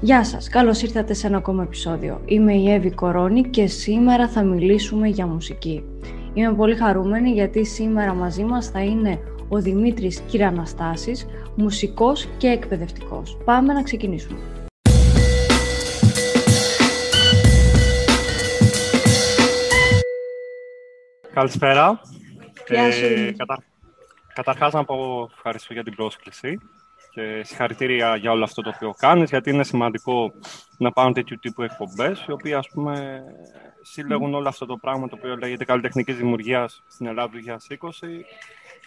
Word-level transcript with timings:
Γεια 0.00 0.24
σας, 0.24 0.48
καλώς 0.48 0.82
ήρθατε 0.82 1.14
σε 1.14 1.26
ένα 1.26 1.36
ακόμα 1.36 1.62
επεισόδιο. 1.62 2.20
Είμαι 2.24 2.54
η 2.54 2.72
Εύη 2.72 2.90
Κορώνη 2.90 3.42
και 3.42 3.66
σήμερα 3.66 4.28
θα 4.28 4.42
μιλήσουμε 4.42 5.08
για 5.08 5.26
μουσική. 5.26 5.84
Είμαι 6.34 6.54
πολύ 6.54 6.76
χαρούμενη 6.76 7.30
γιατί 7.30 7.66
σήμερα 7.66 8.14
μαζί 8.14 8.44
μας 8.44 8.68
θα 8.68 8.82
είναι 8.82 9.18
ο 9.48 9.60
Δημήτρης 9.60 10.20
Κυραναστάσης, 10.20 11.26
μουσικός 11.54 12.28
και 12.38 12.46
εκπαιδευτικός. 12.46 13.38
Πάμε 13.44 13.72
να 13.72 13.82
ξεκινήσουμε. 13.82 14.38
Καλησπέρα. 21.34 22.00
Γεια 22.68 22.92
σου. 22.92 23.04
Ε, 23.04 23.32
κατα... 23.36 23.62
Καταρχάς 24.34 24.72
να 24.72 24.84
πω 24.84 25.28
ευχαριστώ 25.32 25.72
για 25.72 25.84
την 25.84 25.94
πρόσκληση 25.94 26.58
και 27.10 27.42
συγχαρητήρια 27.44 28.16
για 28.16 28.30
όλο 28.30 28.44
αυτό 28.44 28.62
το 28.62 28.72
οποίο 28.74 28.94
κάνεις, 28.98 29.30
γιατί 29.30 29.50
είναι 29.50 29.64
σημαντικό 29.64 30.32
να 30.76 30.92
πάρουν 30.92 31.12
τέτοιου 31.12 31.38
τύπου 31.40 31.62
εκπομπές, 31.62 32.24
οι 32.28 32.32
οποίοι 32.32 32.54
ας 32.54 32.68
πούμε 32.68 33.24
συλλέγουν 33.82 34.34
όλο 34.34 34.48
αυτό 34.48 34.66
το 34.66 34.76
πράγμα 34.76 35.08
το 35.08 35.16
οποίο 35.18 35.36
λέγεται 35.36 35.64
καλλιτεχνικής 35.64 36.16
δημιουργίας 36.16 36.82
στην 36.88 37.06
Ελλάδα 37.06 37.30
του 37.30 37.58
2020 37.80 37.90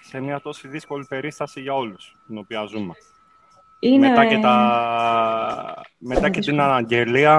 σε 0.01 0.19
μια 0.19 0.41
τόσο 0.41 0.67
δύσκολη 0.69 1.05
περίσταση 1.09 1.61
για 1.61 1.73
όλους, 1.73 2.15
την 2.27 2.37
οποία 2.37 2.65
ζούμε. 2.65 2.93
Είναι... 3.79 4.09
Μετά 4.09 4.25
και, 4.25 4.37
τα... 4.37 5.81
Μετά 5.97 6.29
και 6.29 6.39
την 6.39 6.59
αναγγελία 6.61 7.37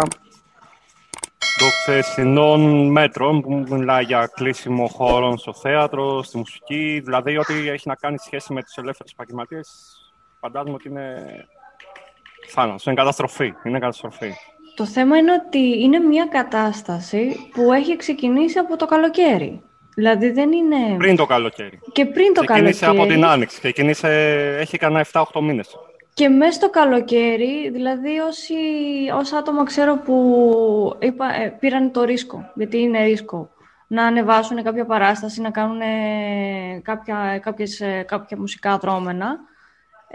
των 1.59 1.69
χθεσινών 1.69 2.91
μέτρων 2.91 3.41
που 3.41 3.65
μιλάει 3.69 4.05
για 4.05 4.31
κλείσιμο 4.35 4.87
χώρων 4.87 5.39
στο 5.39 5.55
θέατρο, 5.55 6.23
στη 6.23 6.37
μουσική, 6.37 7.01
δηλαδή 7.05 7.37
ό,τι 7.37 7.69
έχει 7.69 7.89
να 7.89 7.95
κάνει 7.95 8.19
σχέση 8.19 8.53
με 8.53 8.63
τους 8.63 8.77
ελεύθερους 8.77 9.13
επαγγελματίες, 9.13 9.99
φαντάζομαι 10.45 10.75
ότι 10.75 10.89
είναι 10.89 11.25
θάνατος, 12.49 12.85
είναι 12.85 12.95
καταστροφή, 12.95 13.55
είναι 13.65 13.79
καταστροφή. 13.79 14.33
Το 14.75 14.87
θέμα 14.87 15.17
είναι 15.17 15.33
ότι 15.33 15.83
είναι 15.83 15.99
μια 15.99 16.27
κατάσταση 16.27 17.51
που 17.53 17.73
έχει 17.73 17.97
ξεκινήσει 17.97 18.59
από 18.59 18.77
το 18.77 18.87
καλοκαίρι. 18.87 19.63
Δηλαδή 19.95 20.31
δεν 20.31 20.53
είναι... 20.53 20.97
Πριν 20.97 21.17
το 21.17 21.27
καλοκαίρι. 21.27 21.81
Και 21.93 22.07
πριν 22.07 22.35
το 22.35 22.45
Ξεκίνησε 22.45 22.85
καλοκαίρι. 22.85 23.05
από 23.05 23.15
την 23.15 23.25
Άνοιξη, 23.25 23.59
ξεκίνησε, 23.59 24.09
έχει 24.61 24.79
κανένα 24.79 25.07
7-8 25.13 25.25
μήνες. 25.41 25.77
Και 26.15 26.29
μέσα 26.29 26.53
στο 26.53 26.71
καλοκαίρι, 26.71 27.71
δηλαδή 27.71 28.19
όσοι, 28.19 28.55
όσα 29.15 29.39
άτομα 29.39 29.65
ξέρω 29.65 29.97
που 29.97 30.97
είπα, 30.99 31.35
ε, 31.35 31.57
πήραν 31.61 31.93
το 31.93 32.05
ρίσκο, 32.05 32.51
γιατί 32.55 32.79
είναι 32.79 33.05
ρίσκο, 33.05 33.51
να 33.87 34.07
ανεβάσουν 34.07 34.63
κάποια 34.63 34.85
παράσταση, 34.85 35.41
να 35.41 35.51
κάνουν 35.51 35.81
ε, 35.81 36.81
κάποια, 36.83 37.39
κάποιες, 37.43 37.81
ε, 37.81 38.05
κάποια 38.07 38.37
μουσικά 38.39 38.79
δρόμενα, 38.79 39.39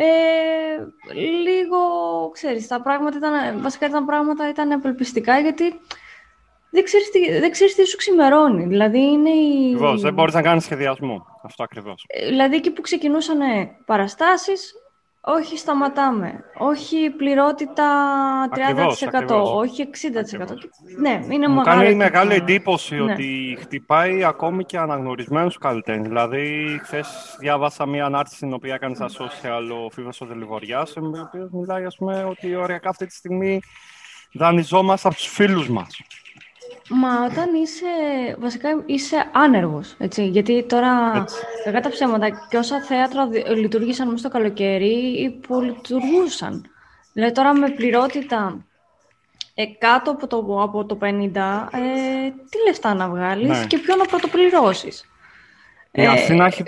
ε, 0.01 1.13
λίγο, 1.43 1.79
ξέρεις, 2.33 2.67
τα 2.67 2.81
πράγματα 2.81 3.17
ήταν, 3.17 3.61
βασικά 3.61 3.85
ήταν 3.85 4.05
πράγματα 4.05 4.49
ήταν 4.49 4.71
απελπιστικά, 4.71 5.39
γιατί 5.39 5.73
δεν 6.71 6.83
ξέρεις, 6.83 7.09
τι, 7.11 7.39
δεν 7.39 7.51
ξέρεις 7.51 7.75
τι 7.75 7.85
σου 7.85 7.97
ξημερώνει. 7.97 8.65
Δηλαδή 8.65 8.99
είναι 8.99 9.29
η... 9.29 9.73
Ακριβώς, 9.73 10.01
δεν 10.01 10.13
μπορείς 10.13 10.33
να 10.33 10.41
κάνεις 10.41 10.63
σχεδιασμό. 10.63 11.25
Αυτό 11.43 11.63
ακριβώς. 11.63 12.05
Ε, 12.07 12.27
Δηλαδή 12.27 12.55
εκεί 12.55 12.71
που 12.71 12.81
ξεκινούσαν 12.81 13.39
παραστάσεις, 13.85 14.73
όχι 15.21 15.57
σταματάμε, 15.57 16.43
όχι 16.57 17.09
πληρότητα 17.09 17.85
30%, 18.49 18.61
Ακριβώς, 18.71 19.03
ακριβώς. 19.03 19.51
όχι 19.53 19.81
60%. 19.81 20.45
Ναι, 20.99 21.19
είναι 21.29 21.47
Μου 21.47 21.55
μεγάλο 21.55 21.63
κάνει 21.79 21.89
το 21.91 21.95
μεγάλη 21.95 22.31
θέμα. 22.31 22.43
εντύπωση 22.43 22.95
Ναι. 22.95 23.11
ότι 23.11 23.57
χτυπάει 23.59 24.23
ακόμη 24.23 24.65
και 24.65 24.77
αναγνωρισμένους 24.77 25.57
καλλιτέχνες. 25.57 26.07
Δηλαδή, 26.07 26.79
χθες 26.83 27.35
διάβασα 27.39 27.85
μια 27.85 28.05
ανάρτηση 28.05 28.35
στην 28.35 28.53
οποία 28.53 28.73
έκανε 28.73 28.95
στα 28.95 29.07
social 29.07 29.85
ο 29.85 29.89
Φίβος 29.89 30.21
ο 30.21 30.25
Δελιγοριάς, 30.25 30.95
ο 30.95 31.01
οποίος 31.27 31.49
μιλάει, 31.51 31.85
ας 31.85 31.95
πούμε, 31.95 32.23
ότι 32.23 32.55
ωριακά 32.55 32.89
αυτή 32.89 33.05
τη 33.05 33.13
στιγμή 33.13 33.59
δανειζόμαστε 34.33 35.07
από 35.07 35.17
τους 35.17 35.27
φίλους 35.27 35.69
μας. 35.69 36.01
Μα 36.89 37.25
όταν 37.31 37.53
είσαι, 37.53 37.85
βασικά 38.39 38.83
είσαι 38.85 39.29
άνεργος, 39.33 39.95
έτσι, 39.97 40.27
γιατί 40.27 40.63
τώρα, 40.63 41.11
Έτσι. 41.15 41.35
κακά 41.63 41.79
τα 41.81 41.89
ψέματα, 41.89 42.29
και 42.49 42.57
όσα 42.57 42.81
θέατρα 42.81 43.27
δι- 43.27 43.47
λειτουργήσαν 43.47 44.05
μέσα 44.07 44.17
στο 44.19 44.29
καλοκαίρι, 44.29 45.21
υπολειτουργούσαν. 45.21 46.65
Δηλαδή 47.13 47.33
τώρα 47.33 47.53
με 47.53 47.69
πληρότητα 47.69 48.65
ε, 49.53 49.65
κάτω 49.65 50.11
από 50.11 50.27
το, 50.27 50.61
από 50.61 50.85
το 50.85 50.97
50, 51.01 51.69
ε, 51.71 52.29
τι 52.49 52.57
λεφτά 52.67 52.93
να 52.93 53.09
βγάλεις 53.09 53.59
Ναι. 53.59 53.65
και 53.65 53.77
ποιο 53.77 53.95
να 53.95 54.05
πρωτοπληρώσεις. 54.05 55.03
Η 55.91 56.01
Ε, 56.03 56.07
Αθήνα 56.07 56.45
έχει 56.45 56.63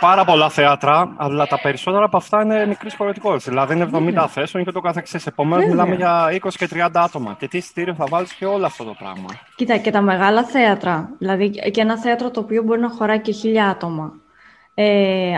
πάρα 0.00 0.24
πολλά 0.24 0.48
θέατρα, 0.50 1.14
αλλά 1.16 1.46
τα 1.46 1.60
περισσότερα 1.60 2.04
από 2.04 2.16
αυτά 2.16 2.42
είναι 2.42 2.66
μικρής 2.66 2.94
χωρητικότητα. 2.94 3.50
Δηλαδή 3.50 3.74
είναι 3.74 3.88
70 4.22 4.26
θέσεων 4.28 4.64
και 4.64 4.72
το 4.72 4.80
καθεξής. 4.80 5.26
Επομένως, 5.26 5.64
Βέβαια. 5.66 5.84
μιλάμε 5.84 5.94
για 5.94 6.30
20 6.30 6.56
και 6.58 6.66
30 6.66 6.88
άτομα. 7.02 7.36
Και 7.38 7.48
τι 7.48 7.56
εισιτήριο 7.56 7.94
θα 7.94 8.04
βάλεις 8.08 8.32
και 8.32 8.46
όλο 8.46 8.66
αυτό 8.66 8.84
το 8.84 8.94
πράγμα. 8.98 9.26
Κοίτα, 9.56 9.76
και 9.76 9.90
τα 9.90 10.00
μεγάλα 10.00 10.44
θέατρα, 10.44 11.08
δηλαδή 11.18 11.50
και 11.50 11.80
ένα 11.80 11.98
θέατρο 11.98 12.30
το 12.30 12.40
οποίο 12.40 12.62
μπορεί 12.62 12.80
να 12.80 12.90
χωράει 12.90 13.20
και 13.20 13.32
χίλια 13.32 13.68
άτομα. 13.68 14.12
Ε, 14.74 15.36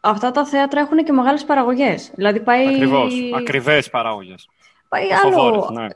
αυτά 0.00 0.30
τα 0.30 0.44
θέατρα 0.46 0.80
έχουν 0.80 1.04
και 1.04 1.12
μεγάλες 1.12 1.44
παραγωγές. 1.44 2.10
Δηλαδή 2.14 2.40
πάει, 2.40 2.66
Ακριβώς. 2.66 3.14
Ακριβές 3.36 3.90
παράγωγες. 3.90 4.48
πάει 4.88 5.04
Φοβόρες, 5.22 5.64
άλλο 5.68 5.80
ναι. 5.80 5.86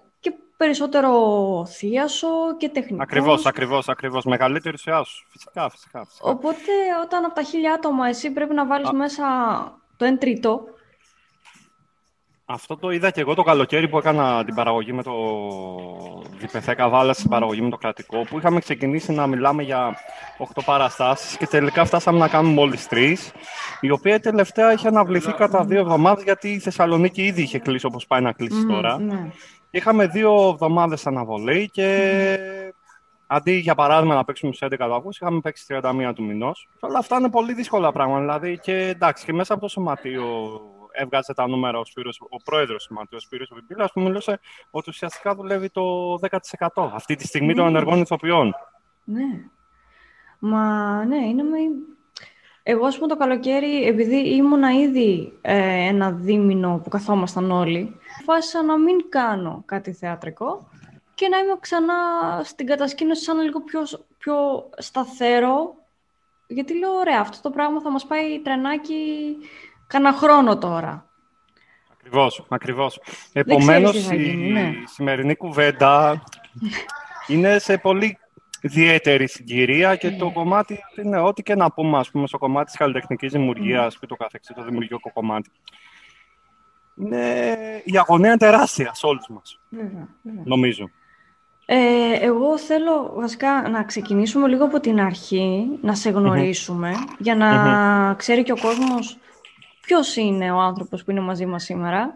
Και 0.58 0.64
περισσότερο 0.64 1.66
θίασο 1.66 2.28
και 2.56 2.68
τεχνικός. 2.68 3.00
Ακριβώς, 3.02 3.46
ακριβώς, 3.46 3.88
ακριβώς. 3.88 4.24
Μεγαλύτερη 4.24 4.74
ουσία 4.74 5.02
σου. 5.02 5.26
Φυσικά, 5.30 5.70
φυσικά. 5.70 6.04
φυσικά. 6.04 6.28
Οπότε 6.30 6.72
όταν 7.04 7.24
από 7.24 7.34
τα 7.34 7.42
χίλια 7.42 7.72
άτομα 7.72 8.08
εσύ 8.08 8.30
πρέπει 8.30 8.54
να 8.54 8.66
βάλεις 8.66 8.88
Α. 8.88 8.94
μέσα 8.94 9.24
το 9.96 10.06
1 10.06 10.18
τρίτο, 10.18 10.60
Αυτό 12.50 12.76
το 12.76 12.90
είδα 12.90 13.10
και 13.10 13.20
εγώ 13.20 13.34
το 13.34 13.42
καλοκαίρι 13.42 13.88
που 13.88 13.98
έκανα 13.98 14.44
την 14.44 14.54
παραγωγή 14.54 14.92
με 14.92 15.02
το 15.02 15.12
Διπεθέ 16.38 16.74
Καβάλα 16.74 17.12
στην 17.12 17.30
παραγωγή 17.30 17.60
με 17.62 17.70
το 17.70 17.76
κρατικό, 17.76 18.20
που 18.22 18.38
είχαμε 18.38 18.60
ξεκινήσει 18.60 19.12
να 19.12 19.26
μιλάμε 19.26 19.62
για 19.62 19.96
8 20.38 20.62
παραστάσεις 20.64 21.36
και 21.36 21.46
τελικά 21.46 21.84
φτάσαμε 21.84 22.18
να 22.18 22.28
κάνουμε 22.28 22.54
μόλις 22.54 22.86
3, 22.90 23.14
η 23.80 23.90
οποία 23.90 24.20
τελευταία 24.20 24.72
είχε 24.72 24.88
αναβληθεί 24.88 25.32
κατά 25.32 25.64
δύο 25.64 25.80
εβδομάδες 25.80 26.24
γιατί 26.24 26.48
η 26.48 26.58
Θεσσαλονίκη 26.58 27.22
ήδη 27.22 27.42
είχε 27.42 27.58
κλείσει 27.58 27.86
όπως 27.86 28.06
πάει 28.06 28.20
να 28.20 28.32
κλείσει 28.32 28.60
Μμμ, 28.60 28.68
τώρα. 28.72 28.98
ναι. 28.98 29.30
Είχαμε 29.70 30.06
δύο 30.06 30.48
εβδομάδες 30.52 31.06
αναβολή 31.06 31.70
και 31.70 32.38
αντί 33.26 33.52
για 33.52 33.74
παράδειγμα 33.74 34.14
να 34.14 34.24
παίξουμε 34.24 34.52
στους 34.52 34.68
11 34.70 34.76
Αυγούστου, 34.80 35.24
είχαμε 35.24 35.40
παίξει 35.40 35.64
31 35.68 36.12
του 36.14 36.22
μηνός. 36.24 36.68
Και 36.72 36.86
όλα 36.86 36.98
αυτά 36.98 37.16
είναι 37.18 37.30
πολύ 37.30 37.52
δύσκολα 37.54 37.92
πράγματα. 37.92 38.20
Δηλαδή 38.20 38.58
και 38.58 38.74
εντάξει, 38.88 39.24
και 39.24 39.32
μέσα 39.32 39.52
από 39.52 39.62
το 39.62 39.68
σωματείο 39.68 40.60
έβγαζε 40.92 41.34
τα 41.34 41.48
νούμερα 41.48 41.78
ο, 41.78 41.84
Σπύρος, 41.84 42.20
ο 42.20 42.36
πρόεδρος 42.44 42.76
του 42.76 42.82
σωματείου, 42.82 43.18
ο 43.20 43.20
Σπύρος 43.20 43.50
Βιμπίλας, 43.54 43.92
που 43.92 44.00
μιλούσε 44.00 44.40
ότι 44.70 44.90
ουσιαστικά 44.90 45.34
δουλεύει 45.34 45.70
το 45.70 46.14
10% 46.14 46.90
αυτή 46.94 47.14
τη 47.14 47.26
στιγμή 47.26 47.54
των 47.54 47.64
Ναι. 47.64 47.70
ενεργών 47.70 48.00
ηθοποιών. 48.00 48.54
Ναι. 49.04 49.44
Μα 50.38 51.04
ναι, 51.04 51.16
είναι 51.16 51.42
με... 51.42 51.56
Εγώ, 52.70 52.86
ας 52.86 52.94
πούμε, 52.94 53.08
το 53.08 53.16
καλοκαίρι, 53.16 53.82
επειδή 53.82 54.16
ήμουνα 54.16 54.72
ήδη 54.72 55.32
ε, 55.40 55.88
ένα 55.88 56.10
δίμηνο 56.10 56.80
που 56.82 56.88
καθόμασταν 56.88 57.50
όλοι, 57.50 57.96
αποφάσισα 58.14 58.62
να 58.62 58.78
μην 58.78 59.08
κάνω 59.08 59.62
κάτι 59.66 59.92
θεατρικό 59.92 60.68
και 61.14 61.28
να 61.28 61.38
είμαι 61.38 61.56
ξανά 61.60 61.94
στην 62.44 62.66
κατασκήνωση 62.66 63.22
σαν 63.22 63.40
λίγο 63.40 63.60
πιο, 63.60 63.80
πιο 64.18 64.34
σταθερό. 64.76 65.74
Γιατί 66.46 66.78
λέω, 66.78 66.92
ωραία, 66.92 67.20
αυτό 67.20 67.42
το 67.42 67.50
πράγμα 67.50 67.80
θα 67.80 67.90
μας 67.90 68.06
πάει 68.06 68.40
τρενάκι 68.40 69.36
κανένα 69.86 70.16
χρόνο 70.16 70.58
τώρα. 70.58 71.06
Ακριβώς, 71.92 72.46
ακριβώς. 72.48 72.98
ξέρεις 72.98 73.30
Επομένως, 73.32 73.92
τι 73.92 73.98
θα 73.98 74.14
η 74.14 74.22
γίνει, 74.22 74.50
ναι. 74.50 74.72
σημερινή 74.84 75.36
κουβέντα 75.36 76.22
είναι 77.26 77.58
σε 77.58 77.78
πολύ 77.78 78.18
ιδιαίτερη 78.60 79.28
συγκυρία 79.28 79.96
και 79.96 80.08
Ναι. 80.10 80.16
το 80.16 80.30
κομμάτι 80.30 80.78
είναι 81.04 81.18
ό,τι 81.18 81.42
και 81.42 81.54
να 81.54 81.72
πούμε, 81.72 81.98
ας 81.98 82.10
πούμε, 82.10 82.26
στο 82.26 82.38
κομμάτι 82.38 82.66
της 82.66 82.76
καλλιτεχνικής 82.76 83.32
δημιουργίας 83.32 83.92
Ναι. 83.92 83.98
και 84.00 84.06
το 84.06 84.16
καθεξής, 84.16 84.54
το 84.56 84.64
δημιουργικό 84.64 85.12
κομμάτι. 85.12 85.50
Είναι... 86.96 87.56
Η 87.84 87.98
αγωνία 87.98 88.28
είναι 88.28 88.36
τεράστια 88.36 88.94
σε 88.94 89.06
όλους 89.06 89.28
μας, 89.28 89.60
Βέβαια, 89.68 90.08
βέβαια. 90.22 90.42
νομίζω. 90.44 90.90
Ε, 91.70 92.12
εγώ 92.20 92.58
θέλω 92.58 93.12
βασικά 93.14 93.68
να 93.68 93.82
ξεκινήσουμε 93.84 94.48
λίγο 94.48 94.64
από 94.64 94.80
την 94.80 95.00
αρχή, 95.00 95.78
να 95.82 95.94
σε 95.94 96.10
γνωρίσουμε, 96.10 96.92
για 97.18 97.34
να 97.34 98.14
ξέρει 98.14 98.42
και 98.42 98.52
ο 98.52 98.58
κόσμος 98.60 99.18
ποιος 99.80 100.16
είναι 100.16 100.50
ο 100.52 100.58
άνθρωπος 100.58 101.04
που 101.04 101.10
είναι 101.10 101.20
μαζί 101.20 101.46
μας 101.46 101.64
σήμερα. 101.64 102.14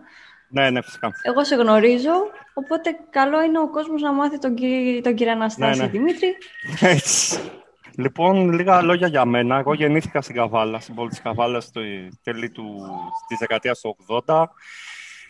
Ναι, 0.52 0.70
ναι, 0.70 0.82
φυσικά. 0.82 1.12
Εγώ 1.22 1.44
σε 1.44 1.54
γνωρίζω, 1.54 2.12
οπότε 2.54 2.96
καλό 3.10 3.42
είναι 3.42 3.58
ο 3.58 3.70
κόσμος 3.70 4.02
να 4.02 4.12
μάθει 4.12 4.38
τον, 4.38 4.54
κυ... 4.54 5.00
τον 5.02 5.14
κύριο 5.14 5.32
Αναστάση 5.32 5.78
Ναι, 5.78 5.84
ναι. 5.84 5.90
Δημήτρη. 5.90 6.36
Έτσι. 6.80 7.38
Λοιπόν, 7.96 8.52
λίγα 8.52 8.82
λόγια 8.82 9.06
για 9.06 9.24
μένα. 9.24 9.58
Εγώ 9.58 9.74
γεννήθηκα 9.74 10.20
στην 10.20 10.34
Καβάλα, 10.34 10.80
στην 10.80 10.94
πόλη 10.94 11.08
της 11.08 11.22
Καβάλας, 11.22 11.64
στο 11.64 11.80
τέλη 12.22 12.50
του, 12.50 12.64
της 13.28 13.38
δεκαετίας 13.38 13.80
του 13.80 13.96
80. 14.26 14.44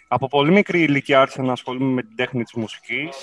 Από 0.08 0.28
πολύ 0.28 0.50
μικρή 0.52 0.82
ηλικία 0.82 1.20
άρχισα 1.20 1.42
να 1.42 1.52
ασχολούμαι 1.52 1.92
με 1.92 2.02
την 2.02 2.16
τέχνη 2.16 2.42
της 2.42 2.54
μουσικής. 2.54 3.16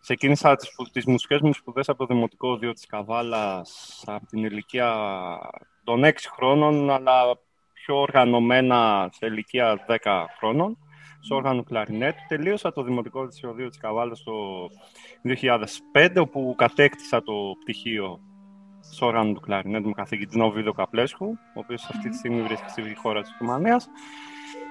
Ξεκίνησα 0.00 0.56
τις, 0.56 0.68
σπου- 0.68 0.90
τις 0.92 1.04
μουσικές 1.06 1.40
μου 1.40 1.52
σπουδές 1.54 1.88
από 1.88 1.98
το 2.06 2.14
Δημοτικό 2.14 2.56
Δίο 2.56 2.72
της 2.72 2.86
Καβάλας 2.86 4.02
από 4.06 4.26
την 4.26 4.44
ηλικία 4.44 4.94
των 5.84 6.04
6 6.04 6.12
χρόνων, 6.34 6.90
αλλά 6.90 7.38
πιο 7.88 8.00
οργανωμένα 8.00 9.08
σε 9.12 9.26
ηλικία 9.26 9.84
10 9.88 10.24
χρόνων. 10.38 10.78
στο 11.20 11.34
όργανο 11.34 11.62
κλαρινέτου. 11.62 12.18
Τελείωσα 12.28 12.72
το 12.72 12.82
Δημοτικό 12.82 13.26
Δυσιοδείο 13.26 13.68
της 13.68 13.78
Καβάλας 13.78 14.22
το 14.22 14.32
2005, 15.22 16.20
όπου 16.20 16.54
κατέκτησα 16.56 17.22
το 17.22 17.32
πτυχίο 17.60 18.20
στο 18.80 19.06
όργανο 19.06 19.32
του 19.32 19.40
κλαρινέτου 19.40 19.86
με 19.86 19.92
καθηγητή 19.92 20.38
Νοβίδο 20.38 20.72
Καπλέσχου, 20.72 21.26
ο 21.26 21.60
οποίος 21.60 21.88
αυτή 21.90 22.08
τη 22.08 22.16
στιγμή 22.16 22.42
βρίσκεται 22.42 22.70
στη 22.70 22.94
χώρα 22.94 23.22
της 23.22 23.36
Ρουμανίας. 23.40 23.88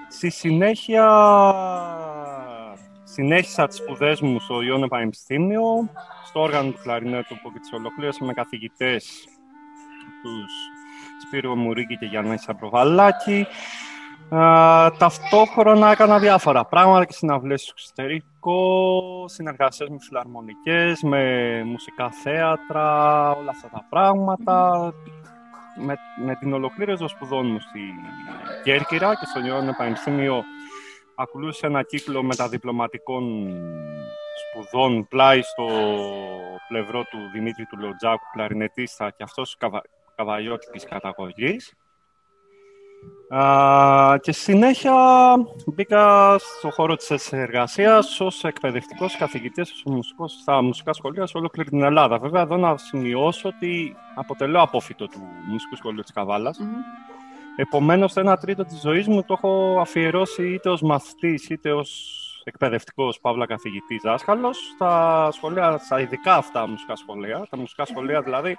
Στη 0.09 0.29
συνέχεια 0.29 1.05
συνέχισα 3.03 3.67
τις 3.67 3.77
σπουδές 3.77 4.21
μου 4.21 4.39
στο 4.39 4.61
Ιόνιο 4.61 4.87
Πανεπιστήμιο, 4.87 5.63
στο 6.25 6.41
όργανο 6.41 6.71
του 6.71 6.79
κλαρινέτου 6.83 7.39
που 7.41 7.53
και 7.53 7.59
τις 7.59 7.71
ολοκλήρωσα 7.71 8.25
με 8.25 8.33
καθηγητές 8.33 9.27
τους 10.21 10.76
Σπύριο 11.25 11.55
Μουρίκη 11.55 11.97
και 11.97 12.05
Γιάννη 12.05 12.37
Σαμπροβαλάκη. 12.37 13.47
ταυτόχρονα 14.97 15.91
έκανα 15.91 16.19
διάφορα 16.19 16.65
πράγματα 16.65 17.05
και 17.05 17.13
συναυλίες 17.13 17.61
στο 17.61 17.73
εξωτερικό, 17.77 19.25
συνεργασίες 19.27 19.89
με 19.89 19.97
φιλαρμονικές, 19.99 21.01
με 21.01 21.63
μουσικά 21.65 22.09
θέατρα, 22.11 23.29
όλα 23.31 23.49
αυτά 23.49 23.69
τα 23.69 23.85
πράγματα. 23.89 24.93
Με, 25.79 25.95
με 26.25 26.35
την 26.35 26.53
ολοκλήρωση 26.53 26.99
των 26.99 27.09
σπουδών 27.09 27.47
μου 27.47 27.59
στη 27.59 27.79
Κέρκυρα 28.63 29.15
και 29.15 29.25
στο 29.25 29.45
Ιόνιο 29.45 29.73
Πανεπιστήμιο 29.77 30.43
ακολούθησε 31.15 31.65
ένα 31.65 31.83
κύκλο 31.83 32.23
μεταδιπλωματικών 32.23 33.23
σπουδών 34.43 35.07
πλάι 35.07 35.41
στο 35.41 35.67
πλευρό 36.67 37.03
του 37.03 37.17
Δημήτρη 37.33 37.65
του 37.65 37.77
Λοτζάκου, 37.77 38.25
κλαρινετίστα 38.33 39.09
και 39.09 39.23
αυτός 39.23 39.55
καβα... 39.57 39.81
καβαλιώτικης 40.17 40.85
καταγωγής. 40.85 41.73
και 44.21 44.31
συνέχεια 44.31 44.93
μπήκα 45.65 46.35
στο 46.37 46.69
χώρο 46.69 46.95
της 46.95 47.33
εργασίας 47.33 48.19
ως 48.19 48.43
εκπαιδευτικός 48.43 49.17
καθηγητής 49.17 49.73
στα 50.41 50.61
μουσικά 50.61 50.93
σχολεία 50.93 51.25
σε 51.25 51.37
ολόκληρη 51.37 51.69
την 51.69 51.83
Ελλάδα. 51.83 52.19
Βέβαια, 52.19 52.41
εδώ 52.41 52.57
να 52.57 52.77
σημειώσω 52.77 53.49
ότι 53.49 53.95
αποτελώ 54.15 54.61
απόφυτο 54.61 55.07
του 55.07 55.19
Μουσικού 55.47 55.75
Σχολείου 55.75 56.01
της 56.01 56.13
καβαλας 56.13 56.59
Επομένως, 57.59 58.13
το 58.13 58.19
ένα 58.19 58.37
τρίτο 58.37 58.65
της 58.65 58.79
ζωής 58.79 59.07
μου 59.07 59.23
το 59.23 59.33
έχω 59.33 59.79
αφιερώσει 59.79 60.53
είτε 60.53 60.69
ως 60.69 60.81
μαθητής, 60.81 61.49
είτε 61.49 61.73
ως 61.73 61.91
εκπαιδευτικός, 62.43 63.19
παύλα 63.19 63.45
καθηγητής, 63.45 64.01
δάσκαλος, 64.01 64.57
στα 64.75 65.29
σχολεία, 65.31 65.77
στα 65.77 65.99
ειδικά 65.99 66.35
αυτά 66.35 66.67
μουσικά 66.67 66.95
σχολεία, 66.95 67.47
τα 67.49 67.57
μουσικά 67.57 67.85
σχολεία 67.85 68.21
δηλαδή, 68.21 68.57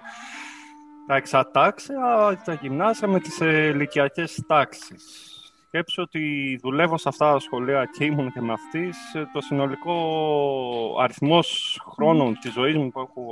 τα 1.09 1.17
εξατάξια, 1.17 2.41
τα 2.45 2.53
γυμνάσια 2.53 3.09
με 3.09 3.21
τις 3.21 3.39
ηλικιακές 3.41 4.43
τάξεις. 4.47 5.33
Σκέψω 5.67 6.03
ότι 6.03 6.59
δουλεύω 6.63 6.99
σε 6.99 7.09
αυτά 7.09 7.33
τα 7.33 7.39
σχολεία 7.39 7.85
και 7.85 8.05
ήμουν 8.05 8.33
και 8.33 8.41
μαθητής, 8.41 8.97
το 9.33 9.41
συνολικό 9.41 9.97
αριθμός 11.01 11.81
χρόνων 11.95 12.39
της 12.41 12.53
ζωής 12.53 12.77
μου 12.77 12.91
που 12.91 13.01
έχω 13.01 13.23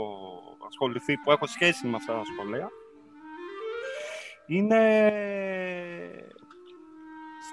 ασχοληθεί, 0.68 1.16
που 1.16 1.30
έχω 1.30 1.46
σχέση 1.46 1.86
με 1.86 1.96
αυτά 1.96 2.12
τα 2.12 2.22
σχολεία, 2.32 2.68
είναι 4.46 5.12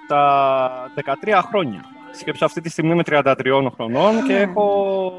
στα 0.04 0.92
13 1.22 1.40
χρόνια. 1.48 1.84
Σκέψω 2.12 2.44
αυτή 2.44 2.60
τη 2.60 2.68
στιγμή 2.68 2.90
είμαι 2.90 3.02
33 3.06 3.68
χρονών 3.74 4.26
και 4.26 4.32
ναι. 4.32 4.38
έχω 4.38 5.12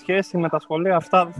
σχέση 0.00 0.36
με 0.38 0.48
τα 0.48 0.58
σχολεία 0.58 0.96
αυτά 0.96 1.32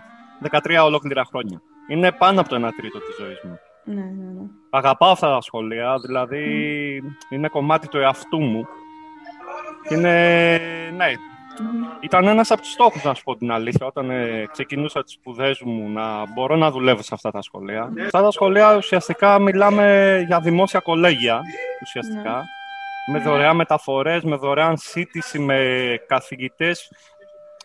13 0.51 0.81
ολόκληρα 0.85 1.25
χρόνια. 1.25 1.63
Είναι 1.89 2.13
πάνω 2.13 2.41
από 2.41 2.49
το 2.49 2.67
1 2.67 2.71
τρίτο 2.77 2.99
της 2.99 3.17
ζωής 3.19 3.41
μου. 3.43 3.59
Ναι, 3.85 3.95
ναι, 3.95 4.41
ναι. 4.41 4.47
Αγαπάω 4.71 5.11
αυτά 5.11 5.29
τα 5.35 5.41
σχολεία, 5.41 5.99
δηλαδή 5.99 6.43
είναι 7.31 7.49
κομμάτι 7.49 7.89
του 7.89 7.99
εαυτού 7.99 8.41
μου. 8.41 8.67
Είναι, 9.91 10.59
ναι, 10.97 11.07
ήταν 12.01 12.27
ένας 12.27 12.51
από 12.51 12.61
τους 12.61 12.71
στόχους, 12.71 13.03
να 13.03 13.15
σου 13.15 13.23
πω 13.23 13.37
την 13.37 13.53
αλήθεια, 13.53 13.87
όταν 13.87 14.11
ε, 14.11 14.47
ξεκινούσα 14.53 15.03
τις 15.03 15.13
σπουδές 15.13 15.61
μου 15.61 15.89
να 15.89 16.33
μπορώ 16.33 16.57
να 16.57 16.71
δουλεύω 16.71 17.03
σε 17.03 17.15
αυτά 17.15 17.31
τα 17.31 17.43
σχολεία. 17.43 17.93
Σε 17.97 18.05
αυτά 18.05 18.23
τα 18.23 18.31
σχολεία 18.31 18.77
ουσιαστικά 18.77 19.39
μιλάμε 19.39 20.23
για 20.27 20.41
δημόσια 20.41 20.81
κολέγια, 20.81 21.41
ουσιαστικά. 21.83 22.35
Ναι. 22.35 23.19
Με 23.19 23.25
δωρεάν 23.25 23.57
μεταφορές, 23.57 24.23
με 24.23 24.37
δωρεάν 24.37 24.77
σύντηση, 24.77 25.39
με 25.39 26.01
καθηγητές 26.07 26.93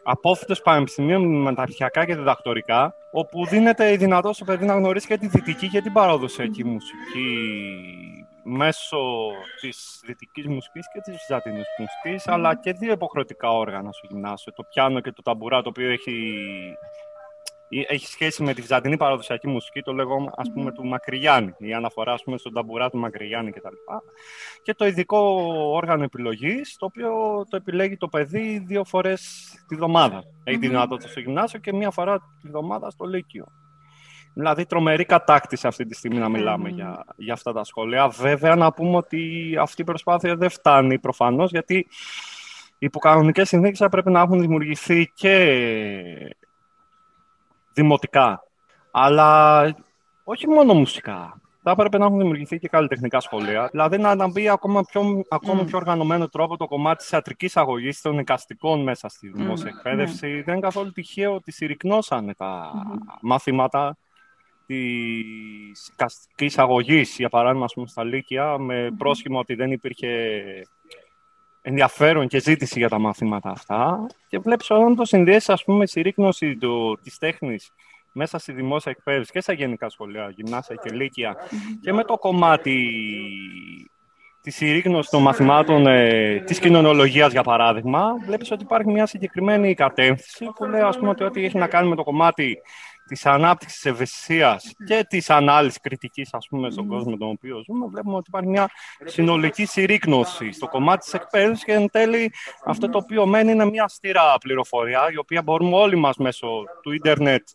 απόφυτος 0.04 0.62
πανεπιστημίων 0.62 1.42
μεταρχιακά 1.42 2.06
και 2.06 2.16
διδακτορικά, 2.16 2.96
όπου 3.12 3.46
δίνεται 3.46 3.92
η 3.92 3.98
δυνατότητα 3.98 4.34
στο 4.34 4.46
παιδί 4.46 4.66
να 4.66 4.76
γνωρίσει 4.76 5.08
και 5.08 5.18
τη 5.18 5.28
δυτική 5.28 5.68
και 5.68 5.82
την 5.82 5.94
παραδοσιακή 5.94 6.66
μουσική 6.66 7.26
μέσω 8.44 8.98
της 9.62 10.02
δυτικής 10.06 10.48
μουσικής 10.48 10.86
και 10.94 11.00
της 11.00 11.16
βυζαντινής 11.18 11.68
μουσικής, 11.78 12.28
αλλά 12.28 12.56
και 12.56 12.74
δύο 12.74 12.92
υποχρεωτικά 12.92 13.52
όργανα 13.52 13.92
στο 13.92 14.08
γυμνάσιο, 14.10 14.54
το 14.54 14.64
πιάνο 14.64 15.00
και 15.00 15.12
το 15.12 15.22
ταμπουρά, 15.22 15.62
το 15.62 15.70
οποίο 15.70 15.90
έχει, 15.90 16.34
έχει 17.88 18.08
σχέση 18.08 18.44
με 18.44 18.54
τη 18.54 18.62
βυζαντινή 18.62 18.98
παραδοσιακή 18.98 19.48
μουσική, 19.48 19.82
το 19.82 19.94
λέγω 19.94 20.34
ας 20.36 20.52
πούμε 20.54 20.72
του 20.72 20.86
Μακρυγιάννη, 20.86 21.54
η 21.58 21.74
αναφορά 21.74 22.14
ας 22.14 22.24
πούμε, 22.24 22.38
στον 22.38 22.54
ταμπουρά 22.54 22.90
του 22.90 22.98
Μακρυγιάννη 22.98 23.52
κτλ. 23.52 23.76
Και 24.64 24.74
το 24.74 24.86
ειδικό 24.86 25.18
όργανο 25.74 26.04
επιλογής, 26.04 26.76
το 26.80 26.86
οποίο 26.86 27.12
το 27.50 27.56
επιλέγει 27.56 27.98
το 27.98 28.08
παιδί 28.08 28.64
δύο 28.68 28.84
φορές 28.84 29.52
τη 29.68 29.76
βδομάδα. 29.76 30.24
Έχει 30.44 30.58
τη 30.58 30.68
δυνατότητα 30.68 31.10
στο 31.10 31.20
γυμνάσιο 31.20 31.60
και 31.60 31.74
μία 31.74 31.92
φορά 31.92 32.20
τη 32.42 32.48
βδομάδα 32.48 32.90
στο 32.90 33.06
Λύκειο. 33.06 33.46
Δηλαδή, 34.34 34.66
τρομερή 34.66 35.06
κατάκτηση 35.06 35.68
αυτή 35.68 35.86
τη 35.86 35.96
στιγμή 35.96 36.18
να 36.18 36.30
μιλάμε 36.30 36.70
για, 36.70 37.06
για 37.16 37.34
αυτά 37.34 37.54
τα 37.54 37.64
σχόλια. 37.64 38.08
Βέβαια, 38.08 38.56
να 38.56 38.74
πούμε 38.74 38.98
ότι 38.98 39.56
αυτή 39.60 39.82
η 39.82 39.86
προσπάθεια 39.86 40.36
δεν 40.36 40.50
φτάνει 40.50 41.00
προφανώς, 41.00 41.52
γιατί 41.52 41.76
οι 42.78 42.86
υποκανονικές 42.86 43.48
συνθήκες 43.48 43.78
θα 43.78 43.90
πρέπει 43.90 44.12
να 44.12 44.22
έχουν 44.22 44.40
δημιουργηθεί 44.40 45.12
και 45.14 45.36
δημοτικά, 47.74 48.44
αλλά 48.92 49.62
όχι 50.24 50.48
μόνο 50.48 50.74
μουσικά. 50.74 51.42
Θα 51.64 51.72
έπρεπε 51.72 51.98
να 51.98 52.06
έχουν 52.06 52.18
δημιουργηθεί 52.18 52.60
και 52.60 52.68
καλλιτεχνικά 52.68 53.20
σχολεία. 53.20 53.68
Δηλαδή 53.72 53.98
να 53.98 54.10
αναμπεί 54.10 54.50
ακόμα 54.50 54.84
πιο, 54.84 55.24
ακόμα 55.30 55.64
πιο 55.64 55.78
οργανωμένο 55.78 56.28
τρόπο 56.28 56.58
το 56.58 56.68
κομμάτι 56.68 56.98
της 56.98 57.12
ιατρικής 57.12 57.58
αγωγής 57.58 58.02
των 58.02 58.20
εικαστικών 58.20 58.84
μέσα 58.84 59.10
στη 59.10 59.28
δημόσια 59.30 59.72
εκπαίδευση. 59.76 60.42
Δεν 60.42 60.54
είναι 60.54 60.64
καθόλου 60.64 60.92
τυχαίο 60.92 61.34
ότι 61.34 61.52
συρρυκνώσανε 61.52 62.34
τα 62.34 62.72
μαθήματα 63.22 63.98
της 64.66 65.94
καστικής 65.96 66.58
αγωγής, 66.58 67.16
για 67.18 67.30
παράδειγμα, 67.30 67.66
πούμε, 67.74 67.88
στα 67.88 68.04
Λύκεια, 68.04 68.58
με 68.58 68.90
πρόσχημα 68.98 69.40
ότι 69.40 69.56
δεν 69.56 69.72
υπήρχε 69.72 70.42
ενδιαφέρον 71.62 72.28
και 72.28 72.40
ζήτηση 72.40 72.80
για 72.80 72.90
τα 72.90 73.00
μαθήματα 73.00 73.50
αυτά. 73.50 74.08
Και 74.28 74.40
βλέπεις 74.40 74.70
όταν 74.70 74.96
το 74.96 75.06
συνδυέσεις, 75.06 75.50
ας 75.50 75.64
πούμε, 75.64 75.86
στη 75.86 76.02
ρίκνωση 76.02 76.58
του, 76.58 77.00
της 77.04 77.18
τέχνης 77.18 77.72
μέσα 78.12 78.38
στη 78.38 78.52
δημόσια 78.52 78.92
εκπαίδευση 78.92 79.32
και 79.32 79.42
στα 79.42 79.54
γενικά 79.54 79.90
σχολεία, 79.90 80.30
γυμνάσια 80.36 80.76
και 80.76 80.90
λύκεια, 80.90 81.36
και 81.82 81.94
με 81.94 82.04
το 82.04 82.18
κομμάτι 82.18 82.94
της 84.42 84.56
συρρήγνωση 84.56 85.10
των 85.10 85.22
μαθημάτων 85.22 85.88
ε, 85.88 86.40
της 86.46 86.60
κοινωνιολογίας, 86.60 87.32
για 87.32 87.44
παράδειγμα, 87.44 88.04
βλέπεις 88.26 88.52
ότι 88.52 88.64
υπάρχει 88.64 88.92
μια 88.92 89.06
συγκεκριμένη 89.06 89.74
κατεύθυνση 89.74 90.46
που 90.56 90.66
λέει, 90.66 90.82
ας 90.82 90.98
πούμε, 90.98 91.10
ότι 91.10 91.24
ό,τι 91.24 91.46
έχει 91.46 91.58
να 91.58 91.68
κάνει 91.68 91.90
με 91.90 91.96
το 91.96 92.04
κομμάτι 92.04 92.58
της 93.12 93.26
ανάπτυξης 93.26 93.86
ευαισθησίας 93.86 94.74
και 94.86 95.06
της 95.10 95.30
ανάλυσης 95.30 95.80
κριτικής, 95.80 96.34
ας 96.34 96.48
πούμε, 96.50 96.70
στον 96.72 96.88
κόσμο 96.88 97.18
τον 97.18 97.30
οποίο 97.30 97.64
ζούμε, 97.66 97.86
βλέπουμε 97.88 98.16
ότι 98.16 98.26
υπάρχει 98.28 98.50
μια 98.50 98.70
συνολική 99.06 99.66
συρρήκνωση 99.66 100.52
στο 100.52 100.68
κομμάτι 100.68 101.04
της 101.04 101.14
εκπαίδευσης 101.14 101.66
και 101.66 101.74
εν 101.74 101.90
τέλει 101.90 102.34
αυτό 102.66 102.90
το 102.90 102.98
οποίο 102.98 103.26
μένει 103.26 103.52
είναι 103.52 103.66
μια 103.66 103.88
στήρα 103.88 104.38
πληροφορία, 104.40 105.02
η 105.12 105.18
οποία 105.18 105.42
μπορούμε 105.42 105.76
όλοι 105.76 105.96
μας 105.96 106.18
μέσω 106.18 106.48
του 106.82 106.92
ίντερνετ 106.92 107.48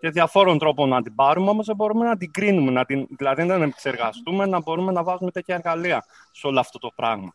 και 0.00 0.10
διαφόρων 0.10 0.58
τρόπων 0.58 0.88
να 0.88 1.02
την 1.02 1.14
πάρουμε, 1.14 1.50
όμως 1.50 1.66
δεν 1.66 1.76
μπορούμε 1.76 2.04
να 2.04 2.16
την 2.16 2.30
κρίνουμε, 2.30 2.70
να 2.70 2.84
την, 2.84 3.06
δηλαδή 3.10 3.44
να 3.44 3.54
την 3.54 3.62
επεξεργαστούμε, 3.62 4.46
να 4.46 4.60
μπορούμε 4.60 4.92
να 4.92 5.02
βάζουμε 5.02 5.30
τέτοια 5.30 5.54
εργαλεία 5.54 6.04
σε 6.30 6.46
όλο 6.46 6.60
αυτό 6.60 6.78
το 6.78 6.90
πράγμα. 6.94 7.34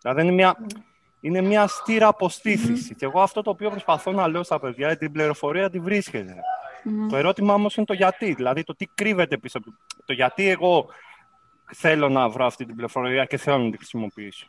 Δηλαδή 0.00 0.22
είναι 0.22 0.32
μια, 0.32 0.56
είναι 1.20 1.40
μια 1.40 1.66
στήρα 1.66 2.06
αποστήθησης. 2.06 2.96
Και 2.96 3.04
εγώ 3.04 3.20
αυτό 3.20 3.42
το 3.42 3.50
οποίο 3.50 3.70
προσπαθώ 3.70 4.12
να 4.12 4.28
λέω 4.28 4.42
στα 4.42 4.60
παιδιά, 4.60 4.96
την 4.96 5.12
πληροφορία 5.12 5.70
τη 5.70 5.78
βρίσκεται. 5.78 6.34
Το 7.08 7.16
ερώτημα 7.16 7.54
όμως 7.54 7.76
είναι 7.76 7.86
το 7.86 7.92
γιατί, 7.92 8.32
δηλαδή 8.32 8.62
το 8.62 8.74
τι 8.74 8.86
κρύβεται 8.94 9.38
πίσω 9.38 9.58
από 9.58 9.72
το 10.04 10.12
γιατί 10.12 10.48
εγώ 10.48 10.86
θέλω 11.74 12.08
να 12.08 12.28
βρω 12.28 12.46
αυτή 12.46 12.64
την 12.64 12.74
πληροφορία 12.74 13.24
και 13.24 13.36
θέλω 13.36 13.58
να 13.58 13.68
την 13.68 13.76
χρησιμοποιήσω. 13.76 14.46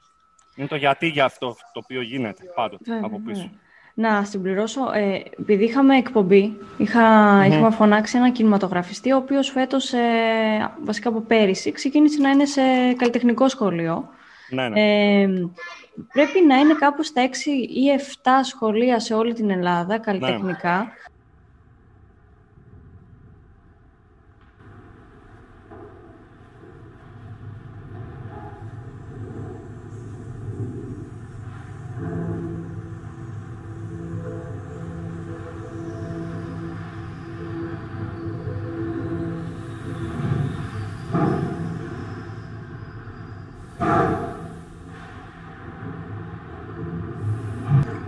Είναι 0.55 0.67
το 0.67 0.75
γιατί 0.75 1.07
για 1.07 1.25
αυτό 1.25 1.47
το 1.47 1.79
οποίο 1.83 2.01
γίνεται 2.01 2.43
πάντοτε 2.55 2.99
από 3.01 3.19
πίσω. 3.19 3.49
Να 3.95 4.23
συμπληρώσω, 4.23 4.91
ε, 4.93 5.23
επειδή 5.39 5.63
είχαμε 5.63 5.97
εκπομπή, 5.97 6.57
είχα, 6.77 7.01
είχαμε 7.45 7.71
φωνάξει 7.71 8.17
ένα 8.17 8.31
κινηματογραφιστή, 8.31 9.11
ο 9.11 9.17
οποίος 9.17 9.49
φέτος, 9.49 9.93
ε, 9.93 10.71
βασικά 10.83 11.09
από 11.09 11.21
πέρυσι, 11.21 11.71
ξεκίνησε 11.71 12.21
να 12.21 12.29
είναι 12.29 12.45
σε 12.45 12.61
καλλιτεχνικό 12.97 13.49
σχολείο. 13.49 14.09
Ναι, 14.49 14.69
ναι. 14.69 14.81
Ε, 14.81 15.27
πρέπει 16.13 16.45
να 16.47 16.55
είναι 16.55 16.73
κάπου 16.73 17.03
στα 17.03 17.21
6 17.21 17.51
ή 17.51 17.89
7 18.23 18.43
σχολεία 18.43 18.99
σε 18.99 19.13
όλη 19.13 19.33
την 19.33 19.49
Ελλάδα, 19.49 19.97
καλλιτεχνικά. 19.97 20.77
Ναι. 20.77 20.91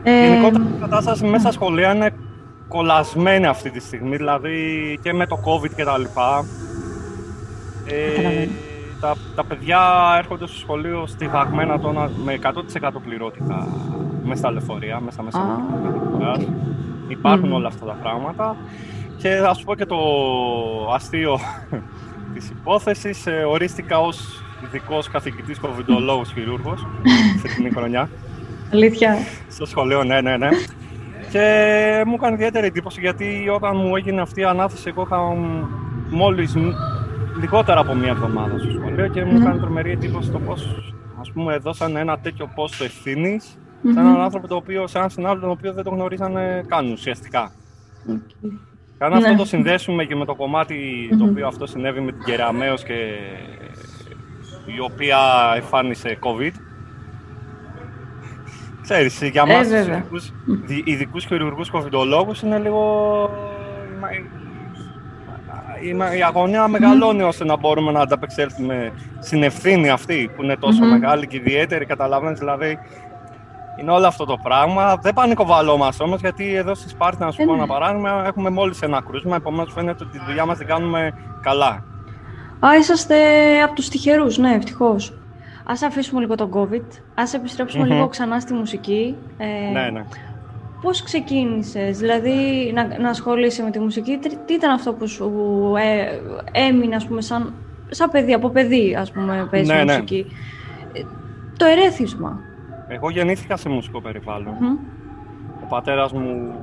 Ε, 0.08 0.28
Γενικότερα 0.28 0.64
η 0.76 0.80
κατάσταση 0.80 1.24
μέσα 1.24 1.40
στα 1.40 1.52
σχολεία 1.52 1.94
είναι 1.94 2.10
κολλασμένη 2.68 3.46
αυτή 3.46 3.70
τη 3.70 3.80
στιγμή, 3.80 4.16
δηλαδή 4.16 5.00
και 5.02 5.14
με 5.14 5.26
το 5.28 5.40
COVID 5.46 5.70
και 5.76 5.84
τα 5.84 5.98
λοιπά. 5.98 6.46
Ε, 7.86 8.48
τα, 9.00 9.16
τα 9.36 9.46
παιδιά 9.46 9.82
έρχονται 10.18 10.48
στο 10.48 10.58
σχολείο 10.58 11.08
στιβαγμένα 11.08 11.80
τώρα 11.80 12.12
με 12.24 12.40
100% 12.82 12.90
πληρότητα 13.06 13.68
μέσα 14.24 14.38
στα 14.38 14.52
λεωφορεία, 14.52 15.00
μέσα 15.00 15.24
μέσα 15.24 15.60
ah. 16.20 16.42
Υπάρχουν 17.08 17.52
όλα 17.52 17.68
αυτά 17.68 17.86
τα 17.86 17.98
πράγματα. 18.02 18.56
Και 19.18 19.30
θα 19.30 19.54
σου 19.54 19.64
πω 19.64 19.76
και 19.76 19.86
το 19.86 19.98
αστείο 20.94 21.40
της 22.34 22.50
υπόθεσης. 22.50 23.26
Ε, 23.28 23.44
ορίστηκα 23.44 24.00
ως 24.00 24.44
ειδικός 24.64 25.10
καθηγητής 25.10 25.60
κοβιντολόγος 25.60 26.32
χειρούργος 26.32 26.88
αυτή 27.46 27.62
την 27.64 27.74
χρονιά. 27.76 28.10
Αλήθεια. 28.72 29.16
Στο 29.50 29.66
σχολείο, 29.66 30.04
ναι, 30.04 30.22
ναι, 30.22 30.38
ναι. 30.38 30.50
Και 31.32 32.04
μου 32.06 32.14
έκανε 32.14 32.34
ιδιαίτερη 32.34 32.68
εντύπωση 32.68 33.00
γιατί 33.00 33.50
όταν 33.54 33.78
μου 33.78 33.96
έγινε 33.96 34.22
αυτή 34.22 34.42
η 34.42 34.44
ανάθεση, 34.44 34.84
εγώ 34.88 35.02
είχα 35.02 35.20
μόλις 36.10 36.56
λιγότερα 37.40 37.80
από 37.80 37.94
μία 37.94 38.10
εβδομάδα 38.10 38.60
στο 38.60 38.72
σχολείο 38.72 39.08
και 39.08 39.24
μου 39.24 39.38
έκανε 39.38 39.60
τρομερή 39.60 39.92
εντύπωση 39.92 40.32
το 40.32 40.40
πώς 40.40 40.94
ας 41.20 41.32
πούμε 41.32 41.58
δώσανε 41.58 42.00
ένα 42.00 42.20
τέτοιο 42.20 42.52
πόστο 42.56 42.84
ευθύνης 42.84 43.58
mm-hmm. 43.58 43.90
σε 43.94 44.00
έναν 44.00 44.22
άνθρωπο 44.22 44.48
το 44.48 44.56
οποίο, 44.56 44.88
σε 44.88 44.98
έναν 44.98 45.10
συνάδελφο 45.10 45.42
τον 45.42 45.52
οποίο 45.52 45.74
δεν 45.74 45.84
το 45.84 45.90
γνωρίζανε 45.90 46.64
καν 46.68 46.92
ουσιαστικά. 46.92 47.52
Okay. 48.10 48.50
Κάνα 48.98 49.16
αυτό 49.16 49.30
ναι. 49.30 49.38
το 49.38 49.46
συνδέσουμε 49.46 50.06
και 50.06 50.16
με 50.16 50.26
το 50.26 50.36
κομμάτι 50.36 51.10
το 51.20 51.26
οποίο 51.26 51.48
αυτό 51.48 51.66
συνέβη 51.66 52.00
με 52.00 52.12
την 52.12 52.24
Κεραμέως 52.24 52.84
και 52.84 52.94
η 54.76 54.80
οποία 54.80 55.18
εμφάνισε 55.56 56.18
COVID. 56.22 56.52
Ξέρεις, 58.90 59.22
για 59.22 59.46
μας 59.46 59.72
ε, 59.72 60.06
τους 60.10 60.32
ειδικούς, 60.84 61.26
χειρουργούς 61.26 61.70
κοβιντολόγους 61.70 62.42
είναι 62.42 62.58
λίγο... 62.58 63.30
Η, 65.82 66.18
η 66.18 66.24
αγωνία 66.24 66.68
μεγαλώνει 66.68 67.22
ώστε 67.22 67.46
να 67.46 67.58
μπορούμε 67.58 67.92
να 67.92 68.02
ανταπεξέλθουμε 68.02 68.92
στην 69.20 69.44
ευθύνη 69.44 69.90
αυτή 69.90 70.30
που 70.36 70.44
είναι 70.44 70.56
τόσο 70.56 70.86
μεγάλη 70.86 71.28
και 71.28 71.38
ιδιαίτερη, 71.38 71.86
καταλαβαίνεις, 71.86 72.40
δηλαδή 72.40 72.78
είναι 73.80 73.92
όλο 73.92 74.08
αυτό 74.08 74.26
το 74.26 74.38
πράγμα. 74.44 74.98
Δεν 75.02 75.14
πανικοβαλόμαστε 75.14 76.04
όμως, 76.04 76.20
γιατί 76.20 76.56
εδώ 76.56 76.76
στη 76.76 76.90
Σπάρτη, 76.90 77.24
να 77.24 77.32
σου 77.32 77.46
πω 77.46 77.54
ένα 77.54 77.62
ναι. 77.62 77.68
παράδειγμα, 77.68 78.24
έχουμε 78.26 78.50
μόλις 78.50 78.82
ένα 78.82 79.02
κρούσμα. 79.08 79.36
Επομένως, 79.36 79.74
φαίνεται 79.74 80.04
ότι 80.04 80.18
τη 80.18 80.26
δουλειά 80.26 80.46
μας 80.46 80.58
την 80.58 80.68
κάνουμε 80.68 81.14
καλά. 81.42 81.84
Α, 82.60 82.78
είσαστε 82.80 83.16
από 83.64 83.76
τους 83.76 83.90
τυχερούς, 83.90 84.38
ναι, 84.38 84.54
ευτυχώς. 84.54 85.14
Α 85.68 85.74
αφήσουμε 85.86 86.20
λίγο 86.20 86.36
τον 86.36 86.52
COVID. 86.54 86.86
Α 87.14 87.24
επιστρεψουμε 87.36 87.86
λίγο 87.86 88.08
ξανά 88.08 88.40
στη 88.40 88.54
μουσική. 88.54 89.16
Ε, 89.38 89.72
ναι, 89.72 89.90
ναι. 89.90 90.06
Πώς 90.82 91.04
ξεκίνησες, 91.04 91.98
δηλαδή 91.98 92.72
να, 92.74 93.00
να 93.00 93.10
ασχολείσαι 93.10 93.64
με 93.64 93.72
τη 93.72 93.80
μουσική, 93.80 94.20
τι 94.46 94.54
ήταν 94.54 94.72
αυτό 94.72 94.94
που 94.94 95.08
σου 95.08 95.32
ε, 95.78 96.20
έμεινε, 96.68 96.96
ας 96.96 97.08
πούμε, 97.08 97.22
σαν, 97.22 97.54
σαν 97.90 98.10
παιδί, 98.10 98.34
από 98.34 98.50
παιδί, 98.50 98.96
ας 99.00 99.12
πούμε, 99.12 99.48
παίζεις 99.52 99.70
ναι, 99.70 99.84
ναι. 99.84 99.94
μουσική; 99.94 100.26
Ε, 100.94 101.02
το 101.58 101.66
ερέθισμα. 101.66 102.40
Εγώ 102.88 103.10
γεννήθηκα 103.10 103.58
σε 103.58 103.70
μουσικό 103.70 104.02
Ο 105.64 105.68
πατέρας 105.70 106.14
μου 106.14 106.54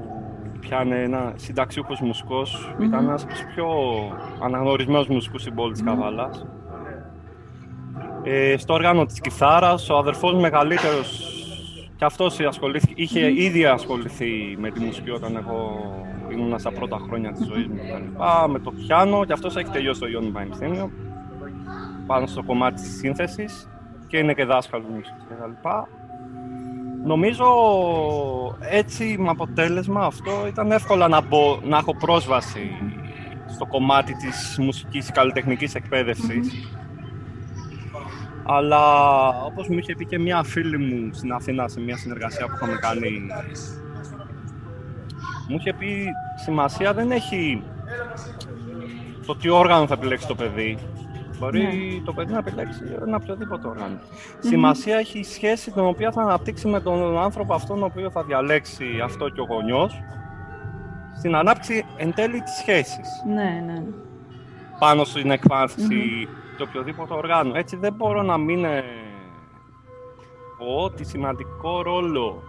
πιάνε 0.61 1.02
ένα 1.02 1.32
συνταξιούχος 1.37 2.00
μουσικός. 2.00 2.75
Mm-hmm. 2.78 2.85
Ήταν 2.85 3.04
ένας 3.04 3.23
από 3.23 3.32
τους 3.32 3.44
πιο 3.54 3.66
αναγνωρισμένους 4.42 5.09
μουσικούς 5.09 5.40
στην 5.40 5.54
πόλη 5.54 5.73
της 5.73 5.82
Καβάλας. 5.82 6.47
Ε, 8.24 8.56
στο 8.56 8.74
όργανο 8.74 9.04
της 9.04 9.20
κιθάρας, 9.20 9.90
ο 9.90 9.96
αδερφός 9.96 10.34
μεγαλύτερος 10.34 11.32
και 11.96 12.04
αυτός 12.04 12.38
είχε 12.94 13.28
mm-hmm. 13.28 13.36
ήδη 13.36 13.64
ασχοληθεί 13.64 14.56
με 14.58 14.70
τη 14.70 14.80
μουσική 14.80 15.10
όταν 15.10 15.36
εγώ 15.36 15.80
ήμουν 16.32 16.58
στα 16.58 16.72
πρώτα 16.72 16.98
χρόνια 17.06 17.32
της 17.32 17.46
ζωής 17.46 17.66
μου 17.66 17.80
με 18.48 18.58
το 18.58 18.70
πιάνο 18.70 19.24
και 19.24 19.32
αυτός 19.32 19.56
έχει 19.56 19.70
τελειώσει 19.70 20.00
το 20.00 20.06
Ιόνι 20.06 20.28
Πανεπιστήμιο 20.28 20.90
πάνω 22.06 22.26
στο 22.26 22.42
κομμάτι 22.42 22.82
της 22.82 22.96
σύνθεσης 22.96 23.68
και 24.06 24.18
είναι 24.18 24.34
και 24.34 24.44
δάσκαλος 24.44 24.86
μουσικής 24.88 25.24
κτλ. 25.28 25.68
Νομίζω 27.04 27.46
έτσι 28.60 29.16
με 29.18 29.28
αποτέλεσμα 29.28 30.04
αυτό 30.04 30.46
ήταν 30.48 30.72
εύκολα 30.72 31.08
να, 31.08 31.20
μπω, 31.20 31.58
να 31.64 31.76
έχω 31.76 31.96
πρόσβαση 31.96 32.70
στο 33.46 33.66
κομμάτι 33.66 34.12
της 34.14 34.58
μουσικής 34.58 35.10
καλλιτεχνικής 35.10 35.74
Αλλά 38.42 39.28
όπως 39.44 39.68
μου 39.68 39.78
είχε 39.78 39.94
πει 39.94 40.06
και 40.06 40.18
μια 40.18 40.42
φίλη 40.42 40.78
μου 40.78 41.11
στην 41.12 41.32
Αθήνα 41.32 41.68
σε 41.68 41.80
μια 41.80 41.96
συνεργασία 41.96 42.46
που 42.46 42.52
είχαμε 42.54 42.76
κάνει 42.80 43.26
μου 45.49 45.56
είχε 45.58 45.72
πει 45.72 46.06
σημασία 46.42 46.94
δεν 46.94 47.11
έχει 47.11 47.62
το 49.26 49.37
τι 49.37 49.49
όργανο 49.49 49.87
θα 49.87 49.94
επιλέξει 49.94 50.26
το 50.26 50.34
παιδί 50.34 50.78
Μπορεί 51.38 51.62
ναι. 51.62 52.04
το 52.04 52.12
παιδί 52.12 52.32
να 52.32 52.38
επιλέξει 52.38 52.80
ένα 53.06 53.16
οποιοδήποτε 53.16 53.68
Σημασία 54.38 54.96
έχει 54.96 55.18
η 55.18 55.25
σχέση 55.25 55.70
την 55.70 55.82
οποία 55.82 56.12
θα 56.12 56.22
αναπτύξει 56.22 56.68
με 56.68 56.80
τον 56.80 57.18
άνθρωπο 57.18 57.54
αυτόν 57.54 57.82
ο 57.82 57.84
οποίος 57.84 58.12
θα 58.12 58.25
διαλέξει 58.25 58.84
αυτό 59.04 59.28
και 59.28 59.40
ο 59.40 59.44
γονιός 59.44 60.02
στην 61.18 61.34
ανάπτυξη 61.34 61.84
εν 61.96 62.14
τέλει 62.14 62.40
της 62.40 62.54
σχέσης. 62.54 63.08
Ναι, 63.26 63.62
ναι. 63.66 63.82
Πάνω 64.78 65.04
στην 65.04 65.30
εκφάνση 65.30 66.28
του 66.56 66.66
οποιοδήποτε 66.68 67.14
οργάνου. 67.14 67.54
Έτσι 67.54 67.76
δεν 67.76 67.92
μπορώ 67.92 68.23
να 68.23 68.37
μην 68.38 68.64
ε, 68.64 68.85
πω 70.59 70.82
ότι 70.85 71.04
σημαντικό 71.04 71.82
ρόλο 71.82 72.42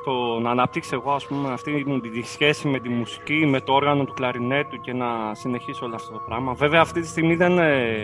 στο 0.00 0.38
να 0.42 0.50
αναπτύξω 0.50 0.94
εγώ 0.94 1.12
ας 1.12 1.26
πούμε, 1.26 1.52
αυτή 1.52 1.84
μου 1.86 2.00
τη 2.00 2.22
σχέση 2.22 2.68
με 2.68 2.78
τη 2.78 2.88
μουσική, 2.88 3.46
με 3.46 3.60
το 3.60 3.72
όργανο 3.72 4.04
του 4.04 4.12
κλαρινέτου 4.12 4.80
και 4.80 4.92
να 4.92 5.34
συνεχίσω 5.34 5.86
όλο 5.86 5.94
αυτό 5.94 6.12
το 6.12 6.22
πράγμα. 6.26 6.52
Βέβαια 6.52 6.80
αυτή 6.80 7.00
τη 7.00 7.06
στιγμή 7.06 7.34
δεν 7.34 7.58
ε, 7.58 7.96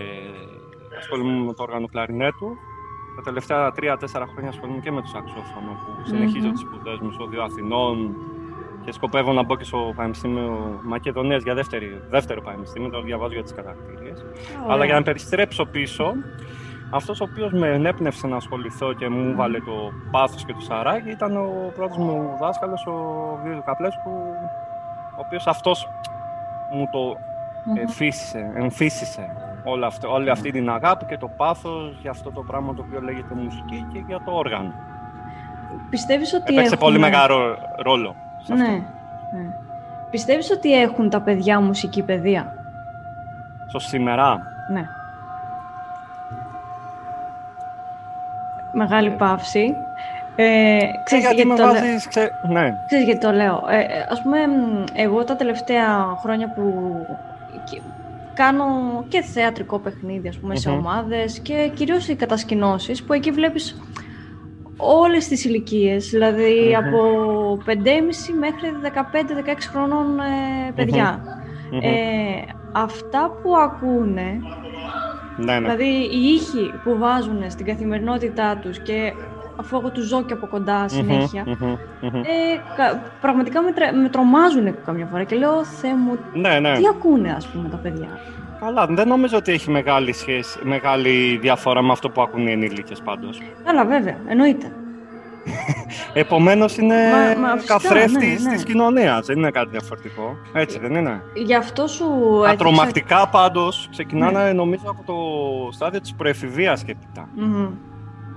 ασχολούμαι 0.99 1.45
με 1.45 1.55
το 1.55 1.62
όργανο 1.62 1.81
του 1.81 1.93
κλαρινέτου. 1.93 2.57
Τα 3.17 3.23
τελευταία 3.23 3.71
τρία-τέσσερα 3.71 4.26
χρόνια 4.26 4.50
ασχολούμαι 4.50 4.81
και 4.81 4.93
με 4.93 5.00
το 5.00 5.07
σαξόφωνο 5.07 5.71
που 5.85 6.07
συνεχίζω 6.07 6.50
τις 6.50 6.61
σπουδές 6.61 6.99
μου 6.99 7.11
στο 7.11 7.26
Δύο 7.26 7.43
Αθηνών 7.43 8.14
και 8.88 8.95
σκοπεύω 8.95 9.33
να 9.33 9.42
μπω 9.42 9.57
και 9.57 9.64
στο 9.64 9.92
Πανεπιστήμιο 9.97 10.80
Μακεδονίας 10.83 11.42
για 11.42 11.54
δεύτερη, 11.54 12.02
δεύτερο 12.11 12.42
πανεπιστήμιο, 12.42 12.90
το 12.90 13.00
διαβάζω 13.00 13.33
για 13.33 13.42
τις 13.42 13.54
κατακτήριες. 13.54 14.25
Αλλά 14.68 14.85
για 14.85 14.95
να 14.95 15.02
περιστρέψω 15.02 15.64
πίσω, 15.64 16.12
αυτός 16.90 17.21
ο 17.21 17.26
οποίος 17.30 17.52
με 17.52 17.68
ενέπνευσε 17.68 18.26
να 18.26 18.37
ασχοληθώ 18.37 18.92
και 18.92 19.09
μου 19.09 19.35
βάλε 19.37 19.59
το 19.59 19.92
πάθος 20.11 20.45
και 20.45 20.52
το 20.52 20.61
σαράκι 20.61 21.11
ήταν 21.11 21.37
ο 21.37 21.73
πρώτος 21.76 21.97
μου 21.97 22.37
δάσκαλος, 22.40 22.87
ο 22.87 22.95
Βίος 23.45 23.62
Καπλέσκου, 23.64 24.11
ο 25.16 25.21
οποίος 25.26 25.47
αυτός 25.47 25.88
μου 26.73 26.88
το 26.92 27.16
εμφύσισε, 27.80 28.52
εμφύσισε 28.54 29.30
όλη 29.64 29.85
αυτή, 29.85 30.07
όλη 30.07 30.30
αυτή 30.30 30.50
την 30.50 30.71
αγάπη 30.71 31.04
και 31.04 31.16
το 31.16 31.30
πάθος 31.37 31.99
για 32.00 32.11
αυτό 32.11 32.30
το 32.30 32.42
πράγμα 32.42 32.75
το 32.75 32.85
οποίο 32.87 33.00
λέγεται 33.00 33.35
μουσική 33.35 33.87
και 33.92 34.02
για 34.07 34.23
το 34.25 34.30
όργανο. 34.33 34.73
Πιστεύεις 35.90 36.35
ότι 36.35 36.54
Έπαιξε 36.54 36.76
πολύ 36.76 36.99
μεγάλο 36.99 37.59
ρόλο 37.76 38.14
σε 38.42 38.52
αυτό. 38.52 38.64
Ναι, 38.64 38.83
ναι. 39.33 39.50
Πιστεύεις 40.11 40.50
ότι 40.50 40.80
έχουν 40.80 41.11
τα 41.11 41.21
παιδιά 41.21 41.61
μουσική 41.61 42.02
παιδεία; 42.02 42.54
Στο 43.66 43.78
σήμερα; 43.78 44.40
Ναι. 44.73 44.87
μεγάλη 48.73 49.11
παύση. 49.11 49.75
Ε, 50.37 50.78
ξέρεις, 51.04 51.25
γιατί, 51.25 51.42
γιατί, 51.42 51.61
το 51.61 51.66
βάζεις, 51.66 52.09
ξέ... 52.09 52.30
ναι. 52.49 52.75
ξέρεις 52.87 53.04
γιατί 53.04 53.21
το 53.21 53.33
λέω. 53.33 53.64
Ε, 53.68 53.78
ε, 53.78 54.07
ας 54.11 54.23
πούμε, 54.23 54.38
εγώ 54.95 55.25
τα 55.25 55.37
τελευταία 55.37 56.16
χρόνια 56.23 56.49
που 56.49 56.95
κάνω 58.35 58.64
και 59.09 59.23
θεατρικό 59.23 59.78
παιχνίδι, 59.78 60.28
ας 60.28 60.38
πούμε, 60.38 60.57
σε 60.57 60.71
ομάδες 60.71 61.38
και 61.38 61.71
κυρίως 61.75 62.09
οι 62.09 62.14
κατασκηνώσεις, 62.14 63.04
που 63.04 63.12
εκεί 63.12 63.30
βλέπεις 63.30 63.80
όλες 64.78 65.28
τις 65.28 65.44
ηλικίες, 65.44 66.11
δηλαδή 66.11 66.76
από 66.76 66.99
5,5 67.66 67.73
μέχρι 68.38 68.68
15-16 68.82 69.70
χρονών 69.73 70.18
ε, 70.20 70.73
παιδια 70.75 71.23
Ε, 71.82 72.52
αυτά 72.73 73.30
που 73.42 73.56
ακούνε 73.56 74.40
ναι, 75.37 75.52
ναι. 75.52 75.61
Δηλαδή 75.61 76.08
οι 76.12 76.25
ήχοι 76.35 76.73
που 76.85 76.99
βάζουν 76.99 77.50
στην 77.50 77.66
καθημερινότητά 77.66 78.56
τους 78.56 78.78
και 78.82 79.12
αφού 79.56 79.76
εγώ 79.76 79.90
τους 79.90 80.06
ζω 80.06 80.23
και 80.25 80.32
από 80.32 80.47
κοντά 80.47 80.88
συνέχεια, 80.88 81.44
ε, 82.00 82.58
πραγματικά 83.20 83.62
με, 83.62 83.70
με 84.02 84.08
τρομάζουν 84.08 84.85
καμιά 84.85 85.06
φορά 85.06 85.25
και 85.25 85.37
λέω 85.37 85.64
«Θεέ 85.64 85.94
μου, 85.97 86.18
ναι, 86.35 86.61
ναι. 86.61 86.76
τι 86.76 86.82
ακούνε 86.87 87.32
ας 87.32 87.47
πούμε 87.47 87.68
τα 87.68 87.76
παιδιά». 87.76 88.08
Καλά, 88.61 88.87
δεν 88.87 89.09
νομίζω 89.09 89.37
ότι 89.37 89.53
έχει 89.53 89.71
μεγάλη, 89.71 90.12
σχέση, 90.12 90.59
μεγάλη 90.62 91.38
διαφορά 91.41 91.83
με 91.83 91.93
αυτό 91.93 92.11
που 92.11 92.23
ακούν 92.23 92.47
οι 92.47 92.53
ενήλικες 92.53 93.00
πάντως. 93.00 93.38
Καλά, 93.65 93.85
βέβαια, 93.85 94.17
εννοείται. 94.29 94.73
Επομένως 96.12 96.77
είναι 96.77 96.97
καθρέφτης 97.67 98.43
ναι, 98.43 98.49
ναι. 98.49 98.55
της 98.55 98.65
κοινωνίας. 98.65 99.27
Δεν 99.27 99.37
είναι 99.37 99.50
κάτι 99.50 99.71
διαφορετικό. 99.71 100.37
Έτσι 100.53 100.79
δεν 100.79 100.95
είναι. 100.95 101.23
Γι' 101.35 101.55
αυτό 101.55 101.87
σου. 101.87 102.07
Τα 102.45 102.57
τρομακτικά 102.57 103.29
πάντως 103.29 103.88
ξεκινάνε 103.91 104.43
ναι. 104.43 104.53
νομίζω 104.53 104.85
από 104.87 105.03
το 105.07 105.17
στάδιο 105.73 106.00
της 106.00 106.15
προεφηβεία 106.15 106.79
και 106.87 106.91
έπειτα. 106.91 107.29
Mm-hmm. 107.38 107.71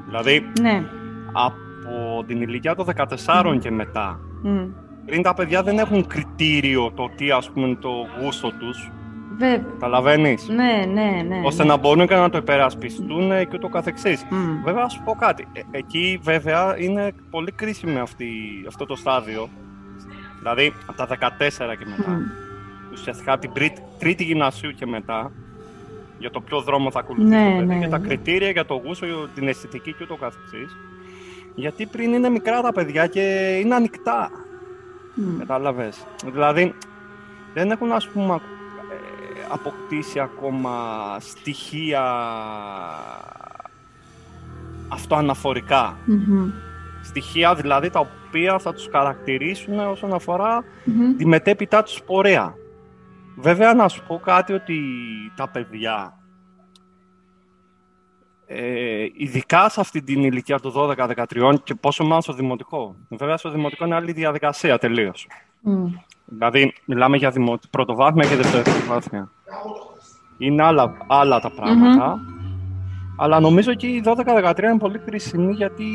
Δηλαδή 0.06 0.52
ναι. 0.62 0.84
από 1.32 1.56
από 1.86 2.24
την 2.28 2.42
ηλικία 2.42 2.76
των 2.76 2.86
14 3.26 3.58
και 3.60 3.72
μετά, 3.72 4.20
Μμ. 4.44 4.66
πριν 5.06 5.22
τα 5.22 5.34
παιδιά 5.34 5.64
δεν 5.64 5.78
έχουν 5.78 6.08
κριτήριο 6.08 6.92
το 6.96 7.10
τι 7.16 7.32
ας 7.32 7.50
πούμε 7.52 7.68
είναι 7.68 7.76
το 7.76 7.90
γούστο 8.22 8.52
τους, 8.60 8.92
Βέβαια. 9.42 9.66
καταλαβαίνεις, 9.72 10.48
Ναι, 10.48 10.86
ναι, 10.94 11.22
ναι. 11.28 11.42
ώστε 11.44 11.64
να 11.64 11.78
μπορούν 11.78 12.08
και 12.08 12.16
να 12.16 12.30
το 12.30 12.38
υπερασπιστούν 12.38 13.30
και 13.30 13.56
ούτω 13.56 13.68
καθεξής. 13.68 14.26
Μμ. 14.30 14.64
Βέβαια, 14.64 14.82
να 14.82 14.90
σου 14.90 15.02
πω 15.04 15.12
κάτι. 15.14 15.48
Ε, 15.54 15.62
εκεί, 15.72 16.20
βέβαια, 16.24 16.76
είναι 16.78 17.12
πολύ 17.30 17.52
κρίσιμη 17.52 18.00
αυτή, 18.00 18.30
αυτό 18.68 18.86
το 18.86 18.96
στάδιο. 18.96 19.50
Δηλαδή, 20.40 20.74
από 20.88 20.98
τα 20.98 21.08
14 21.08 21.76
και 21.76 21.86
μετά. 21.98 22.12
Μμ. 22.12 22.22
Ουσιαστικά 22.92 23.40
την 23.40 23.52
τρίτη, 23.54 23.82
τρίτη 24.00 24.24
γυμνασίου 24.24 24.72
και 24.72 24.86
μετά, 24.86 25.32
για 26.20 26.32
το 26.32 26.42
ποιο 26.42 26.62
δρόμο 26.62 26.92
θα 26.92 27.00
ακολουθήσει 27.00 27.30
Ναι, 27.36 27.50
το 27.50 27.56
παιδί, 27.56 27.66
ναι, 27.66 27.78
για 27.78 27.90
τα 27.90 27.98
ναι. 28.00 28.08
κριτήρια, 28.08 28.50
για 28.50 28.66
το 28.66 28.82
γούστο, 28.86 29.06
για 29.06 29.16
την 29.36 29.48
αισθητική 29.48 29.92
και 29.94 30.04
ούτω 30.04 30.16
καθεξής. 30.16 30.78
Γιατί 31.56 31.86
πριν 31.86 32.14
είναι 32.14 32.30
μικρά 32.30 32.62
τα 32.62 32.72
παιδιά 32.74 33.08
και 33.08 33.58
είναι 33.64 33.76
ανοιχτά. 33.76 34.30
Μμ. 35.16 35.38
Κατάλαβες. 35.40 36.06
Δηλαδή, 36.34 36.74
δεν 37.54 37.72
έχουν, 37.72 37.92
ας 37.92 38.08
πούμε, 38.08 38.34
ε, 38.34 38.40
αποκτήσει 39.52 40.20
ακόμα 40.20 40.78
στοιχεία 41.20 42.04
αυτοαναφορικά. 44.88 45.98
Μμμ. 46.06 46.52
Στοιχεία 47.04 47.56
δηλαδή 47.56 47.90
τα 47.90 48.00
οποία 48.00 48.60
θα 48.60 48.74
τους 48.74 48.88
χαρακτηρίσουν 48.92 49.80
όσον 49.80 50.14
αφορά 50.14 50.64
Μμμ. 50.84 51.16
τη 51.18 51.26
μετέπειτά 51.26 51.84
τους 51.84 52.02
πορεία. 52.04 52.56
Βέβαια 53.38 53.74
να 53.74 53.88
σου 53.88 54.04
πω 54.08 54.20
κάτι 54.24 54.54
ότι 54.54 54.80
τα 55.36 55.48
παιδιά, 55.48 56.18
ε, 58.46 59.06
ειδικά 59.14 59.70
σε 59.70 59.80
αυτή 59.80 60.02
την 60.02 60.24
ηλικία 60.24 60.60
των 60.60 60.72
12-13 60.76 61.56
και 61.64 61.76
πόσο 61.76 62.04
μάλλον 62.04 62.22
στο 62.22 62.34
δημοτικό. 62.34 62.96
Βέβαια 63.10 63.38
στο 63.38 63.50
δημοτικό 63.50 63.86
είναι 63.86 63.96
άλλη 63.96 64.12
διαδικασία 64.12 64.78
τελείως. 64.78 65.28
Μμ. 65.62 65.86
Δηλαδή, 66.26 66.74
μιλάμε 66.86 67.18
για 67.18 67.30
δημο... 67.30 67.60
πρωτοβάθμια 67.70 68.30
και 68.30 68.36
δευτεροβάθμια. 68.36 69.32
Είναι 70.38 70.64
άλλα, 70.64 70.94
άλλα 71.08 71.40
τα 71.40 71.52
πραγματα 71.52 72.20
Αλλά 73.18 73.40
νομίζω 73.40 73.74
και 73.74 73.88
η 73.88 74.04
12-13 74.06 74.60
είναι 74.64 74.78
πολύ 74.78 75.00
κρίσιμη 75.00 75.54
γιατί 75.54 75.86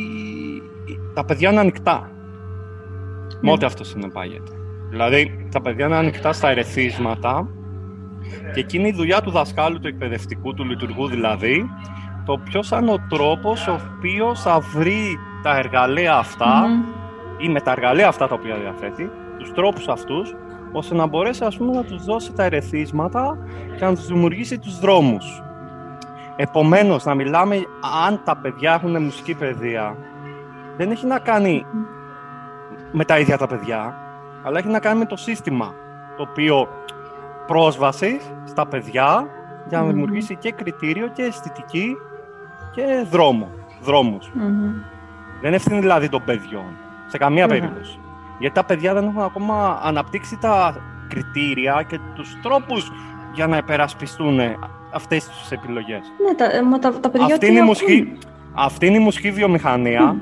τα 1.14 1.24
παιδιά 1.24 1.50
είναι 1.50 1.60
ανοιχτά. 1.60 2.10
Με 3.32 3.38
Ναι. 3.40 3.52
ό,τι 3.52 3.64
αυτό 3.66 3.84
συνεπάγεται. 3.84 4.52
Δηλαδή, 4.90 5.48
τα 5.50 5.60
παιδιά 5.60 5.86
είναι 5.86 5.96
ανοιχτά 5.96 6.32
στα 6.32 6.48
ερεθίσματα 6.50 7.48
και 8.54 8.60
εκείνη 8.60 8.88
η 8.88 8.92
δουλειά 8.92 9.20
του 9.20 9.30
δασκάλου, 9.30 9.80
του 9.80 9.86
εκπαιδευτικού, 9.88 10.54
του 10.54 10.64
λειτουργού 10.64 11.08
δηλαδή, 11.08 11.70
το 12.24 12.38
ποιος 12.38 12.68
θα 12.68 12.78
είναι 12.78 12.90
ο 12.92 12.98
τρόπος 13.08 13.66
ο 13.68 13.80
οποίος 13.98 14.40
θα 14.42 14.60
βρει 14.60 15.18
τα 15.42 15.56
εργαλεία 15.56 16.16
αυτά 16.16 16.66
Μμμ. 16.68 16.82
ή 17.38 17.48
με 17.48 17.60
τα 17.60 17.70
εργαλεία 17.70 18.08
αυτά 18.08 18.28
τα 18.28 18.34
οποία 18.34 18.56
διαθέτει, 18.56 19.10
τους 19.38 19.52
τρόπους 19.52 19.88
αυτούς, 19.88 20.34
ώστε 20.76 20.94
να 20.94 21.06
μπορέσει 21.06 21.44
ας 21.44 21.56
πούμε, 21.56 21.72
να 21.72 21.84
τους 21.84 22.04
δώσει 22.04 22.32
τα 22.32 22.44
ερεθίσματα 22.44 23.38
και 23.78 23.84
να 23.84 23.94
τους 23.94 24.06
δημιουργήσει 24.06 24.58
τους 24.58 24.78
δρόμους. 24.78 25.42
Επομένως, 26.36 27.04
να 27.04 27.14
μιλάμε 27.14 27.56
αν 28.06 28.20
τα 28.24 28.36
παιδιά 28.36 28.72
έχουν 28.74 29.02
μουσική 29.02 29.34
παιδεία, 29.34 29.96
δεν 30.76 30.90
έχει 30.90 31.06
να 31.06 31.18
κάνει 31.18 31.66
με 32.92 33.04
τα 33.04 33.18
ίδια 33.18 33.38
τα 33.38 33.46
παιδιά, 33.46 33.94
αλλά 34.44 34.58
έχει 34.58 34.68
να 34.68 34.80
κάνει 34.80 34.98
με 34.98 35.04
το 35.04 35.16
σύστημα, 35.16 35.74
το 36.16 36.22
οποίο 36.22 36.68
πρόσβαση 37.46 38.20
στα 38.44 38.66
παιδιά 38.66 39.26
για 39.68 39.78
να 39.78 39.84
Μμμ. 39.84 39.90
δημιουργήσει 39.90 40.36
και 40.36 40.52
κριτήριο 40.52 41.08
και 41.08 41.22
αισθητική 41.22 41.96
και 42.74 43.06
δρόμο, 43.10 43.48
δρόμους. 43.82 44.30
Μμμ. 44.34 44.72
Δεν 45.40 45.46
είναι 45.46 45.56
ευθύνη 45.56 45.80
δηλαδή 45.80 46.08
των 46.08 46.22
παιδιών. 46.24 46.76
Σε 47.06 47.18
καμία 47.18 47.46
Βέβαια. 47.46 47.62
περίπτωση. 47.62 47.98
Γιατί 48.38 48.54
τα 48.54 48.64
παιδιά 48.64 48.94
δεν 48.94 49.06
έχουν 49.08 49.22
ακόμα 49.22 49.80
αναπτύξει 49.82 50.38
τα 50.40 50.76
κριτήρια 51.08 51.84
και 51.88 51.98
τους 52.14 52.40
τρόπους 52.42 52.90
για 53.34 53.46
να 53.46 53.56
υπερασπιστούν 53.56 54.40
αυτές 54.94 55.28
τις 55.28 55.50
επιλογές. 55.52 56.00
Ναι, 56.26 56.34
τα, 56.34 56.44
ε, 56.56 56.62
μα 56.62 56.78
τα, 56.78 57.00
τα 57.00 57.10
παιδιά 57.10 57.26
Αυτή 57.26 57.38
τι 57.38 57.46
είναι, 57.46 57.54
η 57.54 57.58
ακούν. 57.58 57.68
μουσική, 57.68 58.18
αυτή 58.54 58.86
είναι 58.86 58.96
η 58.96 59.00
μουσική 59.00 59.30
βιομηχανία. 59.30 60.02
Μμ. 60.12 60.18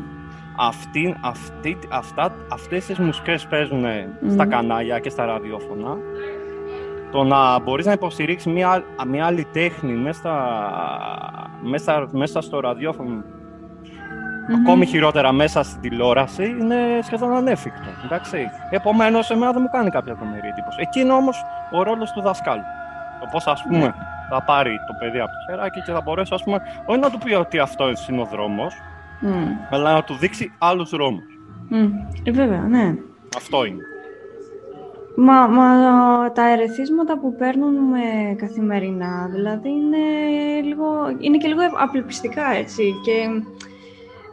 Αυτή, 0.58 1.16
αυτή, 1.20 1.78
αυτά, 1.88 2.34
αυτές 2.52 2.86
τις 2.86 2.98
μουσικές 2.98 3.46
παίζουν 3.46 3.84
στα 4.28 4.44
Μμμ. 4.44 4.50
κανάλια 4.50 4.98
και 4.98 5.10
στα 5.10 5.24
ραδιόφωνα. 5.24 5.96
Το 7.10 7.24
να 7.24 7.58
μπορείς 7.60 7.86
να 7.86 7.92
υποστηρίξεις 7.92 8.52
μια, 8.52 8.84
μια 9.08 9.26
άλλη 9.26 9.46
τέχνη 9.52 9.92
μέσα, 9.92 10.18
στα- 10.20 11.50
μέσα, 11.62 12.08
μέσα 12.12 12.40
στο 12.40 12.60
ραδιόφωνο 12.60 13.22
Μμμ. 14.48 14.54
ακόμη 14.66 14.86
χειρότερα 14.86 15.32
μέσα 15.32 15.62
στην 15.62 15.80
τηλεόραση 15.80 16.44
είναι 16.60 16.76
σχεδόν 17.02 17.32
ανέφικτο. 17.32 17.88
Εντάξει. 18.04 18.50
Επομένως, 18.70 19.30
εμένα 19.30 19.52
δεν 19.52 19.62
μου 19.62 19.68
κάνει 19.72 19.90
κάποια 19.90 20.14
τρομερή 20.14 20.48
εντύπωση. 20.48 20.78
Εκεί 20.80 21.00
είναι 21.00 21.12
όμως 21.12 21.44
ο 21.72 21.82
ρόλος 21.82 22.12
του 22.12 22.20
δασκάλου. 22.20 22.62
Το 23.20 23.26
πώς, 23.30 23.46
ας 23.46 23.62
πούμε, 23.62 23.78
Ναι. 23.78 23.92
θα 24.30 24.42
πάρει 24.42 24.70
το 24.70 24.92
παιδί 24.98 25.18
από 25.20 25.28
το 25.30 25.52
χεράκι 25.52 25.80
και 25.82 25.92
θα 25.92 26.00
μπορέσει, 26.00 26.34
ας 26.34 26.42
πούμε, 26.44 26.58
όχι 26.86 26.98
να 27.00 27.10
του 27.10 27.18
πει 27.18 27.34
ότι 27.34 27.58
αυτό 27.58 27.84
είναι 28.10 28.20
ο 28.20 28.24
δρόμο, 28.24 28.66
Μμ. 29.20 29.46
αλλά 29.70 29.92
να 29.92 30.02
του 30.02 30.14
δείξει 30.14 30.52
άλλους 30.58 30.90
δρόμους. 30.90 31.24
Μμ. 31.68 31.88
Ε, 32.24 32.30
βέβαια, 32.30 32.60
ναι. 32.60 32.94
Αυτό 33.36 33.64
είναι. 33.64 33.82
Μα, 35.16 35.46
μα 35.46 35.66
τα 36.32 36.48
ερεθίσματα 36.50 37.18
που 37.18 37.34
παίρνουμε 37.36 38.00
καθημερινά, 38.36 39.28
δηλαδή 39.32 39.68
είναι, 39.68 39.98
λίγο, 40.62 40.86
είναι 41.18 41.36
και 41.36 41.48
λίγο 41.48 41.60
απελπιστικά, 41.78 42.52
έτσι. 42.58 42.82
Και, 43.04 43.12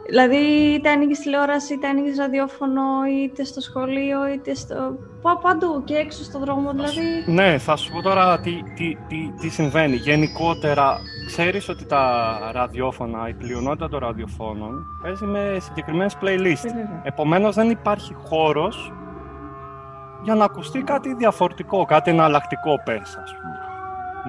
δηλαδή, 0.08 0.36
είτε 0.74 0.90
ανοίγεις 0.90 1.20
τηλεόραση, 1.20 1.74
είτε 1.74 1.86
ανοίγεις 1.86 2.16
ραδιόφωνο, 2.18 2.82
είτε 3.24 3.44
στο 3.44 3.60
σχολείο, 3.60 4.26
είτε 4.28 4.54
στο... 4.54 4.74
Πα, 5.22 5.38
παντού 5.38 5.82
και 5.84 5.94
έξω 5.94 6.24
στο 6.24 6.38
δρόμο, 6.38 6.72
δηλαδή... 6.72 7.00
Ναι, 7.26 7.58
θα 7.58 7.76
σου 7.76 7.92
πω 7.92 8.02
τώρα 8.02 8.40
τι, 8.40 8.62
τι, 8.76 8.96
τι, 9.08 9.32
τι 9.40 9.48
συμβαίνει. 9.48 9.94
Γενικότερα, 9.94 10.96
ξέρεις 11.26 11.68
ότι 11.68 11.86
τα 11.86 12.38
ραδιόφωνα, 12.52 13.28
η 13.28 13.34
πλειονότητα 13.34 13.88
των 13.88 13.98
ραδιοφώνων 13.98 14.86
παίζει 15.02 15.24
με 15.24 15.56
συγκεκριμένες 15.60 16.16
playlist. 16.20 16.64
Ε, 16.64 16.68
βέβαια. 16.68 17.00
Επομένως 17.02 17.54
δεν 17.54 17.70
υπάρχει 17.70 18.14
χώρος 18.24 18.92
για 20.22 20.34
να 20.34 20.44
ακουστεί 20.44 20.82
κάτι 20.82 21.14
διαφορετικό, 21.14 21.84
κάτι 21.84 22.10
εναλλακτικό 22.10 22.82
πες, 22.84 23.00
ας 23.00 23.34
πούμε. 23.40 23.61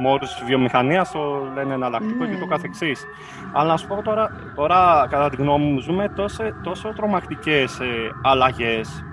Με 0.01 0.10
όρους 0.10 0.34
της 0.34 0.43
βιομηχανίας 0.45 1.12
το 1.12 1.47
λένε 1.53 1.73
εναλλακτικό 1.73 2.23
Ναι. 2.23 2.29
και 2.34 2.39
το 2.39 2.45
καθεξής. 2.45 3.06
Αλλά 3.53 3.69
να 3.69 3.77
σου 3.77 3.88
πω 3.88 4.01
τώρα, 4.01 4.29
τώρα 4.56 5.08
κατά 5.10 5.29
τη 5.29 5.36
γνώμη 5.36 5.65
μου, 5.65 5.79
ζούμε 5.79 6.10
τόσο, 6.10 6.43
τόσο 6.63 6.93
τρομακτικές 6.95 7.79
ε, 7.79 7.86
αλλαγές 8.23 9.03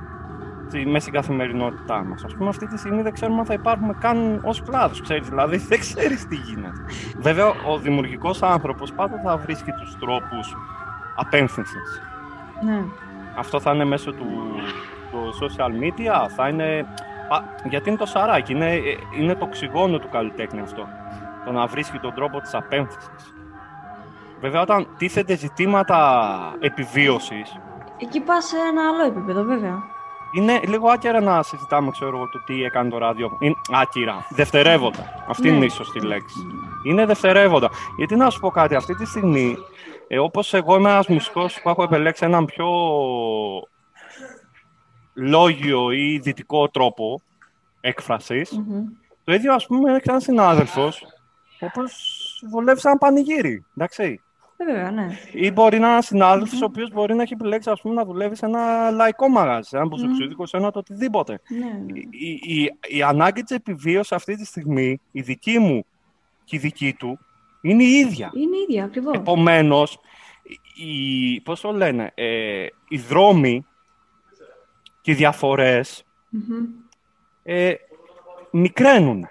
στη, 0.68 0.86
μέσα 0.86 1.00
στην 1.00 1.12
καθημερινότητά 1.12 2.04
μας. 2.04 2.24
Ας 2.24 2.34
πούμε 2.34 2.48
αυτή 2.48 2.66
τη 2.66 2.78
στιγμή 2.78 3.02
δεν 3.02 3.12
ξέρουμε 3.12 3.38
αν 3.38 3.44
θα 3.44 3.54
υπάρχουμε 3.54 3.94
καν 4.00 4.40
ως 4.44 4.62
κλάδος, 4.62 5.00
ξέρεις, 5.00 5.28
δηλαδή 5.28 5.56
δεν 5.70 5.78
ξέρεις 5.78 6.26
τι 6.26 6.36
γίνεται. 6.36 6.84
Βέβαια, 7.18 7.46
ο 7.46 7.78
δημιουργικός 7.78 8.42
άνθρωπος 8.42 8.92
πάντα 8.92 9.20
θα 9.24 9.36
βρίσκει 9.36 9.70
τους 9.70 9.96
τρόπους 9.98 10.56
απέμφυνσης. 11.16 12.00
Ναι. 12.64 12.82
Αυτό 13.36 13.60
θα 13.60 13.72
είναι 13.72 13.84
μέσω 13.84 14.12
του, 14.12 14.26
του 15.10 15.34
social 15.40 15.70
media, 15.82 16.28
θα 16.36 16.48
είναι... 16.48 16.86
πα- 17.30 17.54
γιατί 17.64 17.88
είναι 17.88 17.98
το 17.98 18.06
σαράκι, 18.06 18.52
είναι, 18.52 18.72
ε, 18.74 18.80
είναι 19.18 19.34
το 19.34 19.44
οξυγόνο 19.44 19.98
του 19.98 20.08
καλλιτέχνη 20.08 20.60
αυτό. 20.60 20.86
Το 21.44 21.52
να 21.52 21.66
βρίσκει 21.66 21.98
τον 21.98 22.14
τρόπο 22.14 22.40
της 22.40 22.54
απέμφυσης. 22.54 23.34
Βέβαια, 24.40 24.60
όταν 24.60 24.86
τίθεται 24.98 25.36
ζητήματα 25.36 25.98
επιβίωσης, 26.60 27.56
Εκεί 28.02 28.20
πας 28.20 28.44
σε 28.44 28.56
ένα 28.70 28.82
άλλο 28.88 29.04
επίπεδο, 29.04 29.42
βέβαια. 29.42 29.82
είναι 30.32 30.60
λίγο 30.66 30.88
άκυρα 30.88 31.20
να 31.20 31.42
συζητάμε, 31.42 31.90
ξέρω 31.90 32.16
εγώ, 32.16 32.28
το 32.28 32.42
τι 32.46 32.64
έκανε 32.64 32.90
το 32.90 32.98
ράδιο. 32.98 33.36
Είναι 33.40 33.54
άκυρα. 33.72 34.26
Δευτερεύοντα. 34.28 35.24
Αυτή 35.28 35.50
Ναι. 35.50 35.56
είναι 35.56 35.64
η 35.64 35.68
σωστή 35.68 36.00
λέξη. 36.06 36.46
Είναι 36.86 37.06
δευτερεύοντα. 37.06 37.68
Γιατί 37.96 38.16
να 38.16 38.30
σου 38.30 38.40
πω 38.40 38.50
κάτι, 38.50 38.74
αυτή 38.74 38.94
τη 38.94 39.04
στιγμή, 39.06 39.56
ε, 40.08 40.18
όπως 40.18 40.54
εγώ 40.54 40.76
είμαι 40.76 40.90
ένας 40.90 41.06
μουσικός 41.08 41.60
που 41.62 41.68
έχω 41.68 41.82
επιλέξει 41.82 42.24
έναν 42.24 42.44
πιο 42.44 42.66
λόγιο 45.20 45.90
ή 45.90 46.18
δυτικό 46.18 46.68
τρόπο 46.68 47.20
έκφρασης, 47.80 48.50
Μμμ. 48.50 48.84
το 49.24 49.32
ίδιο 49.32 49.54
ας 49.54 49.66
πούμε 49.66 49.90
έχει 49.92 50.04
έναν 50.08 50.20
συνάδελφος, 50.20 51.02
ο 51.60 51.66
οποίος 51.66 52.42
βολεύει 52.50 52.80
σαν 52.80 52.98
πανηγύρι, 52.98 53.64
εντάξει. 53.76 54.20
Ε, 54.56 54.64
βέβαια, 54.64 54.90
ναι. 54.90 55.06
Ή 55.32 55.50
μπορεί 55.50 55.78
να 55.78 55.84
είναι 55.84 55.92
ένας 55.92 56.06
συνάδελφος 56.06 56.62
ο 56.62 56.64
οποίος 56.64 56.90
μπορεί 56.90 57.14
να 57.14 57.22
έχει 57.22 57.32
επιλέξει 57.32 57.70
ας 57.70 57.80
πούμε, 57.80 57.94
να 57.94 58.04
δουλεύει 58.04 58.36
σε 58.36 58.46
ένα 58.46 58.90
λαϊκό 58.90 59.28
μαγαζί, 59.28 59.68
σε 59.68 59.76
ένα 59.76 59.86
μπουζουξίδικο, 59.86 60.46
σε 60.46 60.56
ένα 60.56 60.70
το 60.70 60.78
οτιδήποτε. 60.78 61.40
ναι, 61.48 61.92
ναι. 61.92 61.98
Η, 62.10 62.40
η, 62.42 62.70
η 62.96 63.02
ανάγκη 63.02 63.42
της 63.42 63.56
επιβίωσης 63.56 64.12
αυτή 64.12 64.36
τη 64.36 64.44
στιγμή, 64.44 65.00
η 65.10 65.20
δική 65.20 65.58
μου 65.58 65.84
και 66.44 66.56
η 66.56 66.58
δική 66.58 66.92
του, 66.98 67.18
είναι 67.60 67.82
η 67.82 67.92
ίδια. 67.92 68.30
Είναι 68.34 68.56
ίδια, 68.68 68.84
ακριβώς. 68.84 69.16
Επομένως, 69.16 69.98
οι, 70.74 71.40
πώς 71.40 71.60
το 71.60 71.72
λένε, 71.72 72.12
ε, 72.14 72.66
οι 72.88 72.98
δρόμοι 72.98 73.66
και 75.00 75.10
οι 75.10 75.14
διαφορές 75.14 76.04
Μμμ. 76.28 76.66
ε, 77.42 77.74
μικραίνουν. 78.50 79.28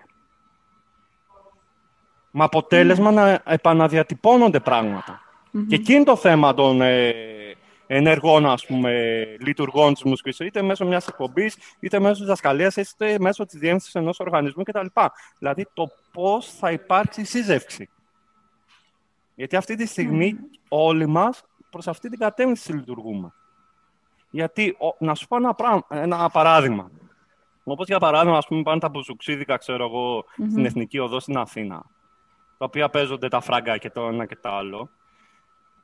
Με 2.32 2.44
αποτέλεσμα 2.44 3.12
να 3.12 3.42
επαναδιατυπώνονται 3.46 4.60
πράγματα. 4.60 5.22
Μμμ. 5.52 5.68
Και 5.68 5.76
εκεί 5.76 5.94
είναι 5.94 6.04
το 6.04 6.16
θέμα 6.16 6.54
των, 6.54 6.82
ε, 6.82 7.14
ενεργών 7.92 8.46
ας 8.46 8.66
πούμε, 8.66 9.24
λειτουργών 9.40 9.94
της 9.94 10.04
μουσικής, 10.04 10.40
είτε 10.40 10.62
μέσω 10.62 10.86
μιας 10.86 11.08
εκπομπής, 11.08 11.58
είτε 11.80 12.00
μέσω 12.00 12.14
της 12.14 12.22
διδασκαλία, 12.22 12.74
είτε 12.76 13.20
μέσω 13.20 13.46
της 13.46 13.60
διεύθυνση 13.60 13.92
ενός 13.94 14.20
οργανισμού 14.20 14.64
κτλ. 14.64 14.86
Δηλαδή 15.38 15.68
το 15.74 15.88
πώς 16.12 16.54
θα 16.54 16.72
υπάρξει 16.72 17.24
σύζευξη. 17.24 17.90
Γιατί 19.36 19.56
αυτή 19.56 19.76
τη 19.76 19.86
στιγμή 19.86 20.36
όλοι 20.70 21.08
μας 21.08 21.44
προς 21.70 21.88
αυτή 21.88 22.10
την 22.10 22.20
κατεύθυνση 22.20 22.74
λειτουργούμε. 22.74 23.34
Γιατί, 24.30 24.78
να 25.00 25.15
σου 25.15 25.28
πω 25.28 25.36
ένα, 25.36 25.56
ένα 25.89 26.30
παράδειγμα. 26.30 26.92
Όπως 27.63 27.88
για 27.88 28.00
παράδειγμα, 28.00 28.38
ας 28.38 28.48
πούμε, 28.48 28.62
πάνε 28.62 28.80
τα 28.80 28.89
μπουζουξίδικα, 28.89 29.58
ξέρω 29.58 29.86
εγώ, 29.86 30.26
στην 30.50 30.65
Εθνική 30.65 31.00
Οδό 31.00 31.20
στην 31.20 31.38
Αθήνα, 31.38 31.84
τα 32.58 32.65
οποία 32.65 32.89
παίζονται 32.89 33.28
τα 33.28 33.39
φράγκα 33.39 33.78
και 33.78 33.89
το 33.89 34.02
ένα 34.02 34.26
και 34.26 34.36
το 34.36 34.50
άλλο. 34.50 34.89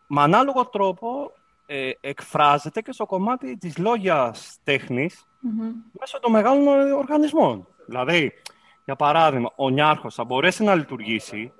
Με 0.07 0.21
ανάλογο 0.21 0.65
τρόπο 0.65 1.31
ε, 1.65 1.91
εκφράζεται 2.01 2.81
και 2.81 2.91
στο 2.91 3.05
κομμάτι 3.05 3.57
της 3.57 3.77
λόγιας 3.77 4.59
τέχνης 4.63 5.25
μέσω 5.99 6.19
των 6.19 6.31
μεγάλων 6.31 6.91
οργανισμών. 6.91 7.67
Δηλαδή, 7.85 8.31
για 8.85 8.95
παράδειγμα, 8.95 9.51
ο 9.55 9.69
Νιάρχος 9.69 10.15
θα 10.15 10.23
μπορέσει 10.23 10.63
να 10.63 10.75
λειτουργήσει 10.75 11.53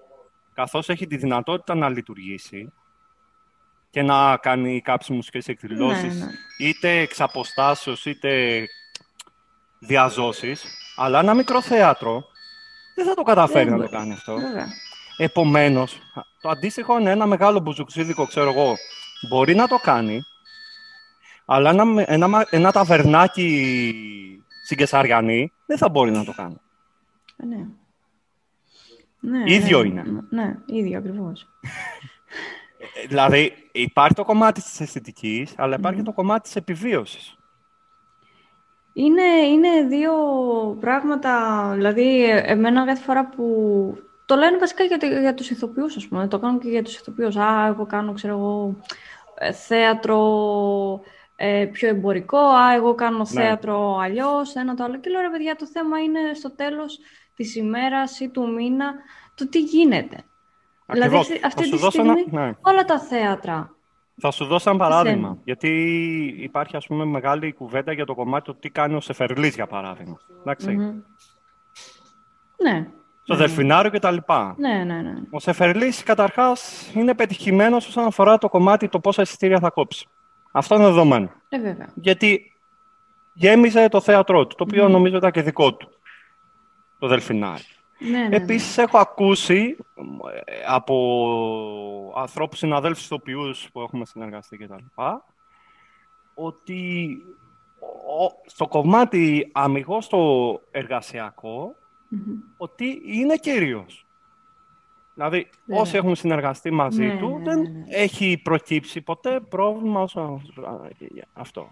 καθώς 0.53 0.89
έχει 0.89 1.07
τη 1.07 1.17
δυνατότητα 1.17 1.75
να 1.75 1.89
λειτουργήσει 1.89 2.73
και 3.95 4.01
να 4.01 4.37
κάνει 4.37 4.81
κάποιες 4.81 5.09
μουσικές 5.09 5.47
εκδηλώσεις, 5.47 6.19
ναι, 6.19 6.25
ναι. 6.25 6.31
είτε 6.57 6.89
εξ 6.99 7.21
αποστάσεως, 7.21 8.05
είτε 8.05 8.63
διαζώσεις, 9.79 10.65
αλλά 10.95 11.19
ένα 11.19 11.33
μικρό 11.33 11.61
θέατρο 11.61 12.23
δεν 12.95 13.05
θα 13.05 13.13
το 13.13 13.23
καταφέρει 13.23 13.69
να 13.69 13.77
το 13.77 13.89
κάνει 13.89 14.11
αυτό. 14.11 14.35
Βέβαια. 14.35 14.67
Επομένως, 15.17 15.99
το 16.41 16.49
αντίστοιχο 16.49 16.99
είναι 16.99 17.11
ένα 17.11 17.25
μεγάλο 17.25 17.59
μπουζουξίδικο, 17.59 18.25
ξέρω 18.25 18.49
εγώ, 18.49 18.75
μπορεί 19.29 19.55
να 19.55 19.67
το 19.67 19.77
κάνει, 19.77 20.21
αλλά 21.45 21.69
ένα, 21.69 22.03
ένα, 22.05 22.47
ένα 22.49 22.71
ταβερνάκι 22.71 23.75
στην 24.63 24.77
Κεσαριανή 24.77 25.51
δεν 25.65 25.77
θα 25.77 25.89
μπορεί 25.89 26.11
να 26.11 26.23
το 26.23 26.33
κάνει. 26.33 26.57
Ε, 27.37 27.45
ναι. 27.45 27.65
Ναι, 29.19 29.53
ίδιο 29.53 29.83
ναι, 29.83 29.87
είναι. 29.87 30.03
Ναι, 30.29 30.55
ίδιο 30.65 30.97
ακριβώς. 30.97 31.47
Ε, 33.03 33.07
δηλαδή, 33.07 33.53
υπάρχει 33.71 34.13
το 34.13 34.23
κομμάτι 34.23 34.61
της 34.61 34.79
αισθητικής, 34.79 35.53
αλλά 35.57 35.75
υπάρχει 35.75 35.97
και 35.97 36.05
το 36.05 36.13
κομμάτι 36.13 36.41
της 36.41 36.55
επιβίωσης. 36.55 37.35
Είναι, 38.93 39.23
είναι 39.23 39.83
δύο 39.87 40.13
πράγματα, 40.79 41.71
δηλαδή, 41.73 42.23
εμένα 42.45 42.85
κάθε 42.85 43.03
φορά 43.03 43.25
που... 43.29 43.45
Το 44.25 44.35
λένε 44.35 44.57
βασικά 44.57 44.83
για, 44.83 45.19
για 45.19 45.33
τους 45.33 45.49
ηθοποιούς, 45.49 45.95
ας 45.95 46.07
πούμε. 46.07 46.27
Το 46.27 46.39
κάνουν 46.39 46.59
και 46.59 46.69
για 46.69 46.83
τους 46.83 46.97
ηθοποιούς. 46.97 47.35
Α, 47.35 47.65
εγώ 47.67 47.85
κάνω, 47.85 48.13
ξέρω 48.13 48.33
εγώ, 48.33 48.75
ε, 49.35 49.51
θέατρο 49.51 50.19
ε, 51.35 51.65
πιο 51.71 51.87
εμπορικό, 51.87 52.37
α, 52.37 52.73
εγώ 52.73 52.95
κάνω 52.95 53.17
ναι. 53.17 53.25
θέατρο 53.25 53.97
αλλιώς, 53.97 54.55
ένα 54.55 54.75
το 54.75 54.83
άλλο. 54.83 54.99
Και 54.99 55.09
λέω, 55.09 55.21
ρε 55.21 55.29
παιδιά, 55.29 55.55
το 55.55 55.67
θέμα 55.67 55.99
είναι 55.99 56.19
στο 56.33 56.55
τέλος 56.55 56.99
της 57.35 57.55
ημέρας 57.55 58.19
ή 58.19 58.29
του 58.29 58.53
μήνα 58.53 58.93
το 59.35 59.47
τι 59.49 59.59
γίνεται. 59.59 60.23
Δηλαδή, 60.85 61.17
αυτή 61.45 61.69
τη 61.69 61.77
στιγμή 61.77 62.25
ναι. 62.31 62.51
όλα 62.61 62.85
τα 62.85 62.99
θέατρα 62.99 63.75
θα 64.17 64.31
σου 64.31 64.45
δώσω 64.45 64.69
ένα 64.69 64.79
παράδειγμα. 64.79 65.37
Γιατί 65.43 65.69
υπάρχει 66.39 66.75
ας 66.75 66.87
πούμε 66.87 67.05
μεγάλη 67.05 67.53
κουβέντα 67.53 67.91
για 67.91 68.05
το 68.05 68.15
κομμάτι 68.15 68.43
του 68.45 68.55
τι 68.59 68.69
κάνει 68.69 68.95
ο 68.95 68.99
Σεφερλής 68.99 69.55
για 69.55 69.67
παράδειγμα. 69.67 70.19
Ναι. 72.63 72.87
Στο 73.23 73.33
ναι. 73.33 73.39
Δελφινάριο 73.39 73.91
και 73.91 73.99
τα 73.99 74.11
λοιπά. 74.11 74.55
Ναι, 74.57 74.83
ναι, 74.83 75.01
ναι. 75.01 75.13
Ο 75.29 75.39
Σεφερλής 75.39 76.03
καταρχάς 76.03 76.91
είναι 76.93 77.15
πετυχημένος 77.15 77.87
όσον 77.87 78.05
αφορά 78.05 78.37
το 78.37 78.49
κομμάτι 78.49 78.87
το 78.87 78.99
πόσα 78.99 79.21
εισιτήρια 79.21 79.59
θα 79.59 79.69
κόψει. 79.69 80.07
Αυτό 80.51 80.75
είναι 80.75 80.83
δεδομένο. 80.83 81.31
Ε, 81.49 81.59
βέβαια. 81.59 81.89
Γιατί 81.95 82.51
γέμιζε 83.33 83.89
το 83.89 84.01
θέατρό 84.01 84.47
του, 84.47 84.55
το 84.55 84.63
οποίο 84.67 84.87
νομίζω 84.89 85.17
ήταν 85.17 85.31
και 85.31 85.41
δικό 85.41 85.73
του. 85.73 85.89
Το 86.99 87.07
Δελφινάριο. 87.07 87.74
Ναι, 87.99 88.09
ναι, 88.09 88.27
ναι. 88.27 88.35
Επίσης 88.35 88.77
έχω 88.77 88.97
ακούσει 88.97 89.77
ε, 90.33 90.63
από 90.67 92.13
ανθρώπους 92.15 92.57
συναδέλφους 92.57 93.05
ηθοποιούς 93.05 93.69
που 93.71 93.81
έχουμε 93.81 94.05
συνεργαστεί 94.05 94.57
και 94.57 94.67
τα 94.67 94.75
λοιπά, 94.75 95.25
ότι 96.33 97.17
στο 98.45 98.67
κομμάτι 98.67 99.49
αμυγός 99.51 100.05
στο 100.05 100.61
εργασιακο 100.71 101.75
ότι 102.57 103.01
είναι 103.05 103.37
κυρίως. 103.37 104.05
Δηλαδή, 105.13 105.49
ναι. 105.65 105.79
όσοι 105.79 105.97
έχουμε 105.97 106.15
συνεργαστεί 106.15 106.71
μαζί 106.71 107.05
ναι, 107.05 107.17
του, 107.17 107.41
δεν 107.43 107.85
έχει 107.89 108.37
προκύψει 108.43 109.01
ποτέ 109.01 109.39
πρόβλημα 109.39 110.01
όσο 110.01 110.41
αυτό. 111.33 111.71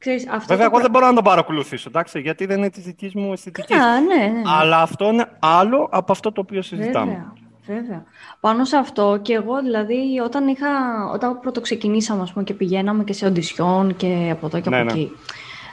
Ξέρεις, 0.00 0.28
αυτό 0.28 0.46
Βέβαια, 0.46 0.66
εγώ 0.66 0.80
δεν 0.80 0.90
μπορώ 0.90 1.06
να 1.06 1.14
το 1.14 1.22
παρακολουθήσω, 1.22 1.88
εντάξει, 1.88 2.20
γιατί 2.20 2.46
δεν 2.46 2.58
είναι 2.58 2.70
της 2.70 2.84
δικής 2.84 3.14
μου 3.14 3.32
αισθητικής. 3.32 3.76
Ναι, 3.76 4.16
ναι, 4.16 4.26
ναι. 4.26 4.42
Αλλά 4.60 4.82
αυτό 4.82 5.04
είναι 5.04 5.30
άλλο 5.38 5.88
από 5.90 6.12
αυτό 6.12 6.32
το 6.32 6.40
οποίο 6.40 6.62
συζητάμε. 6.62 7.10
Βέβαια. 7.12 7.32
Βέβαια. 7.66 8.04
Πάνω 8.40 8.64
σε 8.64 8.76
αυτό 8.76 9.18
και 9.22 9.34
εγώ 9.34 9.62
δηλαδή 9.62 10.18
όταν, 10.24 10.48
είχα, 10.48 10.68
όταν 11.12 11.40
πρώτο 11.40 11.60
ξεκινήσαμε 11.60 12.26
πούμε, 12.32 12.44
και 12.44 12.54
πηγαίναμε 12.54 13.04
και 13.04 13.12
σε 13.12 13.26
οντισιόν 13.26 13.96
και 13.96 14.28
από 14.32 14.46
εδώ 14.46 14.60
και 14.60 14.68
από 14.68 14.76
ναι, 14.76 14.82
ναι. 14.82 14.92
εκεί. 14.92 15.12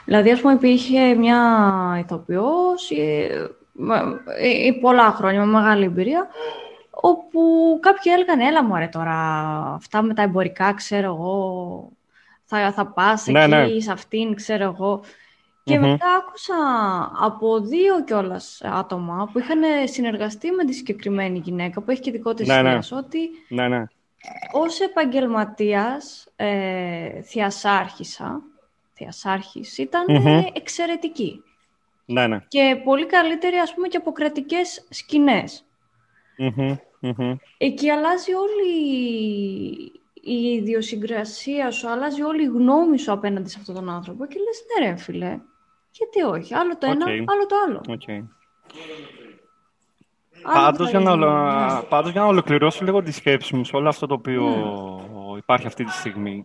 Δηλαδή 0.04 0.30
ας 0.30 0.40
πούμε 0.40 0.52
υπήρχε 0.52 1.14
μια 1.14 1.38
ηθοποιός 2.00 2.90
ε, 2.90 3.50
ε, 4.38 4.72
πολλά 4.80 5.10
χρόνια 5.10 5.40
με 5.44 5.46
μεγάλη 5.46 5.84
εμπειρία 5.84 6.28
όπου 6.90 7.40
κάποιοι 7.80 8.12
έλεγαν 8.14 8.40
έλα 8.40 8.64
μου 8.64 8.88
τώρα 8.92 9.16
αυτά 9.74 10.02
με 10.02 10.14
τα 10.14 10.22
εμπορικά 10.22 10.74
ξέρω 10.74 11.06
εγώ 11.06 11.92
θα, 12.48 12.72
θα 12.72 12.86
πας 12.86 13.26
ναι, 13.26 13.44
εκεί 13.44 13.74
ναι. 13.74 13.80
σε 13.80 13.92
αυτήν 13.92 14.34
ξέρω 14.34 14.64
εγώ 14.64 15.00
και 15.64 15.78
μετά 15.78 16.14
άκουσα 16.14 16.54
από 17.20 17.60
δύο 17.60 18.04
κιόλας 18.04 18.60
άτομα 18.64 19.30
που 19.32 19.38
είχαν 19.38 19.60
συνεργαστεί 19.84 20.50
με 20.50 20.64
τη 20.64 20.72
συγκεκριμένη 20.72 21.38
γυναίκα 21.38 21.80
που 21.80 21.90
έχει 21.90 22.00
και 22.00 22.10
δικό 22.10 22.34
της 22.34 22.48
ναι, 22.48 22.62
ναι. 22.62 22.78
ότι 22.92 23.18
ναι, 23.48 23.68
ναι. 23.68 23.84
ως 24.52 24.80
επαγγελματίας 24.80 26.28
ε, 26.36 27.22
θειασάρχησα, 27.22 28.42
θειασάρχης, 28.94 29.78
ήταν 29.78 30.04
mm 30.08 30.44
εξαιρετική. 30.52 31.42
Ναι, 32.04 32.26
ναι. 32.26 32.40
Και 32.48 32.80
πολύ 32.84 33.06
καλύτερη, 33.06 33.56
ας 33.56 33.74
πούμε, 33.74 33.88
και 33.88 33.96
από 33.96 34.12
κρατικές 34.12 34.86
Εκεί 37.58 37.90
αλλάζει 37.90 38.32
όλη 38.34 38.72
η 40.22 40.54
ιδιοσυγκρασία 40.54 41.70
σου, 41.70 41.88
αλλάζει 41.88 42.22
όλη 42.22 42.42
η 42.42 42.46
γνώμη 42.46 42.98
σου 42.98 43.12
απέναντι 43.12 43.48
σε 43.48 43.56
αυτόν 43.60 43.74
τον 43.74 43.90
άνθρωπο 43.90 44.26
και 44.26 44.38
λες, 44.38 44.64
ναι 44.80 44.86
ρε 44.88 44.96
φίλε, 44.96 45.40
γιατί 45.90 46.22
όχι. 46.22 46.54
Άλλο 46.54 46.78
το 46.78 46.86
ένα, 46.86 47.04
άλλο 47.06 47.46
το 47.48 47.56
άλλο. 47.66 47.80
Okay. 47.86 48.24
Πάντως 50.42 50.90
για, 50.90 51.00
να, 51.00 51.16
ναι. 51.16 51.82
πάντως 51.82 52.12
για 52.12 52.20
να 52.20 52.26
ολοκληρώσω 52.26 52.84
λίγο 52.84 53.02
τη 53.02 53.12
σκέψη 53.12 53.56
μου 53.56 53.64
σε 53.64 53.76
όλο 53.76 53.88
αυτό 53.88 54.06
το 54.06 54.14
οποίο 54.14 54.42
ναι. 54.42 55.38
υπάρχει 55.38 55.66
αυτή 55.66 55.84
τη 55.84 55.92
στιγμή. 55.92 56.44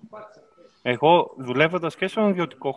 Εγώ 0.81 1.33
δουλεύοντας 1.37 1.95
και 1.95 2.07
στον 2.07 2.29
ιδιωτικό 2.29 2.71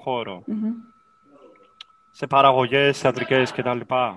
σε 2.11 2.27
παραγωγές, 2.27 2.99
θεατρικές 2.99 3.53
κτλ. 3.53 3.79
Mm-hmm. 3.89 4.15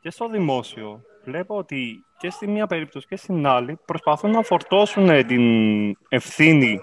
Και 0.00 0.10
στο 0.10 0.28
δημόσιο, 0.28 1.02
βλέπω 1.28 1.56
ότι 1.56 2.04
και 2.18 2.30
στη 2.30 2.48
μία 2.48 2.66
περίπτωση 2.66 3.06
και 3.06 3.16
στην 3.16 3.46
άλλη 3.46 3.78
προσπαθούν 3.84 4.30
να 4.30 4.42
φορτώσουν 4.42 5.26
την 5.26 5.96
ευθύνη 6.08 6.80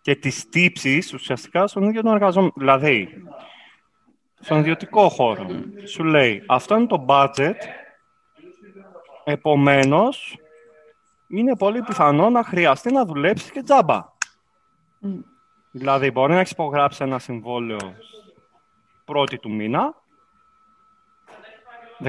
και 0.00 0.14
τις 0.14 0.48
τύψεις 0.48 1.12
ουσιαστικά 1.12 1.66
στον 1.66 1.82
ίδιο 1.82 2.02
τον 2.02 2.12
εργαζόμενο. 2.12 2.52
Δηλαδή, 2.56 3.08
στον 4.40 4.58
ιδιωτικό 4.58 5.08
χώρο. 5.08 5.46
Σου 5.84 6.04
λέει, 6.04 6.42
αυτό 6.46 6.76
είναι 6.76 6.86
το 6.86 7.04
budget, 7.08 7.54
επομένως, 9.24 10.36
είναι 11.28 11.56
πολύ 11.56 11.82
πιθανό 11.82 12.30
να 12.30 12.44
χρειαστεί 12.44 12.92
να 12.92 13.04
δουλέψεις 13.04 13.50
και 13.50 13.62
τζάμπα. 13.62 14.12
Δηλαδή, 15.70 16.10
μπορεί 16.10 16.32
να 16.32 16.38
έχεις 16.38 16.50
υπογράψει 16.50 17.04
ένα 17.04 17.18
συμβόλαιο 17.18 17.94
πρώτη 19.04 19.38
του 19.38 19.50
μήνα, 19.50 20.01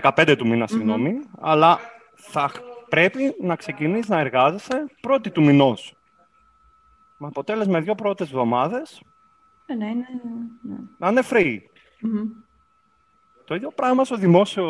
15 0.01 0.35
του 0.37 0.47
μήνα, 0.47 0.67
συγγνώμη, 0.67 1.13
αλλά 1.39 1.79
θα 2.15 2.51
πρέπει 2.89 3.35
να 3.39 3.55
ξεκινήσει 3.55 4.11
να 4.11 4.19
εργάζεσαι 4.19 4.85
πρώτη 5.01 5.29
του 5.29 5.43
μηνός. 5.43 5.93
Με 7.17 7.27
αποτέλεσμα 7.27 7.79
δύο 7.79 7.95
πρώτες 7.95 8.27
εβδομάδες 8.27 9.01
ναι, 9.65 9.75
ναι, 9.75 9.93
ναι. 10.61 10.75
να 10.97 11.09
είναι 11.09 11.21
free. 11.29 11.57
Το 13.45 13.55
ίδιο 13.55 13.71
πράγμα 13.75 14.03
στο 14.03 14.15
δημόσιο 14.15 14.67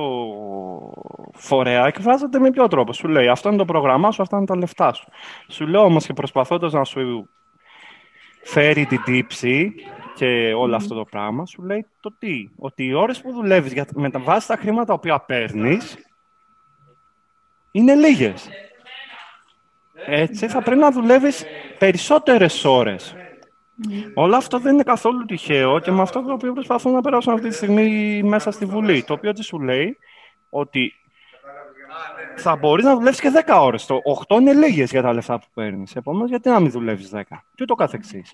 φορέα 1.34 1.86
εκφράζεται 1.86 2.40
με 2.40 2.52
ποιο 2.52 2.68
τρόπο. 2.68 2.94
Σου 2.94 3.08
λέει 3.08 3.28
αυτό 3.28 3.50
είναι 3.50 3.58
το 3.58 3.66
πρόγραμμά 3.66 4.12
σου, 4.12 4.22
αυτά 4.22 4.38
είναι 4.38 4.46
τα 4.46 4.58
λεφτά 4.58 4.94
σου. 4.94 5.08
Σου 5.48 5.68
λέω 5.68 5.82
όμως 5.82 6.06
και 6.06 6.14
προσπαθώντας 6.14 6.74
να 6.74 6.84
σου 6.84 7.30
φέρει 8.44 8.86
την 8.86 9.04
τύψη 9.04 9.74
και 10.16 10.54
όλο 10.54 10.76
αυτό 10.76 10.96
το 10.96 11.04
πράγμα, 11.04 11.46
σου 11.46 11.62
λέει 11.62 11.86
το 12.00 12.12
τι. 12.20 12.50
Ότι 12.58 12.86
οι 12.86 12.94
ώρες 12.94 13.22
που 13.22 13.32
δουλεύεις 13.32 13.84
με 13.94 14.10
τα 14.10 14.20
βάση 14.20 14.48
τα 14.48 14.56
χρήματα 14.56 15.00
που 15.00 15.24
παίρνεις 15.26 15.98
είναι 17.72 17.96
λίγες. 17.96 18.50
Έτσι 20.06 20.48
θα 20.48 20.62
πρέπει 20.62 20.82
να 20.82 20.92
δουλεύεις 20.92 21.46
περισσότερες 21.78 22.66
ώρες 22.66 23.16
Όλο 24.14 24.36
αυτό 24.36 24.60
δεν 24.60 24.74
είναι 24.74 24.84
καθόλου 24.84 25.26
τυχαίο 25.26 25.80
και 25.80 25.92
με 25.92 26.02
αυτό 26.02 26.22
το 26.22 26.34
οποίο 26.34 26.54
προσπαθούν 26.54 26.92
να 26.92 27.02
περάσουν 27.02 27.34
αυτή 27.34 27.48
τη 27.48 27.56
στιγμή 27.56 28.22
μέσα 28.24 28.52
στη 28.52 28.66
Βουλή. 28.66 29.04
Το 29.04 29.14
οποίο 29.14 29.34
τι 29.34 29.44
σου 29.44 29.60
λέει 29.60 29.98
ότι 30.50 30.94
θα 32.36 32.56
μπορείς 32.56 32.86
να 32.86 32.96
δουλεύεις 32.96 33.20
και 33.20 33.32
10 33.46 33.62
ώρες. 33.62 33.86
Το 33.86 34.00
8 34.28 34.40
είναι 34.40 34.54
λίγες 34.54 34.92
για 34.92 35.02
τα 35.02 35.14
λεφτά 35.14 35.40
που 35.40 35.46
παίρνεις. 35.54 35.96
Επομένως, 35.96 36.30
γιατί 36.30 36.50
να 36.50 36.60
μην 36.60 36.72
δουλεύεις 36.72 37.10
10. 37.10 37.44
Και 37.56 37.64
ούτω 37.64 37.76
καθεξής. 37.76 38.34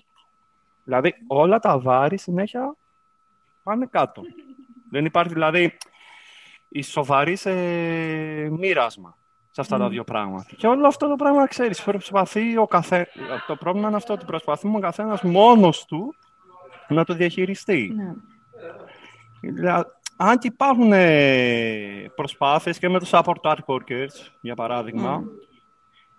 Δηλαδή, 0.84 1.14
όλα 1.26 1.58
τα 1.58 1.78
βάρη 1.78 2.18
συνέχεια 2.18 2.74
πάνε 3.62 3.86
κάτω. 3.86 4.22
Δεν 4.90 5.04
υπάρχει 5.04 5.32
δηλαδή 5.32 5.76
η 6.68 6.82
σοβαρή 6.82 7.36
σε 7.36 7.52
μοίρασμα 8.50 9.16
σε 9.50 9.60
αυτά 9.60 9.78
τα 9.78 9.88
δύο 9.88 10.04
πράγματα. 10.04 10.50
Και 10.56 10.66
όλο 10.66 10.86
αυτό 10.86 11.08
το 11.08 11.16
πράγμα, 11.16 11.46
ξέρεις, 11.46 11.82
προσπαθεί 11.82 12.56
ο 12.56 12.66
καθέ... 12.66 13.08
Το 13.46 13.56
πρόβλημα 13.56 13.88
είναι 13.88 13.96
αυτό 13.96 14.12
ότι 14.12 14.24
προσπαθούμε 14.24 14.76
ο 14.76 14.80
καθένας 14.80 15.22
μόνος 15.22 15.84
του 15.84 16.14
να 16.88 17.04
το 17.04 17.14
διαχειριστεί. 17.14 17.92
Ναι. 17.96 18.14
Δηλαδή, 19.40 19.84
αν 20.16 20.38
και 20.38 20.46
υπάρχουν 20.46 20.92
ε, 20.92 22.12
προσπάθειες 22.14 22.78
και 22.78 22.88
με 22.88 22.98
τους 22.98 23.10
support 23.12 23.40
art 23.42 23.64
workers, 23.66 24.30
για 24.40 24.54
παράδειγμα, 24.54 25.22
mm. 25.22 25.26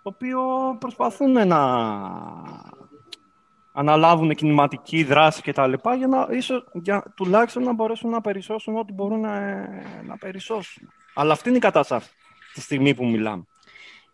το 0.03 0.09
οποίο 0.09 0.41
προσπαθούν 0.79 1.47
να 1.47 1.59
αναλάβουν 3.73 4.35
κινηματική 4.35 5.03
δράση 5.03 5.41
και 5.41 5.53
τα 5.53 5.67
λοιπά, 5.67 5.95
για 5.95 6.07
να, 6.07 6.27
ίσως, 6.31 6.67
για, 6.73 7.03
τουλάχιστον 7.15 7.63
να 7.63 7.73
μπορέσουν 7.73 8.09
να 8.09 8.21
περισσώσουν 8.21 8.77
ό,τι 8.77 8.93
μπορούν 8.93 9.19
να, 9.19 9.39
να 10.03 10.17
περισσώσουν. 10.19 10.89
Αλλά 11.13 11.33
αυτή 11.33 11.47
είναι 11.49 11.57
η 11.57 11.61
κατάσταση 11.61 12.09
τη 12.53 12.61
στιγμή 12.61 12.95
που 12.95 13.05
μιλάμε. 13.05 13.43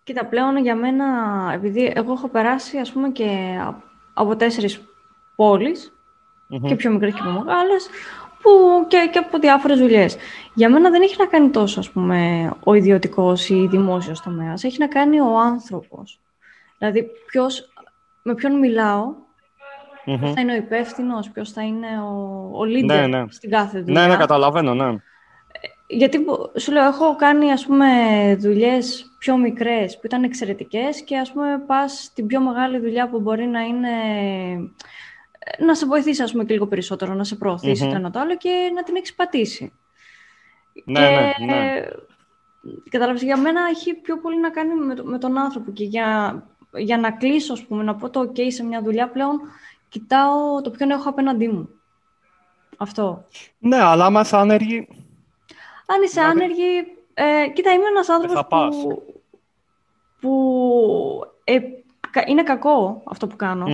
Κοίτα, 0.04 0.26
πλέον 0.26 0.58
για 0.58 0.76
μένα, 0.76 1.06
επειδή 1.54 1.92
εγώ 1.96 2.14
έχω 2.14 2.28
περάσει, 2.28 2.78
ας 2.78 2.92
πούμε, 2.92 3.10
και 3.10 3.60
από 4.14 4.36
τέσσερις 4.36 4.82
και 6.68 6.76
πιο 6.76 6.92
μικρές 6.92 7.14
και 7.14 7.22
πιο 7.22 7.32
μεγάλες, 7.32 7.90
που 8.42 8.86
και, 8.88 9.10
και 9.12 9.20
από 9.20 9.40
διάφορες 9.40 9.80
δουλειές. 9.80 10.18
Για 10.54 10.70
μένα 10.70 10.90
δεν 10.90 11.02
έχει 11.02 11.16
να 11.18 11.26
κάνει 11.26 11.50
τόσο, 11.50 11.80
ας 11.80 11.90
πούμε, 11.92 12.50
ο 12.64 12.74
ιδιωτικός 12.74 13.50
ή 13.50 13.68
δημόσιος 13.68 14.22
τομέας. 14.22 14.64
Έχει 14.64 14.80
να 14.80 14.88
κάνει 14.88 15.20
ο 15.20 15.40
άνθρωπος. 15.40 16.20
Δηλαδή, 16.78 17.08
ποιος, 17.28 17.70
με 18.24 18.34
ποιον 18.34 18.60
μιλάω, 18.60 19.14
mm 20.08 20.32
θα 20.36 20.42
είναι 20.42 20.54
ο 20.54 20.56
υπεύθυνος, 20.56 21.30
ποιος 21.30 21.52
θα 21.52 21.62
είναι 21.62 21.88
ο, 22.02 22.50
ο 22.54 22.62
leader 22.62 22.86
ναι, 22.86 23.08
ναι. 23.08 23.26
στην 23.30 23.50
κάθε 23.50 23.82
δουλειά. 23.82 24.02
Ναι, 24.02 24.08
ναι, 24.08 24.16
καταλαβαίνω, 24.16 24.74
ναι. 24.74 24.96
Γιατί 25.88 26.26
σου 26.56 26.72
λέω, 26.72 26.84
έχω 26.88 27.16
κάνει 27.16 27.52
ας 27.52 27.66
πούμε 27.66 27.88
δουλειές 28.40 29.16
πιο 29.20 29.38
μικρές 29.38 29.96
που 30.00 30.06
ήταν 30.06 30.24
εξαιρετικές 30.24 31.02
και 31.02 31.18
ας 31.18 31.32
πούμε 31.32 31.64
πας 31.66 32.04
στην 32.04 32.28
πιο 32.28 32.42
μεγάλη 32.42 32.80
δουλειά 32.80 33.10
που 33.10 33.20
μπορεί 33.20 33.46
να 33.46 33.62
είναι 33.62 33.90
να 35.60 35.76
σε 35.76 35.86
βοηθήσει 35.86 36.24
ας 36.24 36.32
πούμε 36.32 36.44
και 36.44 36.54
λίγο 36.54 36.68
περισσότερο, 36.68 37.14
να 37.14 37.24
σε 37.24 37.36
προωθήσει 37.36 37.84
mm-hmm. 37.86 37.90
το 37.90 37.96
ένα 37.96 38.12
το 38.12 38.20
άλλο 38.20 38.38
και 38.38 38.72
να 38.76 38.84
την 38.84 38.96
έχεις 38.96 39.16
πατήσει. 39.16 39.74
Ναι, 40.86 41.00
και, 41.00 41.46
ναι, 41.46 41.54
ναι. 41.54 41.82
Κατάλαβες, 42.90 43.22
για 43.22 43.38
μένα 43.38 43.62
έχει 43.70 43.94
πιο 43.94 44.18
πολύ 44.18 44.40
να 44.40 44.50
κάνει 44.50 44.74
με, 44.74 44.96
με 45.04 45.18
τον 45.18 45.38
άνθρωπο 45.38 45.72
και 45.72 45.84
για, 45.84 46.44
για 46.78 46.98
να 46.98 47.12
κλείσω, 47.12 47.54
ας 47.54 47.64
πούμε, 47.66 47.84
να 47.84 47.96
πω 47.96 48.10
το 48.10 48.32
ok 48.32 48.40
σε 48.48 48.64
μια 48.64 48.82
δουλειά 48.82 49.10
πλέον, 49.10 49.42
κοιτάω 49.90 50.62
το 50.62 50.70
ποιον 50.70 50.90
έχω 50.90 51.10
απέναντί 51.10 51.48
μου. 51.48 51.70
Αυτό. 52.78 53.26
Ναι, 53.60 53.82
αλλά 53.82 54.06
άμα 54.06 54.22
είσαι 54.22 54.38
άνεργη... 54.38 54.88
Αν 55.86 56.02
είσαι 56.04 56.22
δηλαδή... 56.22 56.42
άνεργη... 56.42 56.98
Ε, 57.14 57.48
κοίτα, 57.54 57.72
είμαι 57.72 57.88
ένας 57.88 58.10
άνθρωπος 58.10 58.48
που, 58.48 59.04
που 60.20 61.22
ε, 61.44 61.60
είναι 62.28 62.44
κακό 62.44 63.02
αυτό 63.06 63.28
που 63.28 63.36
κανω 63.36 63.66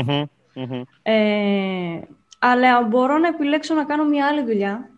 ε, 1.01 1.99
αλλά 2.39 2.81
μπορώ 2.81 3.17
να 3.17 3.27
επιλέξω 3.27 3.73
να 3.73 3.83
κάνω 3.83 4.05
μια 4.05 4.27
άλλη 4.27 4.43
δουλειά. 4.43 4.89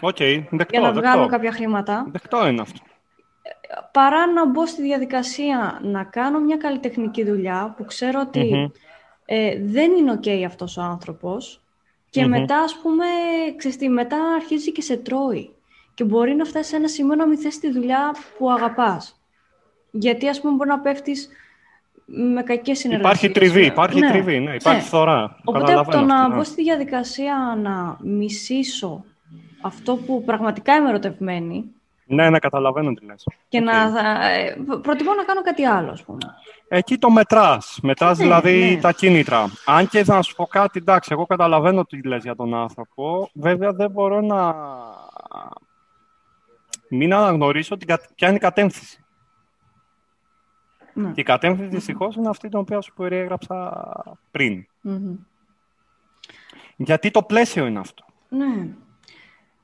Okay, 0.00 0.44
δεκτό, 0.50 0.66
για 0.70 0.80
να 0.80 0.92
δεκτό. 0.92 1.00
βγάλω 1.00 1.26
κάποια 1.26 1.52
χρήματα. 1.52 2.06
Δεκτό 2.10 2.46
είναι 2.46 2.60
αυτό. 2.60 2.78
Παρά 3.92 4.26
να 4.26 4.46
μπω 4.46 4.66
στη 4.66 4.82
διαδικασία 4.82 5.78
να 5.82 6.04
κάνω 6.04 6.40
μια 6.40 6.56
καλλιτεχνική 6.56 7.24
δουλειά 7.24 7.74
που 7.76 7.84
ξέρω 7.84 8.20
ε, 9.32 9.58
δεν 9.62 9.92
είναι 9.92 10.18
ok 10.22 10.42
αυτός 10.46 10.76
ο 10.76 10.82
άνθρωπος 10.82 11.60
και 12.10 12.26
μετά, 12.26 12.58
ας 12.58 12.78
πούμε, 12.82 13.04
ξέρεις 13.56 13.78
μετά 13.88 14.16
αρχίζει 14.34 14.72
και 14.72 14.82
σε 14.82 14.96
τρώει. 14.96 15.50
Και 15.94 16.04
μπορεί 16.04 16.34
να 16.34 16.44
φτάσει 16.44 16.68
σε 16.68 16.76
ένα 16.76 16.88
σημείο 16.88 17.14
να 17.14 17.26
μην 17.26 17.38
θες 17.38 17.58
τη 17.58 17.70
δουλειά 17.70 18.14
που 18.38 18.50
αγαπάς. 18.50 19.20
Γιατί, 19.90 20.28
ας 20.28 20.40
πούμε, 20.40 20.54
μπορεί 20.54 20.68
να 20.68 20.80
πέφτεις 20.80 21.28
με 22.04 22.42
κακές 22.42 22.78
συνεργασίες. 22.78 23.22
Υπάρχει 23.22 23.38
τριβή, 23.38 23.66
υπάρχει 23.66 24.00
ναι. 24.00 24.10
τριβή, 24.10 24.40
ναι, 24.40 24.54
υπάρχει 24.54 24.80
ναι. 24.80 24.86
φθορά. 24.86 25.36
Οπότε 25.44 25.72
από 25.72 25.90
το 25.90 26.00
να 26.00 26.28
ναι. 26.28 26.34
μπω 26.34 26.44
στη 26.44 26.62
διαδικασία 26.62 27.58
να 27.62 27.96
μισήσω 28.00 29.04
αυτό 29.60 29.96
που 29.96 30.22
πραγματικά 30.24 30.76
είμαι 30.76 30.88
ερωτευμένη, 30.88 31.74
ναι, 32.10 32.30
ναι, 32.30 32.38
καταλαβαίνω 32.38 32.92
τι 32.92 33.04
λες. 33.04 33.26
Και 33.48 33.58
okay. 33.58 33.62
να, 33.62 33.72
ε, 34.28 34.56
προτιμώ 34.82 35.14
να 35.14 35.24
κάνω 35.24 35.42
κάτι 35.42 35.64
άλλο, 35.64 35.90
ας 35.90 36.02
πούμε. 36.02 36.18
Εκεί 36.68 36.98
το 36.98 37.10
μετράς. 37.10 37.78
Μετράς 37.82 38.18
ναι, 38.18 38.24
δηλαδή 38.24 38.74
ναι. 38.74 38.80
τα 38.80 38.92
κίνητρα. 38.92 39.50
Αν 39.64 39.88
και 39.88 40.04
να 40.06 40.22
σου 40.22 40.34
πω 40.34 40.46
κάτι, 40.46 40.78
εντάξει, 40.78 41.08
εγώ 41.12 41.26
καταλαβαίνω 41.26 41.84
τι 41.84 42.02
λες 42.02 42.22
για 42.22 42.36
τον 42.36 42.54
άνθρωπο. 42.54 43.30
Βέβαια 43.32 43.72
δεν 43.72 43.90
μπορώ 43.90 44.20
να 44.20 44.54
μην 46.88 47.14
αναγνωρίσω 47.14 47.76
την, 47.76 47.96
ποια 48.14 48.28
είναι 48.28 48.36
η 48.36 48.40
κατεύθυνση. 48.40 49.04
Ναι. 50.92 51.10
Και 51.12 51.20
η 51.20 51.24
κατεύθυνση 51.24 51.70
δυστυχώς 51.74 52.16
είναι 52.16 52.28
αυτή 52.28 52.48
την 52.48 52.58
οποία 52.58 52.80
σου 52.80 52.92
περιέγραψα 52.94 53.82
πριν. 54.30 54.66
Γιατί 56.76 57.10
το 57.10 57.22
πλαίσιο 57.22 57.66
είναι 57.66 57.78
αυτό. 57.78 58.04
Ναι. 58.28 58.68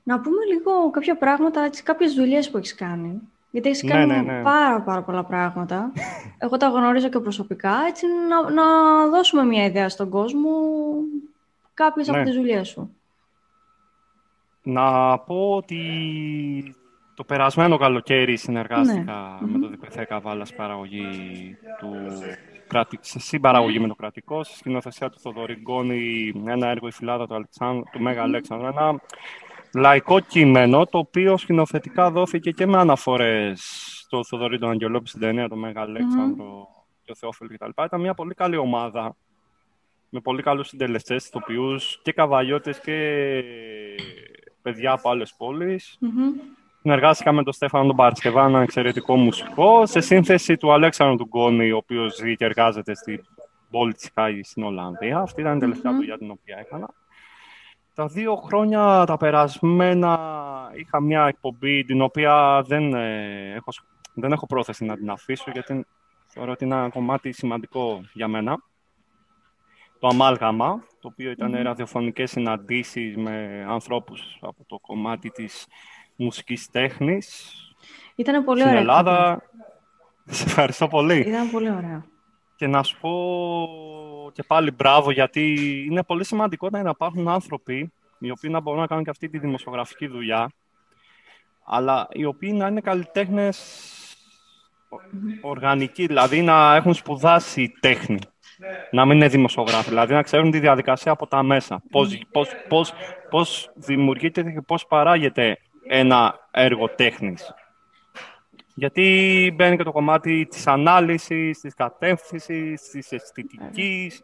Να 0.08 0.20
πούμε 0.20 0.44
λίγο 0.44 0.90
κάποια 0.90 1.16
πράγματα, 1.16 1.60
έτσι, 1.60 1.82
κάποιες 1.82 2.14
δουλειές 2.14 2.50
που 2.50 2.56
έχεις 2.56 2.74
κάνει. 2.74 3.20
Γιατί 3.50 3.68
έχεις 3.68 3.82
ναι, 3.82 3.90
κάνει 3.90 4.06
ναι, 4.06 4.20
ναι. 4.20 4.42
πάρα 4.42 4.80
πάρα 4.80 5.02
πολλά 5.02 5.24
πράγματα. 5.24 5.92
Εγώ 6.44 6.56
τα 6.56 6.68
γνωρίζω 6.68 7.08
και 7.08 7.18
προσωπικά. 7.18 7.74
Έτσι, 7.88 8.06
να, 8.28 8.50
να 8.50 8.62
δώσουμε 9.08 9.44
μια 9.44 9.64
ιδέα 9.64 9.88
στον 9.88 10.08
κόσμο 10.08 10.50
κάποιες 11.74 12.08
από 12.08 12.22
τις 12.22 12.34
δουλειές 12.34 12.68
σου. 12.68 12.96
Να 14.62 15.18
πω 15.18 15.54
ότι 15.54 15.80
το 17.14 17.24
περασμένο 17.24 17.76
καλοκαίρι 17.76 18.36
συνεργάστηκα 18.36 19.38
με 19.40 19.58
το 19.58 19.68
ΔΠΘ 19.68 20.04
Καβάλα 20.04 20.46
παραγωγή 20.56 21.56
του 21.78 21.94
σε 23.00 23.18
συμπαραγωγή 23.18 23.78
με 23.78 23.88
το 23.88 23.94
κρατικό, 23.94 24.44
στη 24.44 24.56
σκηνοθεσία 24.56 25.10
του 25.10 25.20
Θοδωρή 25.20 25.54
Γκόνη, 25.54 26.32
ένα 26.46 26.68
έργο 26.68 26.86
η 26.86 26.92
φυλάδα 26.92 27.26
του, 27.26 27.34
Αλεξάνδρου, 27.34 27.82
του 27.92 28.00
Μέγα 28.00 28.22
Αλέξανδρου, 28.22 28.66
ένα 28.66 29.00
λαϊκό 29.76 30.20
κείμενο, 30.20 30.86
το 30.86 30.98
οποίο 30.98 31.36
σκηνοθετικά 31.36 32.10
δόθηκε 32.10 32.50
και 32.50 32.66
με 32.66 32.78
αναφορές 32.78 33.60
στο 34.04 34.24
Θοδωρή 34.24 34.58
τον 34.58 34.70
Αγγελόπη 34.70 35.08
στην 35.08 35.20
ταινία, 35.20 35.48
το 35.48 35.56
Μέγα 35.56 35.80
Αλέξανδρο 35.80 36.68
και 37.02 37.12
ο 37.12 37.14
Θεόφιλ 37.14 37.48
κτλ. 37.48 37.82
Ήταν 37.84 38.00
μια 38.00 38.14
πολύ 38.14 38.34
καλή 38.34 38.56
ομάδα, 38.56 39.16
με 40.08 40.20
πολύ 40.20 40.42
καλούς 40.42 40.68
συντελεστές, 40.68 41.26
ηθοποιούς 41.26 42.00
και 42.02 42.12
καβαλιώτες 42.12 42.80
και 42.80 43.42
παιδιά 44.62 44.92
από 44.92 45.10
άλλες 45.10 45.34
πόλεις. 45.36 45.98
Συνεργάστηκα 46.80 47.32
με 47.32 47.42
τον 47.42 47.52
Στέφανο 47.52 47.86
τον 47.86 47.96
Παρασκευά, 47.96 48.44
ένα 48.44 48.60
εξαιρετικό 48.60 49.16
μουσικό, 49.16 49.86
σε 49.86 50.00
σύνθεση 50.00 50.56
του 50.56 50.72
Αλέξανδρου 50.72 51.16
του 51.16 51.26
Γκόνη, 51.26 51.72
ο 51.72 51.76
οποίος 51.76 52.14
ζει 52.14 52.36
και 52.36 52.44
εργάζεται 52.44 52.94
στην 52.94 53.20
πόλη 53.70 53.92
της 53.92 54.10
Χάγης 54.14 54.48
στην 54.48 54.62
Ολλανδία. 54.62 55.18
Αυτή 55.18 55.40
ήταν 55.40 55.56
η 55.56 55.60
τελευταία 55.60 55.92
mm-hmm. 55.92 55.96
δουλειά 55.96 56.18
την 56.18 56.30
οποία 56.30 56.56
έκανα. 56.58 56.88
Τα 57.96 58.06
δύο 58.06 58.36
χρόνια 58.36 59.04
τα 59.06 59.16
περασμένα 59.16 60.18
είχα 60.74 61.00
μια 61.00 61.26
εκπομπή 61.26 61.84
την 61.84 62.00
οποία 62.00 62.62
δεν, 62.66 62.94
ε, 62.94 63.52
έχω, 63.54 63.70
δεν 64.14 64.32
έχω 64.32 64.46
πρόθεση 64.46 64.84
να 64.84 64.96
την 64.96 65.10
αφήσω 65.10 65.50
γιατί 65.50 65.86
θεωρώ 66.26 66.52
ότι 66.52 66.64
είναι 66.64 66.74
ένα 66.74 66.88
κομμάτι 66.88 67.32
σημαντικό 67.32 68.00
για 68.12 68.28
μένα. 68.28 68.58
Το 69.98 70.06
Αμάλγαμα, 70.06 70.84
το 71.00 71.08
οποίο 71.08 71.30
ήταν 71.30 71.54
mm-hmm. 71.54 71.62
ραδιοφωνικές 71.62 72.30
συναντήσεις 72.30 73.16
με 73.16 73.66
ανθρώπους 73.68 74.38
από 74.40 74.64
το 74.66 74.78
κομμάτι 74.78 75.30
της 75.30 75.66
μουσικής 76.16 76.70
τέχνης. 76.70 77.54
Ήταν 78.14 78.44
πολύ 78.44 78.60
στην 78.60 78.70
ωραία. 78.72 78.82
Στην 78.82 78.90
Ελλάδα. 78.90 79.42
Σε 80.24 80.44
ευχαριστώ 80.44 80.88
πολύ. 80.88 81.18
Ήταν 81.18 81.50
πολύ 81.50 81.70
ωραία. 81.70 82.04
Και 82.56 82.66
να 82.66 82.82
σου 82.82 82.96
πω 83.00 83.12
και 84.32 84.42
πάλι 84.42 84.70
μπράβο, 84.70 85.10
γιατί 85.10 85.54
είναι 85.90 86.02
πολύ 86.02 86.24
σημαντικό 86.24 86.68
να 86.70 86.78
υπάρχουν 86.78 87.28
άνθρωποι 87.28 87.92
οι 88.18 88.30
οποίοι 88.30 88.50
να 88.52 88.60
μπορούν 88.60 88.80
να 88.80 88.86
κάνουν 88.86 89.04
και 89.04 89.10
αυτή 89.10 89.28
τη 89.28 89.38
δημοσιογραφική 89.38 90.06
δουλειά, 90.06 90.52
αλλά 91.64 92.08
οι 92.12 92.24
οποίοι 92.24 92.54
να 92.54 92.66
είναι 92.66 92.80
καλλιτέχνες 92.80 93.84
οργανικοί, 95.40 96.06
δηλαδή 96.06 96.42
να 96.42 96.74
έχουν 96.74 96.94
σπουδάσει 96.94 97.74
τέχνη. 97.80 98.18
Να 98.90 99.04
μην 99.04 99.16
είναι 99.16 99.28
δημοσιογράφοι, 99.28 99.88
δηλαδή 99.88 100.12
να 100.12 100.22
ξέρουν 100.22 100.50
τη 100.50 100.58
διαδικασία 100.58 101.12
από 101.12 101.26
τα 101.26 101.42
μέσα. 101.42 101.82
Πώς, 101.90 102.18
πώς, 102.30 102.48
πώς, 102.68 102.92
πώς 103.30 103.70
δημιουργείται 103.74 104.42
και 104.42 104.60
πώς 104.60 104.86
παράγεται 104.86 105.58
ένα 105.88 106.48
έργο 106.50 106.88
τέχνης. 106.88 107.54
Γιατί 108.78 109.52
μπαίνει 109.56 109.76
και 109.76 109.82
το 109.82 109.92
κομμάτι 109.92 110.46
της 110.50 110.66
ανάλυσης, 110.66 111.60
της 111.60 111.74
κατεύθυνσης, 111.74 112.80
της 112.90 113.12
αισθητικής, 113.12 114.22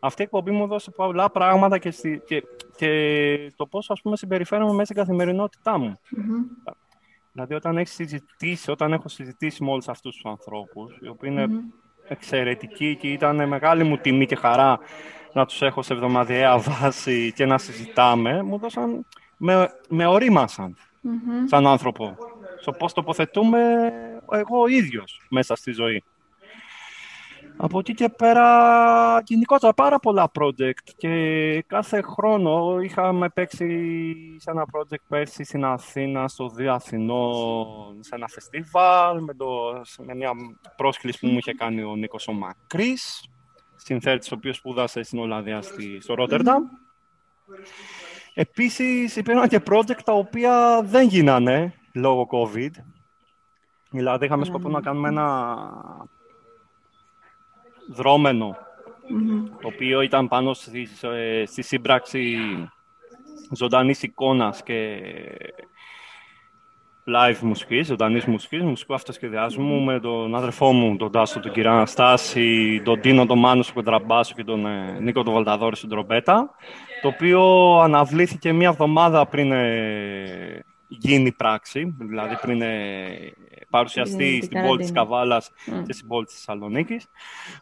αυτή 0.00 0.22
η 0.22 0.24
εκπομπή 0.24 0.50
μου 0.50 0.62
έδωσε 0.62 0.90
πολλά 0.90 1.30
πράγματα 1.30 1.78
και, 1.78 1.90
στη, 1.90 2.22
και, 2.26 2.42
και 2.76 3.52
το 3.56 3.66
πώς 3.66 3.90
ας 3.90 4.00
πούμε 4.00 4.16
συμπεριφέρομαι 4.16 4.72
μέσα 4.72 4.84
στην 4.84 4.96
καθημερινότητά 4.96 5.78
μου. 5.78 5.98
Mm-hmm. 6.16 6.72
Δηλαδή 7.32 7.54
όταν 7.54 7.76
έχεις 7.76 7.94
συζητήσει, 7.94 8.70
όταν 8.70 8.92
έχω 8.92 9.08
συζητήσει 9.08 9.64
με 9.64 9.70
όλους 9.70 9.88
αυτούς 9.88 10.14
τους 10.14 10.24
ανθρώπους, 10.24 10.98
οι 11.02 11.08
οποίοι 11.08 11.30
είναι 11.32 11.46
mm-hmm. 11.48 12.08
εξαιρετικοί 12.08 12.96
και 12.96 13.12
ήταν 13.12 13.48
μεγάλη 13.48 13.84
μου 13.84 13.96
τιμή 13.96 14.26
και 14.26 14.36
χαρά 14.36 14.78
να 15.32 15.46
τους 15.46 15.62
έχω 15.62 15.82
σε 15.82 15.92
εβδομαδιαία 15.92 16.58
βάση 16.58 17.32
και 17.32 17.46
να 17.46 17.58
συζητάμε, 17.58 18.42
μου 18.42 18.58
δώσαν, 18.58 19.06
με, 19.36 19.70
με 19.88 20.06
ορίμασαν 20.06 20.76
mm-hmm. 20.76 21.44
σαν 21.44 21.66
άνθρωπο. 21.66 22.16
Στο 22.60 22.72
πώς 22.72 22.92
τοποθετούμε 22.92 23.92
εγώ 24.32 24.60
ο 24.60 24.66
ίδιος 24.66 25.20
μέσα 25.28 25.54
στη 25.54 25.72
ζωή. 25.72 26.04
Από 27.62 27.78
εκεί 27.78 27.94
και 27.94 28.08
πέρα, 28.08 29.22
γενικότερα 29.24 29.74
πάρα 29.74 29.98
πολλά 29.98 30.30
project 30.38 30.90
και 30.96 31.64
κάθε 31.66 32.02
χρόνο 32.02 32.80
είχαμε 32.80 33.28
παίξει 33.28 33.66
σε 34.36 34.50
ένα 34.50 34.64
project 34.72 35.02
πέρσι 35.08 35.44
στην 35.44 35.64
Αθήνα, 35.64 36.28
στο 36.28 36.48
Δύο 36.48 36.72
Αθηνών, 36.72 37.96
σε 38.00 38.14
ένα 38.14 38.28
φεστιβάλ, 38.28 39.22
με, 39.22 39.34
το, 39.34 39.46
με 39.98 40.14
μια 40.14 40.30
πρόσκληση 40.76 41.18
που 41.18 41.26
μου 41.26 41.38
είχε 41.38 41.52
κάνει 41.52 41.82
ο 41.82 41.96
Νίκος 41.96 42.28
ο 42.28 42.32
Μακρύς, 42.32 43.24
συνθέτης 43.76 44.32
ο 44.32 44.34
οποίος 44.34 44.56
σπούδασε 44.56 45.02
στην 45.02 45.18
Ολλανδία 45.18 45.62
στη, 45.62 46.00
στο 46.00 46.14
Ρότερνταμ. 46.14 46.62
Επίσης 48.34 49.16
υπήρχαν 49.16 49.48
και 49.48 49.60
project 49.70 50.00
τα 50.04 50.12
οποία 50.12 50.82
δεν 50.82 51.08
γίνανε 51.08 51.74
λόγω 51.94 52.28
COVID. 52.30 52.70
Δηλαδή 53.90 54.24
είχαμε 54.24 54.44
σκοπό 54.44 54.68
να 54.68 54.80
κάνουμε 54.80 55.08
ένα 55.08 55.48
δρομενο 57.88 58.56
το 59.60 59.68
οποίο 59.68 60.00
ήταν 60.00 60.28
πάνω 60.28 60.54
στη, 60.54 60.88
ε, 61.02 61.44
στη 61.46 61.62
σύμπραξη 61.62 62.36
ζωντανής 63.52 64.02
εικόνας 64.02 64.62
και 64.62 65.00
live 67.06 67.38
μουσικής, 67.40 67.86
ζωντανής 67.86 68.24
μουσικής, 68.24 68.62
μουσικού 68.62 68.94
αυτοσχεδιασμού 68.94 69.80
με 69.80 70.00
τον 70.00 70.34
αδερφό 70.34 70.72
μου, 70.72 70.96
τον 70.96 71.12
Τάσο, 71.12 71.40
τον 71.40 71.52
κύριο 71.52 71.70
Αναστάση, 71.70 72.80
τον 72.84 73.00
Τίνο, 73.00 73.26
τον 73.26 73.38
Μάνο 73.38 73.62
στον 73.62 73.74
κοντραμπάσο 73.74 74.34
και 74.34 74.44
τον 74.44 74.66
ε, 74.66 74.98
Νίκο 75.00 75.22
τον 75.22 75.34
Βαλταδόρη 75.34 75.76
στην 75.76 75.88
τρομπέτα, 75.88 76.50
το 77.02 77.08
οποίο 77.08 77.74
αναβλήθηκε 77.80 78.52
μία 78.52 78.68
εβδομάδα 78.68 79.26
πριν 79.26 79.52
ε, 79.52 80.64
γίνει 80.90 81.32
πράξη, 81.32 81.94
δηλαδή 81.98 82.36
πριν 82.36 82.62
ε, 82.62 83.32
παρουσιαστεί 83.70 84.42
στην 84.42 84.62
πόλη 84.62 84.78
της 84.78 84.92
Καβάλας 84.92 85.50
mm. 85.50 85.82
και 85.86 85.92
στην 85.92 86.08
πόλη 86.08 86.24
της 86.24 86.34
Θεσσαλονίκης. 86.34 87.06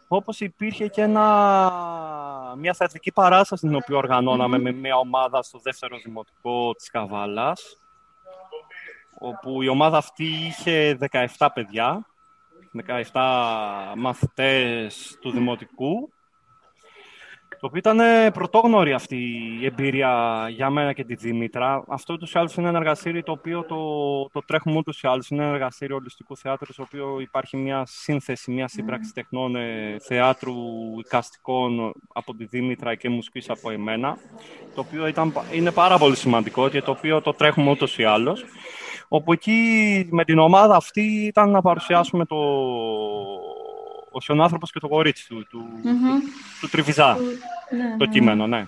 Όπως 0.07 0.39
υπήρχε 0.39 0.87
και 0.87 1.01
ένα, 1.01 2.55
μια 2.57 2.73
θεατρική 2.73 3.11
παράσταση 3.11 3.67
την 3.67 3.75
οποία 3.75 3.97
οργανώναμε 3.97 4.57
mm-hmm. 4.57 4.61
με 4.61 4.71
μια 4.71 4.95
ομάδα 4.95 5.41
στο 5.41 5.59
δεύτερο 5.63 5.97
δημοτικό 6.03 6.73
της 6.73 6.89
Καβάλας, 6.89 7.77
όπου 9.19 9.61
η 9.61 9.67
ομάδα 9.67 9.97
αυτή 9.97 10.25
είχε 10.25 10.97
17 11.37 11.47
παιδιά, 11.53 12.05
17 13.11 13.21
μαθητές 13.95 15.17
του 15.21 15.31
δημοτικού 15.31 16.09
το 17.59 17.67
οποίο 17.67 17.79
ήταν 17.79 18.31
πρωτόγνωρη 18.33 18.93
αυτή 18.93 19.15
η 19.61 19.65
εμπειρία 19.65 20.45
για 20.49 20.69
μένα 20.69 20.93
και 20.93 21.03
τη 21.03 21.15
Δήμητρα. 21.15 21.83
Αυτό 21.87 22.13
ούτως 22.13 22.33
ή 22.33 22.37
άλλως 22.37 22.55
είναι 22.55 22.67
ένα 22.67 22.77
εργαστήριο 22.77 23.23
το 23.23 23.31
οποίο 23.31 23.63
το, 23.63 23.75
το 24.29 24.45
τρέχουμε 24.45 24.77
ούτως 24.77 25.01
ή 25.01 25.07
άλλως. 25.07 25.29
Είναι 25.29 25.43
ένα 25.43 25.53
εργαστήριο 25.53 25.95
ολιστικού 25.95 26.37
θεάτρου, 26.37 26.73
στο 26.73 26.83
οποίο 26.83 27.19
υπάρχει 27.19 27.57
μια 27.57 27.83
σύνθεση, 27.85 28.51
μια 28.51 28.67
σύμπραξη 28.67 29.13
τεχνών 29.13 29.55
ε, 29.55 29.95
θεάτρου 29.99 30.53
οικαστικών 30.99 31.93
από 32.13 32.35
τη 32.35 32.45
Δήμητρα 32.45 32.95
και 32.95 33.09
μουσικής 33.09 33.49
από 33.49 33.71
εμένα. 33.71 34.17
Το 34.75 34.81
οποίο 34.81 35.07
ήταν, 35.07 35.33
είναι 35.53 35.71
πάρα 35.71 35.97
πολύ 35.97 36.15
σημαντικό 36.15 36.69
και 36.69 36.81
το 36.81 36.91
οποίο 36.91 37.21
το 37.21 37.33
τρέχουμε 37.33 37.71
ούτως 37.71 37.97
ή 37.97 38.03
άλλως. 38.03 38.43
Όπου 39.07 39.33
εκεί 39.33 40.07
με 40.11 40.23
την 40.23 40.39
ομάδα 40.39 40.75
αυτή 40.75 41.01
ήταν 41.01 41.51
να 41.51 41.61
παρουσιάσουμε 41.61 42.25
το, 42.25 42.37
ο 44.11 44.21
Σιωνάνθρωπο 44.21 44.65
και 44.65 44.79
το 44.79 44.87
κορίτσι 44.87 45.27
του, 45.27 45.45
του, 45.49 45.65
του, 46.61 46.69
Τριβιζά, 46.69 47.17
ναι, 47.69 47.97
το 47.97 48.05
ναι, 48.05 48.11
κείμενο, 48.11 48.47
ναι. 48.47 48.65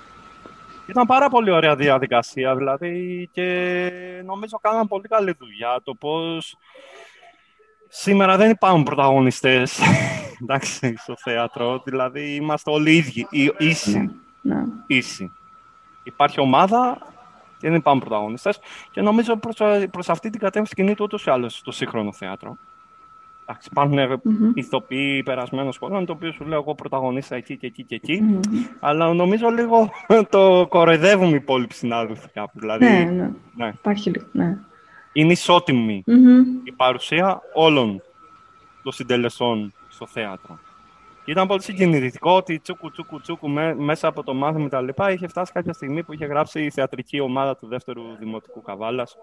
Ήταν 0.87 1.05
πάρα 1.05 1.29
πολύ 1.29 1.51
ωραία 1.51 1.75
διαδικασία, 1.75 2.55
δηλαδή, 2.55 3.29
και 3.31 3.91
νομίζω 4.25 4.59
κάναν 4.61 4.87
πολύ 4.87 5.07
καλή 5.07 5.35
δουλειά. 5.39 5.79
Το 5.83 5.93
πώς 5.93 6.57
σήμερα 7.87 8.37
δεν 8.37 8.49
υπάρχουν 8.49 8.83
πρωταγωνιστές, 8.83 9.79
εντάξει, 10.41 10.95
στο 10.97 11.15
θέατρο, 11.17 11.81
δηλαδή 11.85 12.35
είμαστε 12.35 12.71
όλοι 12.71 12.95
ίδιοι, 12.95 13.27
ίσοι, 13.57 14.11
ναι, 14.41 14.63
ίσοι. 14.87 15.31
Υπάρχει 16.03 16.39
ομάδα 16.39 16.97
και 17.57 17.67
δεν 17.67 17.75
υπάρχουν 17.75 18.01
πρωταγωνιστές 18.01 18.59
και 18.91 19.01
νομίζω 19.01 19.37
προς, 19.37 19.57
προς 19.91 20.09
αυτή 20.09 20.29
την 20.29 20.39
κατεύθυνση 20.39 20.75
κινείται 20.75 21.03
ούτως 21.03 21.25
ή 21.25 21.29
άλλως 21.29 21.61
το 21.61 21.71
σύγχρονο 21.71 22.13
θέατρο. 22.13 22.57
Εντάξει, 23.51 23.69
υπάρχουν 23.71 23.97
mm-hmm. 23.99 24.57
ηθοποιοί 24.57 25.23
περασμένων 25.23 25.71
σχολών, 25.71 26.05
το 26.05 26.11
οποίο 26.13 26.31
σου 26.31 26.45
λέω 26.45 26.59
εγώ 26.59 26.75
πρωταγωνίστα 26.75 27.35
εκεί 27.35 27.57
και 27.57 27.67
εκεί 27.67 27.83
και 27.83 27.95
εκεί. 27.95 28.23
Mm-hmm. 28.23 28.77
Αλλά 28.79 29.13
νομίζω 29.13 29.49
λίγο 29.49 29.89
το 30.29 30.65
κοροϊδεύουν 30.69 31.29
οι 31.29 31.35
υπόλοιποι 31.35 31.73
συνάδελφοι 31.73 32.29
κάπου. 32.29 32.59
Δηλαδή, 32.59 32.85
ναι, 32.85 33.03
ναι. 33.03 33.31
ναι. 33.55 33.71
Υπάρχει 33.77 34.09
λίγο. 34.09 34.25
Ναι. 34.31 34.57
Είναι 35.13 35.31
ισότιμη 35.31 36.03
mm-hmm. 36.07 36.67
η 36.67 36.71
παρουσία 36.71 37.41
όλων 37.53 38.01
των 38.83 38.91
συντελεσών 38.91 39.73
στο 39.87 40.07
θέατρο. 40.07 40.59
Και 41.25 41.31
ήταν 41.31 41.47
πολύ 41.47 41.61
συγκινητικό 41.61 42.31
ότι 42.31 42.59
τσούκου 42.59 42.91
τσούκου 42.91 43.21
τσούκου 43.21 43.49
μέσα 43.77 44.07
από 44.07 44.23
το 44.23 44.33
μάθημα 44.33 44.69
τα 44.69 44.81
λοιπά 44.81 45.11
είχε 45.11 45.27
φτάσει 45.27 45.51
κάποια 45.51 45.73
στιγμή 45.73 46.03
που 46.03 46.13
είχε 46.13 46.25
γράψει 46.25 46.63
η 46.63 46.69
θεατρική 46.69 47.19
ομάδα 47.19 47.55
του 47.57 47.67
δεύτερου 47.67 48.01
Δημοτικού 48.19 48.61
Καβάλας 48.61 49.17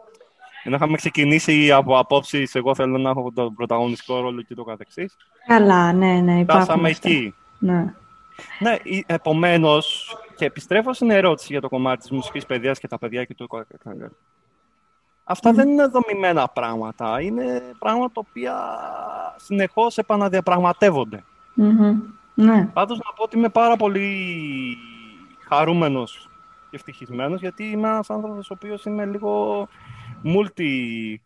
ενώ 0.63 0.77
είχαμε 0.77 0.97
ξεκινήσει 0.97 1.73
από 1.73 1.99
απόψεις, 1.99 2.55
εγώ 2.55 2.75
θέλω 2.75 2.99
να 2.99 3.11
έχω 3.11 3.33
τον 3.35 3.55
πρωταγωνιστικό 3.55 4.21
ρόλο 4.21 4.43
και 4.43 4.55
το 4.55 4.65
καθεξής. 4.65 5.17
Καλά, 5.47 5.93
ναι, 5.93 6.13
ναι, 6.13 6.39
υπάρχουν. 6.39 6.65
Φτάσαμε 6.65 6.89
εκεί. 6.89 7.35
Ναι. 7.59 7.95
Ναι, 8.59 8.77
επομένως, 9.07 10.17
και 10.37 10.45
επιστρέφω 10.45 10.93
στην 10.93 11.11
ερώτηση 11.11 11.49
για 11.53 11.61
το 11.61 11.69
κομμάτι 11.69 12.01
της 12.01 12.11
μουσικής 12.11 12.47
παιδείας 12.47 12.79
και 12.79 12.89
τα 12.89 12.99
παιδιά 12.99 13.25
και 13.25 13.35
του 13.35 13.49
Αυτά 15.25 15.53
δεν 15.53 15.69
είναι 15.69 15.87
δομημένα 15.87 16.49
πράγματα. 16.49 17.21
Είναι 17.21 17.63
πράγματα 17.79 18.13
τα 18.13 18.27
οποία 18.29 18.57
συνεχώς 19.37 19.99
επαναδιαπραγματεύονται. 19.99 21.25
Mm-hmm. 21.57 21.95
Ναι. 22.35 22.71
Πάντως 22.73 22.99
να 22.99 23.13
πω 23.17 23.23
ότι 23.23 23.39
είμαι 23.39 23.49
πάρα 23.49 23.77
πολύ 23.77 24.27
χαρούμενος 25.49 26.29
και 26.71 26.77
ευτυχισμένος 26.77 27.41
γιατί 27.41 27.65
είμαι 27.65 27.89
ένας 27.89 28.11
άνθρωπος 28.11 28.51
ο 28.51 28.55
οποίος 28.55 28.85
είμαι 28.85 29.05
λίγο 29.05 29.69
multi-artist. 30.25 31.19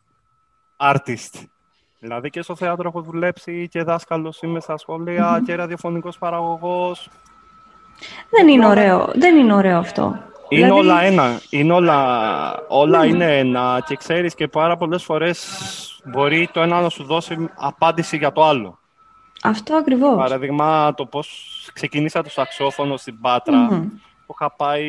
Δηλαδή 1.98 2.30
και 2.30 2.42
στο 2.42 2.56
θέατρο 2.56 2.88
έχω 2.88 3.00
δουλέψει 3.02 3.68
και 3.68 3.82
δάσκαλος 3.82 4.42
είμαι 4.42 4.60
στα 4.60 4.76
σχολεία 4.76 5.42
και 5.46 5.54
ραδιοφωνικός 5.54 6.18
παραγωγός. 6.18 7.10
Δεν 8.30 8.48
είναι 8.48 8.66
ωραίο, 8.66 9.10
δεν 9.14 9.36
είναι 9.36 9.54
ωραίο 9.54 9.78
αυτό. 9.78 10.16
Είναι 10.48 10.62
δηλαδή- 10.62 10.80
όλα 10.80 11.02
ένα. 11.02 11.40
Είναι 11.50 11.72
όλα, 11.72 12.66
όλα 12.68 12.98
ναι. 12.98 13.06
είναι 13.06 13.38
ένα 13.38 13.82
και 13.86 13.96
ξέρεις 13.96 14.34
και 14.34 14.48
πάρα 14.48 14.76
πολλές 14.76 15.04
φορές 15.04 15.48
μπορεί 16.04 16.48
το 16.52 16.60
ένα 16.60 16.80
να 16.80 16.88
σου 16.88 17.04
δώσει 17.04 17.48
απάντηση 17.54 18.16
για 18.16 18.32
το 18.32 18.44
άλλο. 18.44 18.78
Αυτό 19.42 19.74
ακριβώς. 19.74 20.16
Παραδείγμα, 20.16 20.94
το 20.94 21.06
πώς 21.06 21.28
ξεκίνησα 21.72 22.22
το 22.22 22.30
σαξόφωνο 22.30 22.96
στην 22.96 23.20
πατρα 23.20 23.66
που 24.26 24.34
είχα 24.34 24.50
πάει 24.52 24.86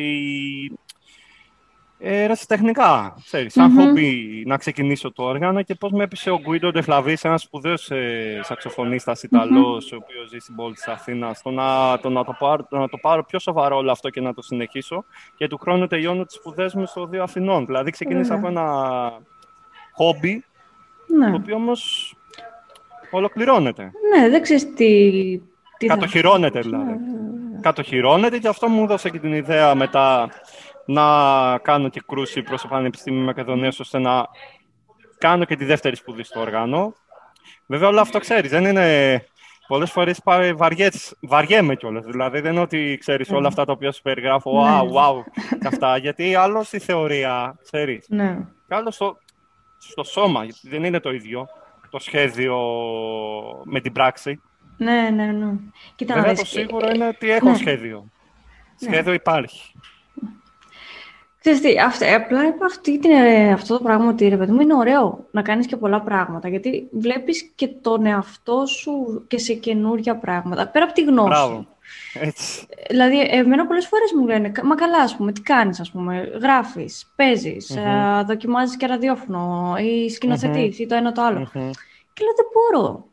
ε, 2.06 2.32
τεχνικά, 2.48 3.14
ξέρεις, 3.24 3.52
σαν 3.52 3.70
mm 3.70 3.80
χόμπι 3.80 4.42
να 4.46 4.56
ξεκινήσω 4.56 5.12
το 5.12 5.22
όργανο 5.22 5.62
και 5.62 5.74
πώς 5.74 5.92
με 5.92 6.04
έπεισε 6.04 6.30
ο 6.30 6.40
Γκουίντο 6.40 6.70
Ντεφλαβής, 6.70 7.24
ένας 7.24 7.42
σπουδαίος 7.42 7.90
ε, 7.90 8.40
σαξοφωνίστας 8.42 9.22
Ιταλός, 9.22 9.92
ο 9.92 9.96
οποίος 9.96 10.28
ζει 10.28 10.38
στην 10.38 10.54
πόλη 10.54 10.74
της 10.74 10.88
Αθήνας, 10.88 11.42
το 11.42 11.50
να, 11.50 11.98
το, 11.98 12.10
να, 12.10 12.24
το 12.24 12.36
πάρω, 12.38 12.66
το 12.70 12.78
να 12.78 12.88
το 12.88 12.96
πάρω 12.96 13.24
πιο 13.24 13.38
σοβαρό 13.38 13.76
όλο 13.76 13.90
αυτό 13.90 14.10
και 14.10 14.20
να 14.20 14.34
το 14.34 14.42
συνεχίσω 14.42 15.04
και 15.36 15.48
του 15.48 15.58
χρόνου 15.58 15.86
τελειώνω 15.86 16.24
τις 16.24 16.36
σπουδές 16.36 16.74
μου 16.74 16.86
στο 16.86 17.06
Δύο 17.06 17.22
Αθηνών. 17.22 17.66
Δηλαδή 17.66 17.90
ξεκίνησα 17.90 18.34
από 18.34 18.46
ένα 18.46 18.64
χόμπι, 19.92 20.44
ναι. 21.18 21.30
το 21.30 21.36
οποίο 21.36 21.54
όμως 21.54 22.14
ολοκληρώνεται. 23.10 23.90
Ναι, 24.14 24.28
δεν 24.28 24.42
ξέρεις 24.42 24.74
τι... 24.74 25.10
τι 25.78 25.86
Κατοχυρώνεται 25.86 26.60
δηλαδή. 26.60 26.84
Ναι, 26.84 26.92
ναι, 26.92 27.60
Κατοχυρώνεται 27.60 28.38
και 28.38 28.48
αυτό 28.48 28.68
μου 28.68 28.82
έδωσε 28.82 29.10
και 29.10 29.18
την 29.18 29.32
ιδέα 29.32 29.74
μετά 29.74 30.28
να 30.86 31.58
κάνω 31.58 31.88
και 31.88 32.02
κρούση 32.06 32.42
προς 32.42 32.62
το 32.62 32.68
Πανεπιστήμιο 32.68 33.24
Μακεδονίας 33.24 33.80
ώστε 33.80 33.98
να 33.98 34.26
κάνω 35.18 35.44
και 35.44 35.56
τη 35.56 35.64
δεύτερη 35.64 35.96
σπουδή 35.96 36.22
στο 36.22 36.40
όργανο. 36.40 36.94
Βέβαια 37.66 37.88
όλο 37.88 38.00
αυτό 38.00 38.18
ξέρεις, 38.18 38.50
δεν 38.50 38.64
είναι... 38.64 39.24
Πολλές 39.66 39.90
φορές 39.90 40.20
βαριές, 40.56 41.16
βαριέμαι 41.20 41.74
κιόλας, 41.74 42.04
δηλαδή 42.04 42.40
δεν 42.40 42.52
είναι 42.52 42.60
ότι 42.60 42.96
ξέρεις 43.00 43.30
όλα 43.30 43.48
αυτά 43.48 43.64
τα 43.64 43.72
οποία 43.72 43.92
σου 43.92 44.02
περιγράφω, 44.02 44.62
wow, 44.62 44.84
ναι. 44.84 44.90
wow, 44.94 45.14
και 45.60 45.66
αυτά, 45.66 45.96
γιατί 45.96 46.34
άλλος 46.34 46.66
στη 46.66 46.78
θεωρία, 46.78 47.58
ξέρεις, 47.62 48.06
ναι. 48.08 48.38
και 48.68 48.74
άλλος 48.74 48.94
στο, 48.94 49.16
στο 49.78 50.04
σώμα, 50.04 50.44
γιατί 50.44 50.68
δεν 50.68 50.84
είναι 50.84 51.00
το 51.00 51.10
ίδιο 51.10 51.48
το 51.94 52.00
σχέδιο 52.00 52.56
με 53.64 53.80
την 53.80 53.92
πράξη. 53.92 54.40
Ναι, 54.76 55.10
ναι, 55.10 55.26
ναι. 55.26 55.52
Κοίτα, 55.94 56.14
Βέβαια, 56.14 56.34
το 56.34 56.44
σίγουρο 56.44 56.88
είναι 56.94 57.06
ότι 57.06 57.30
έχω 57.30 57.50
ναι. 57.50 57.56
σχέδιο. 57.56 58.10
Ναι. 58.80 58.88
Σχέδιο 58.88 59.12
υπάρχει. 59.12 59.72
Ξέρεις 61.44 61.60
τι, 61.60 62.06
απλά 62.14 62.54
αυτή, 62.64 62.98
την, 62.98 63.10
ε, 63.10 63.52
αυτό 63.52 63.76
το 63.76 63.82
πράγμα 63.82 64.08
ότι 64.08 64.28
ρε 64.28 64.36
παιδί 64.36 64.52
μου 64.52 64.60
είναι 64.60 64.74
ωραίο 64.74 65.26
να 65.30 65.42
κάνεις 65.42 65.66
και 65.66 65.76
πολλά 65.76 66.00
πράγματα 66.00 66.48
γιατί 66.48 66.88
βλέπεις 66.90 67.52
και 67.54 67.68
τον 67.68 68.06
εαυτό 68.06 68.66
σου 68.66 69.24
και 69.28 69.38
σε 69.38 69.52
καινούργια 69.52 70.16
πράγματα 70.16 70.68
πέρα 70.68 70.84
από 70.84 70.94
τη 70.94 71.02
γνώση. 71.02 71.28
Μπράβο. 71.28 71.66
Έτσι. 72.20 72.66
Δηλαδή, 72.88 73.20
εμένα 73.20 73.66
πολλές 73.66 73.86
φορές 73.86 74.12
μου 74.12 74.26
λένε, 74.26 74.52
μα 74.62 74.74
καλά, 74.74 74.98
ας 74.98 75.16
πούμε, 75.16 75.32
τι 75.32 75.40
κάνεις, 75.40 75.80
ας 75.80 75.90
πούμε, 75.90 76.38
γράφεις, 76.40 77.12
παίζεις, 77.16 77.76
mm-hmm. 77.78 78.24
δοκιμάζεις 78.26 78.76
και 78.76 78.86
ραδιόφωνο 78.86 79.74
ή 79.78 80.10
σκηνοθετείς 80.10 80.76
mm-hmm. 80.76 80.80
ή 80.80 80.86
το 80.86 80.94
ένα 80.94 81.12
το 81.12 81.22
άλλο. 81.22 81.40
Mm-hmm. 81.40 81.70
Και 82.12 82.24
λέω, 82.24 82.34
δεν 82.36 82.46
μπορώ 82.52 83.06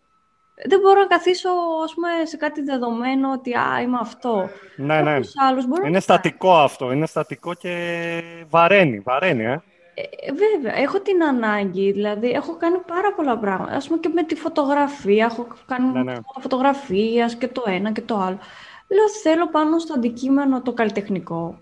δεν 0.67 0.79
μπορώ 0.79 0.99
να 0.99 1.07
καθίσω 1.07 1.49
ας 1.83 1.93
πούμε, 1.93 2.07
σε 2.23 2.37
κάτι 2.37 2.61
δεδομένο 2.61 3.31
ότι 3.31 3.53
α, 3.53 3.81
είμαι 3.81 3.97
αυτό. 4.01 4.49
Ναι, 4.75 5.01
ναι. 5.01 5.19
Άλλους 5.49 5.65
είναι 5.85 5.99
στατικό 5.99 6.57
αυτό. 6.57 6.91
Είναι 6.91 7.05
στατικό 7.05 7.53
και 7.53 8.23
βαραίνει. 8.49 8.99
Βαραίνει, 8.99 9.43
ε. 9.43 9.61
Ε, 9.93 10.31
βέβαια, 10.31 10.81
έχω 10.81 10.99
την 10.99 11.23
ανάγκη, 11.23 11.91
δηλαδή 11.91 12.29
έχω 12.29 12.57
κάνει 12.57 12.77
πάρα 12.87 13.13
πολλά 13.13 13.37
πράγματα. 13.37 13.75
Ας 13.75 13.87
πούμε 13.87 13.99
και 13.99 14.09
με 14.09 14.23
τη 14.23 14.35
φωτογραφία, 14.35 15.25
έχω 15.25 15.47
κάνει 15.65 15.91
ναι, 15.91 16.03
ναι. 16.03 16.13
φωτογραφίας 16.41 17.35
και 17.35 17.47
το 17.47 17.63
ένα 17.65 17.91
και 17.91 18.01
το 18.01 18.15
άλλο. 18.15 18.37
Λέω 18.87 19.09
θέλω 19.23 19.47
πάνω 19.47 19.79
στο 19.79 19.93
αντικείμενο 19.93 20.61
το 20.61 20.73
καλλιτεχνικο 20.73 21.61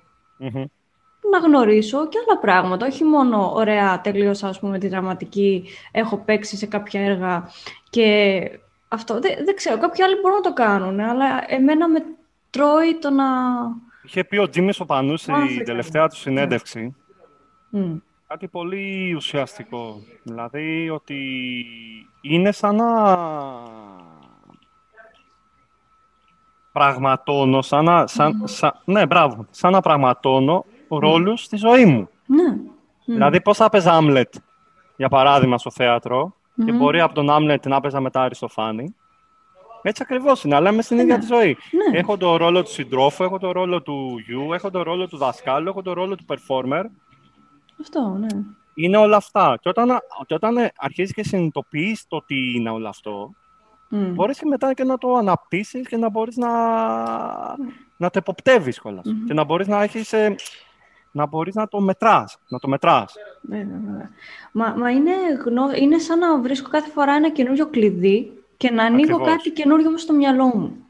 να 1.31 1.37
γνωρίσω 1.37 2.07
και 2.07 2.17
άλλα 2.27 2.39
πράγματα. 2.39 2.85
Όχι 2.85 3.03
μόνο 3.03 3.51
ωραία, 3.53 4.01
τελείωσα 4.01 4.47
ας 4.47 4.59
πούμε 4.59 4.79
τη 4.79 4.87
δραματική, 4.87 5.65
έχω 5.91 6.17
παίξει 6.17 6.57
σε 6.57 6.65
κάποια 6.65 7.01
έργα 7.01 7.49
και 7.89 8.39
αυτό 8.89 9.19
δεν, 9.19 9.45
δεν 9.45 9.55
ξέρω. 9.55 9.77
Κάποιοι 9.77 10.03
άλλοι 10.03 10.15
μπορούν 10.15 10.37
να 10.37 10.43
το 10.43 10.53
κάνουν, 10.53 10.99
αλλά 10.99 11.43
εμένα 11.47 11.87
με 11.87 11.99
τρώει 12.49 12.97
το 13.01 13.09
να. 13.09 13.25
Είχε 14.03 14.23
πει 14.23 14.37
ο 14.37 14.49
Τζίμι 14.49 14.71
ο 14.79 14.85
Πανού 14.85 15.17
στην 15.17 15.65
τελευταία 15.65 16.07
του 16.07 16.15
συνέντευξη. 16.15 16.95
Mm. 17.73 18.01
Κάτι 18.27 18.47
πολύ 18.47 19.13
ουσιαστικό. 19.13 20.01
Δηλαδή 20.23 20.89
ότι 20.89 21.35
είναι 22.21 22.51
σαν 22.51 22.75
να 22.75 22.87
πραγματώνω, 26.71 27.61
σαν 27.61 27.85
να, 27.85 28.07
σαν, 28.07 28.41
σαν, 28.43 28.81
ναι, 28.85 29.05
μπράβο, 29.05 29.45
σαν 29.49 29.71
να 29.71 29.81
πραγματώνω 29.81 30.65
ρόλους 30.89 31.43
στη 31.43 31.57
ζωή 31.57 31.85
μου. 31.85 32.09
Ναι. 32.25 32.57
Δηλαδή, 33.05 33.41
πώς 33.41 33.57
θα 33.57 33.69
παίζα 33.69 33.91
Άμλετ, 33.91 34.33
για 34.95 35.09
παράδειγμα, 35.09 35.57
στο 35.57 35.71
θέατρο, 35.71 36.35
mm-hmm. 36.59 36.65
και 36.65 36.71
μπορεί 36.71 37.01
από 37.01 37.13
τον 37.13 37.29
Άμλετ 37.29 37.67
να 37.67 37.79
παίζα 37.79 37.99
μετά 37.99 38.21
Αριστοφάνη. 38.21 38.95
Έτσι 39.81 40.03
ακριβώς 40.05 40.43
είναι, 40.43 40.55
αλλά 40.55 40.69
είμαι 40.71 40.81
στην 40.81 40.99
ίδια 40.99 41.17
ναι. 41.17 41.19
τη 41.19 41.25
ζωή. 41.25 41.57
Ναι. 41.71 41.97
Έχω 41.97 42.17
το 42.17 42.37
ρόλο 42.37 42.63
του 42.63 42.69
συντρόφου, 42.69 43.23
έχω 43.23 43.39
το 43.39 43.51
ρόλο 43.51 43.81
του 43.81 44.21
γιου, 44.25 44.53
έχω 44.53 44.71
το 44.71 44.83
ρόλο 44.83 45.07
του 45.07 45.17
δασκάλου, 45.17 45.69
έχω 45.69 45.81
το 45.81 45.93
ρόλο 45.93 46.15
του 46.15 46.25
performer. 46.27 46.83
Αυτό, 47.81 48.17
ναι. 48.19 48.27
Είναι 48.73 48.97
όλα 48.97 49.17
αυτά. 49.17 49.57
Και 49.61 49.69
όταν, 49.69 49.99
και 50.25 50.33
όταν 50.33 50.55
αρχίζεις 50.75 51.13
και 51.13 51.23
συνειδητοποιείς 51.23 52.07
το 52.07 52.23
τι 52.25 52.55
είναι 52.55 52.69
όλο 52.69 52.87
αυτό, 52.87 53.31
mm. 53.91 54.11
μπορείς 54.13 54.39
και 54.39 54.45
μετά 54.45 54.73
και 54.73 54.83
να 54.83 54.97
το 54.97 55.15
αναπτύσσεις 55.15 55.87
και 55.87 55.97
να 55.97 56.09
μπορείς 56.09 56.37
να, 56.37 56.49
να 57.97 58.09
το 58.09 58.17
εποπτεύεις 58.17 58.81
κιόλας. 58.81 59.05
Mm-hmm. 59.07 59.27
Και 59.27 59.33
να 59.33 59.43
μπορείς 59.43 59.67
να 59.67 59.83
έχεις. 59.83 60.13
Ε, 61.13 61.17
να 61.17 61.25
μπορείς 61.25 61.55
να 61.55 61.67
το 61.67 61.79
μετράς, 61.79 62.37
να 62.47 62.59
το 62.59 62.67
μετράς. 62.67 63.15
Ναι, 63.41 63.57
ναι, 63.57 63.91
ναι. 63.97 64.09
Μα, 64.51 64.73
μα 64.77 64.91
είναι, 64.91 65.11
γνω... 65.45 65.71
είναι 65.75 65.97
σαν 65.97 66.19
να 66.19 66.39
βρίσκω 66.39 66.69
κάθε 66.69 66.89
φορά 66.89 67.13
ένα 67.13 67.29
καινούριο 67.29 67.67
κλειδί 67.67 68.31
και 68.57 68.71
να 68.71 68.83
ανοίγω 68.83 69.15
ακριβώς. 69.15 69.35
κάτι 69.35 69.51
καινούριο 69.51 69.97
στο 69.97 70.13
μυαλό 70.13 70.45
μου. 70.45 70.85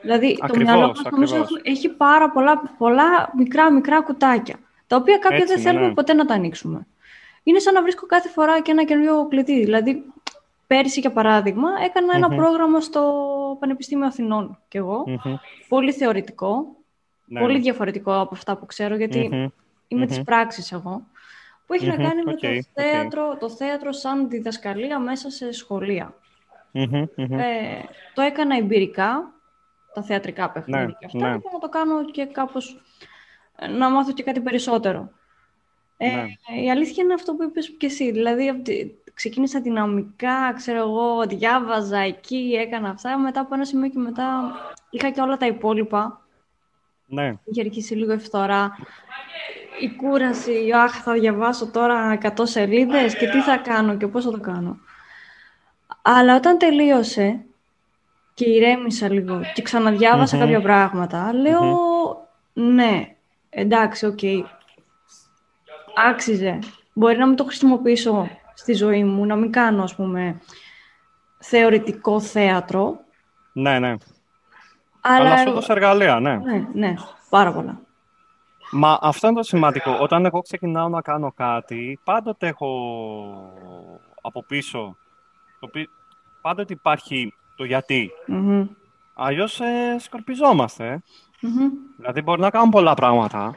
Δηλαδή, 0.00 0.38
ακριβώς, 0.40 0.66
το 0.66 0.72
μυαλό 0.72 0.86
μας 0.86 1.02
νομίζω 1.10 1.46
έχει 1.62 1.88
πάρα 1.88 2.30
πολλά, 2.30 2.74
πολλά 2.78 3.32
μικρά, 3.36 3.72
μικρά 3.72 4.02
κουτάκια, 4.02 4.56
τα 4.86 4.96
οποία 4.96 5.18
κάποια 5.18 5.44
δεν 5.46 5.58
θέλουμε 5.58 5.86
ναι. 5.86 5.94
ποτέ 5.94 6.12
να 6.12 6.24
τα 6.24 6.34
ανοίξουμε. 6.34 6.86
Είναι 7.42 7.58
σαν 7.58 7.74
να 7.74 7.82
βρίσκω 7.82 8.06
κάθε 8.06 8.28
φορά 8.28 8.60
και 8.60 8.70
ένα 8.70 8.84
καινούριο 8.84 9.26
κλειδί. 9.28 9.64
Δηλαδή, 9.64 10.04
πέρυσι, 10.66 11.00
για 11.00 11.12
παράδειγμα, 11.12 11.68
ένα 12.14 12.28
πρόγραμμα 12.28 12.80
στο 12.80 13.02
Πανεπιστήμιο 13.60 14.06
Αθηνών 14.06 14.58
κι 14.68 14.76
εγώ, 14.76 15.04
πολύ 15.68 15.92
θεωρητικό, 15.92 16.76
ναι. 17.24 17.40
πολύ 17.40 17.60
διαφορετικό 17.60 18.20
από 18.20 18.34
αυτά 18.34 18.56
που 18.56 18.66
ξέρω, 18.66 18.96
γιατί 18.96 19.28
mm-hmm. 19.32 19.48
είμαι 19.88 20.04
mm-hmm. 20.04 20.08
της 20.08 20.22
πράξης 20.22 20.72
εγώ, 20.72 21.06
που 21.66 21.74
έχει 21.74 21.86
να 21.86 21.96
κάνει 21.96 22.22
με 22.22 22.34
το, 22.34 22.48
θέατρο, 22.74 23.36
το 23.40 23.50
θέατρο 23.50 23.92
σαν 23.92 24.28
διδασκαλία 24.28 24.98
μέσα 24.98 25.30
σε 25.30 25.52
σχολεία. 25.52 26.14
Ε, 26.72 26.86
το 28.14 28.22
έκανα 28.22 28.56
εμπειρικά, 28.56 29.32
τα 29.94 30.02
θεατρικά 30.02 30.50
παιχνίδια 30.50 30.86
ναι, 30.86 30.92
και 30.92 31.06
αυτά, 31.06 31.18
ναι. 31.18 31.32
να 31.52 31.58
το 31.60 31.68
κάνω 31.68 32.04
και 32.04 32.24
κάπως, 32.24 32.82
ε, 33.56 33.66
να 33.66 33.90
μάθω 33.90 34.12
και 34.12 34.22
κάτι 34.22 34.40
περισσότερο. 34.40 35.10
Ε, 35.96 36.14
ναι. 36.14 36.60
Η 36.62 36.70
αλήθεια 36.70 37.04
είναι 37.04 37.14
αυτό 37.14 37.34
που 37.34 37.42
είπες 37.42 37.70
και 37.78 37.86
εσύ, 37.86 38.10
δηλαδή 38.10 38.62
ξεκίνησα 39.14 39.60
δυναμικά, 39.60 40.52
ξέρω 40.56 40.78
εγώ, 40.78 41.26
διάβαζα 41.26 41.98
εκεί, 41.98 42.56
έκανα 42.58 42.88
αυτά, 42.88 43.18
μετά 43.18 43.40
από 43.40 43.54
ένα 43.54 43.64
σημείο 43.64 43.88
και 43.88 43.98
μετά 43.98 44.52
είχα 44.90 45.10
και 45.10 45.20
όλα 45.20 45.36
τα 45.36 45.46
υπόλοιπα 45.46 46.21
ναι. 47.12 47.32
Είχε 47.44 47.60
αρχίσει 47.60 47.94
λίγο 47.94 48.12
η 48.12 48.18
φθορά. 48.18 48.78
Η 49.80 49.90
κούραση, 49.96 50.70
αχ, 50.74 51.02
θα 51.02 51.12
διαβάσω 51.12 51.66
τώρα 51.66 52.18
100 52.22 52.28
σελίδες 52.42 53.16
και 53.16 53.28
τι 53.28 53.40
θα 53.40 53.56
κάνω 53.56 53.96
και 53.96 54.06
πώς 54.06 54.24
θα 54.24 54.30
το 54.30 54.40
κάνω. 54.40 54.78
Αλλά 56.02 56.36
όταν 56.36 56.58
τελείωσε 56.58 57.40
και 58.34 58.48
ηρέμησα 58.48 59.12
λίγο 59.12 59.40
και 59.54 59.62
ξαναδιάβασα 59.62 60.38
κάποια 60.38 60.60
πράγματα, 60.60 61.32
ναι, 62.52 63.16
εντάξει, 63.50 64.06
OK, 64.06 64.18
okay. 64.22 64.42
άξιζε. 66.10 66.58
Μπορεί 66.92 67.18
να 67.18 67.26
μην 67.26 67.36
το 67.36 67.44
χρησιμοποιήσω 67.44 68.28
στη 68.54 68.72
ζωή 68.72 69.04
μου, 69.04 69.26
να 69.26 69.36
μην 69.36 69.50
κάνω, 69.52 69.82
ας 69.82 69.94
πούμε, 69.94 70.40
θεωρητικό 71.38 72.20
θέατρο. 72.20 73.00
Ναι, 73.52 73.78
ναι. 73.78 73.94
Αλλά, 75.04 75.30
Αλλά 75.30 75.36
σου 75.36 75.48
έδωσε 75.48 75.72
εργαλεία, 75.72 76.20
ναι. 76.20 76.36
Ναι, 76.36 76.66
ναι, 76.72 76.94
πάρα 77.30 77.52
πολλά. 77.52 77.80
Μα 78.70 78.98
αυτό 79.00 79.26
είναι 79.26 79.36
το 79.36 79.42
σημαντικό. 79.42 79.96
Όταν 80.00 80.24
εγώ 80.24 80.40
ξεκινάω 80.40 80.88
να 80.88 81.00
κάνω 81.00 81.32
κάτι, 81.32 81.98
πάντοτε 82.04 82.46
έχω 82.46 82.68
από 84.22 84.44
πίσω, 84.44 84.96
το 85.60 85.70
πάντοτε 86.40 86.72
υπάρχει 86.72 87.34
το 87.56 87.64
γιατί. 87.64 88.10
Mm-hmm. 88.28 88.68
Αλλιώς 89.14 89.60
ε, 89.60 89.96
σκορπιζόμαστε. 89.98 91.02
Δηλαδή 91.96 92.22
μπορεί 92.22 92.40
να 92.40 92.50
κάνουμε 92.50 92.70
πολλά 92.70 92.94
πράγματα, 92.94 93.54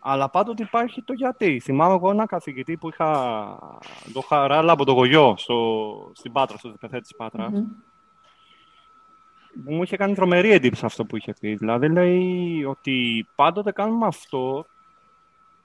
αλλά 0.00 0.28
πάντοτε 0.28 0.62
υπάρχει 0.62 1.02
το 1.02 1.12
γιατί. 1.12 1.60
Θυμάμαι 1.60 1.94
εγώ 1.94 2.10
έναν 2.10 2.26
καθηγητή 2.26 2.76
που 2.76 2.88
είχα 2.88 3.10
το 4.12 4.20
χαράλα 4.20 4.72
από 4.72 4.84
το 4.84 4.92
γογιό 4.92 5.34
στο, 5.36 6.10
στην 6.14 6.32
Πάτρα, 6.32 6.58
στο 6.58 6.74
ΔΠΘ 6.80 7.00
της 7.00 7.14
πατρας 7.16 7.52
μου 9.64 9.82
είχε 9.82 9.96
κάνει 9.96 10.14
τρομερή 10.14 10.52
εντύπωση 10.52 10.84
αυτό 10.84 11.04
που 11.04 11.16
είχε 11.16 11.34
πει. 11.40 11.54
Δηλαδή 11.54 11.88
λέει 11.88 12.64
ότι 12.64 13.26
πάντοτε 13.34 13.72
κάνουμε 13.72 14.06
αυτό 14.06 14.66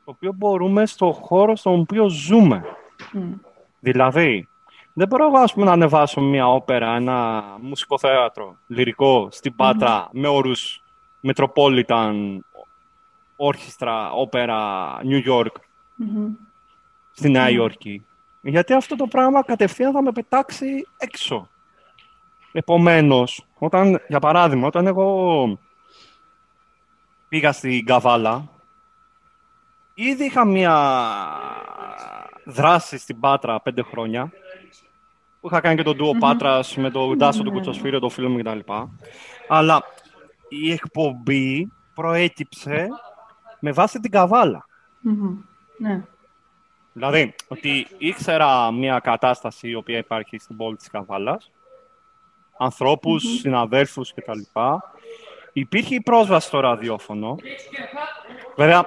το 0.06 0.12
οποίο 0.16 0.34
μπορούμε 0.34 0.86
στο 0.86 1.12
χώρο 1.12 1.56
στον 1.56 1.80
οποίο 1.80 2.10
ζούμε. 2.10 2.64
Δηλαδή, 3.80 4.48
δεν 4.94 5.08
μπορώ 5.08 5.26
εγώ 5.26 5.38
ας 5.38 5.54
πούμε, 5.54 5.66
να 5.66 5.72
ανεβάσω 5.72 6.22
μια 6.22 6.48
όπερα, 6.48 6.96
ένα 6.96 7.44
μουσικό 7.62 7.98
θέατρο, 7.98 8.58
λυρικό, 8.68 9.28
στην 9.32 9.56
πατρα 9.56 10.10
με 10.12 10.28
όρους 10.28 10.84
Metropolitan, 11.24 12.38
Orchestra, 13.38 14.10
όπερα, 14.14 14.90
New 15.04 15.28
York, 15.28 15.56
στη 17.12 17.30
Νέα 17.30 17.50
Υόρκη. 17.50 18.06
Γιατί 18.42 18.74
αυτό 18.74 18.96
το 18.96 19.08
πράγμα 19.08 19.44
κατευθείαν 19.44 19.92
θα 19.92 20.02
με 20.02 20.12
πετάξει 20.12 20.88
έξω. 20.98 21.50
Επομένως, 22.52 23.46
όταν, 23.58 24.02
για 24.08 24.20
παράδειγμα, 24.20 24.68
όταν 24.68 24.88
εγώ 24.88 25.60
πήγα 27.30 27.52
στην 27.52 27.86
Καβάλα, 27.86 28.50
ήδη 29.94 30.26
είχα 30.26 30.46
μία 30.46 30.98
δράση 32.46 32.98
στην 32.98 33.20
Πάτρα 33.20 33.62
πέντε 33.62 33.82
χρόνια, 33.82 34.32
που 35.40 35.48
είχα 35.48 35.60
κάνει 35.60 35.76
και 35.76 35.84
τον 35.84 35.96
Ντουο 35.96 36.18
Πάτρας 36.20 36.76
με 36.76 36.92
τον 36.92 37.18
Ντάσο 37.18 37.44
του 37.44 37.52
Κουτσοσφύριο, 37.52 38.00
το 38.00 38.10
φίλο 38.10 38.30
μου 38.30 38.38
κτλ. 38.38 38.60
Αλλά 39.48 39.84
η 40.50 40.72
εκπομπή 40.72 41.72
προέκυψε 41.94 42.88
με 43.60 43.72
βάση 43.72 44.00
την 44.00 44.12
καβάλα. 44.12 44.66
Ναι. 45.78 46.06
Δηλαδή, 46.94 47.36
ότι 47.48 47.88
ήξερα 47.98 48.72
μια 48.72 49.00
κατάσταση 49.00 49.70
η 49.70 49.76
οποία 49.76 49.98
υπάρχει 49.98 50.38
στην 50.38 50.58
πόλη 50.58 50.76
της 50.76 50.90
Καβάλας 50.90 51.52
ανθρώπους, 52.60 53.24
mm-hmm. 53.24 53.40
συναδέλφους 53.40 54.14
κτλ. 54.14 54.40
Υπήρχε 55.54 55.96
η 55.96 56.02
πρόσβαση 56.02 56.48
στο 56.48 56.60
ραδιόφωνο. 56.60 57.36
Βέβαια, 58.56 58.86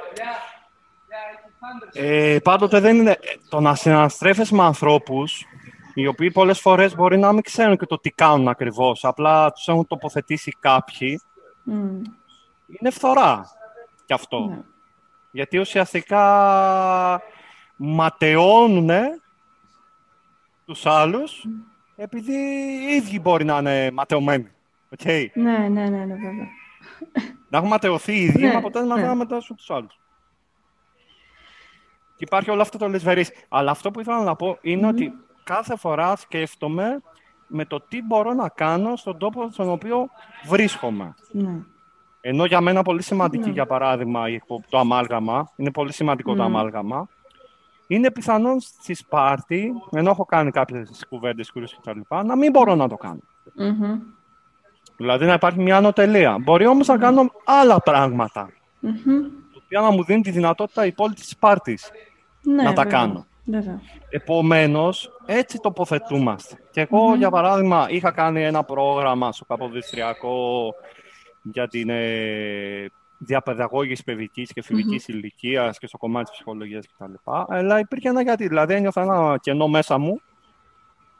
ε, 1.93 2.39
πάντοτε 2.43 2.81
δεν 2.81 2.97
είναι... 2.97 3.19
Το 3.49 3.61
να 3.61 3.75
συναστρέφεσαι 3.75 4.55
με 4.55 4.63
ανθρώπους 4.63 5.47
οι 5.95 6.07
οποίοι 6.07 6.31
πολλές 6.31 6.61
φορές 6.61 6.95
μπορεί 6.95 7.19
να 7.19 7.33
μην 7.33 7.43
ξέρουν 7.43 7.77
και 7.77 7.87
το 7.87 7.99
τι 7.99 8.11
κάνουν 8.11 8.49
ακριβώς, 8.49 9.05
απλά 9.05 9.53
τους 9.53 9.69
έχουν 9.69 9.87
τοποθετήσει 9.87 10.57
κάποιοι, 10.61 11.21
είναι 12.67 12.91
φθορά 12.91 13.51
κι 14.05 14.13
αυτό. 14.13 14.47
Ναι. 14.47 14.61
Γιατί 15.31 15.59
ουσιαστικά 15.59 17.23
ματαιώνουν 17.77 18.91
τους 20.65 20.87
άλλους, 20.87 21.47
επειδή 21.97 22.33
οι 22.33 22.95
ίδιοι 22.95 23.21
μπορεί 23.21 23.45
να 23.45 23.59
είναι 23.59 23.91
ματαιωμένοι. 23.91 24.47
Okay. 24.99 25.27
Ναι, 25.35 25.59
ναι, 25.59 25.89
ναι, 25.89 26.05
ναι, 26.05 26.15
βέβαια. 26.15 26.49
Να 27.49 27.59
έχουν 27.59 27.69
ματαιωθεί 27.69 28.13
οι 28.13 28.23
ίδιοι, 28.23 28.43
ναι, 28.43 28.55
αποτέλεσμα 28.55 28.97
ναι. 28.97 29.07
να 29.07 29.15
ματαιώσουν 29.15 29.57
τους 29.57 29.71
άλλους. 29.71 30.01
Και 32.17 32.25
υπάρχει 32.25 32.51
όλο 32.51 32.61
αυτό 32.61 32.79
το 32.79 32.89
λεσβερίς. 32.89 33.31
Αλλά 33.49 33.71
αυτό 33.71 33.91
που 33.91 34.01
ήθελα 34.01 34.23
να 34.23 34.37
πω 34.37 34.59
είναι 34.61 34.87
ότι 34.87 35.13
κάθε 35.45 35.77
φορά 35.77 36.17
σκέφτομαι 36.17 37.01
με 37.47 37.65
το 37.65 37.81
τι 37.81 38.03
μπορώ 38.03 38.33
να 38.33 38.49
κάνω 38.49 38.97
στον 38.97 39.19
τόπο 39.19 39.49
στον 39.51 39.69
οποίο 39.69 40.09
βρίσκομαι. 40.45 41.15
Ναι. 41.31 41.55
Ενώ 42.21 42.45
για 42.45 42.61
μένα 42.61 42.83
πολύ 42.83 43.03
σημαντική, 43.03 43.47
ναι. 43.47 43.53
για 43.53 43.67
παράδειγμα, 43.67 44.25
το 44.69 44.79
αμάλγαμα, 44.79 45.53
είναι 45.57 45.71
πολύ 45.71 45.93
σημαντικό 45.93 46.35
το 46.35 46.43
αμάλγαμα, 46.43 47.09
είναι 47.95 48.11
πιθανόν 48.11 48.61
στη 48.61 48.95
Σπάρτη, 48.95 49.73
ενώ 49.91 50.11
έχω 50.11 50.25
κάνει 50.25 50.51
κάποιες 50.51 51.07
κουβέντες, 51.09 51.53
κουρίσει 51.53 51.77
κτλ., 51.81 52.01
να 52.25 52.37
μην 52.37 52.51
μπορώ 52.51 52.75
να 52.75 52.89
το 52.89 52.97
κάνω. 52.97 53.21
Mm-hmm. 53.59 53.99
Δηλαδή 54.97 55.27
να 55.27 55.33
υπάρχει 55.33 55.61
μια 55.61 55.77
ανωτελεία. 55.77 56.39
Μπορεί 56.39 56.67
όμως 56.67 56.87
να 56.87 56.99
κάνω 56.99 57.31
άλλα 57.45 57.81
πράγματα. 57.81 58.49
Mm-hmm. 58.83 59.31
οποία 59.55 59.81
να 59.81 59.91
μου 59.91 60.05
δίνει 60.05 60.23
τη 60.23 60.31
δυνατότητα 60.31 60.87
η 60.87 60.93
πόλη 60.93 61.15
της 61.15 61.29
Σπάρτης 61.29 61.91
ναι, 62.43 62.63
να 62.63 62.73
τα 62.73 62.85
κάνω. 62.85 63.27
Επομένως, 64.09 65.11
έτσι 65.27 65.59
τοποθετούμαστε. 65.59 66.57
Και 66.71 66.81
εγώ, 66.81 67.15
για 67.15 67.31
παράδειγμα, 67.31 67.87
είχα 67.91 68.11
κάνει 68.11 68.43
ένα 68.45 68.65
πρόγραμμα 68.65 69.33
στο 69.33 69.45
Καποδιστριακό 69.45 70.75
για 71.43 71.69
την 71.69 71.89
ε, 71.91 72.91
διαπαιδαγώγηση 73.25 74.05
παιδικής 74.05 74.53
και 74.53 74.63
φιλικής 74.63 75.05
mm-hmm. 75.05 75.15
ηλικίας 75.15 75.79
και 75.79 75.87
στο 75.87 75.99
κομμάτι 75.99 76.25
της 76.25 76.33
ψυχολογίας 76.33 76.87
κτλ. 76.87 77.13
Αλλά 77.25 77.79
υπήρχε 77.79 78.09
ένα 78.09 78.23
γιατί. 78.23 78.49
Δηλαδή, 78.49 78.75
ένιωθα 78.75 79.03
ένα 79.03 79.39
κενό 79.41 79.69
μέσα 79.69 79.99
μου 79.99 80.21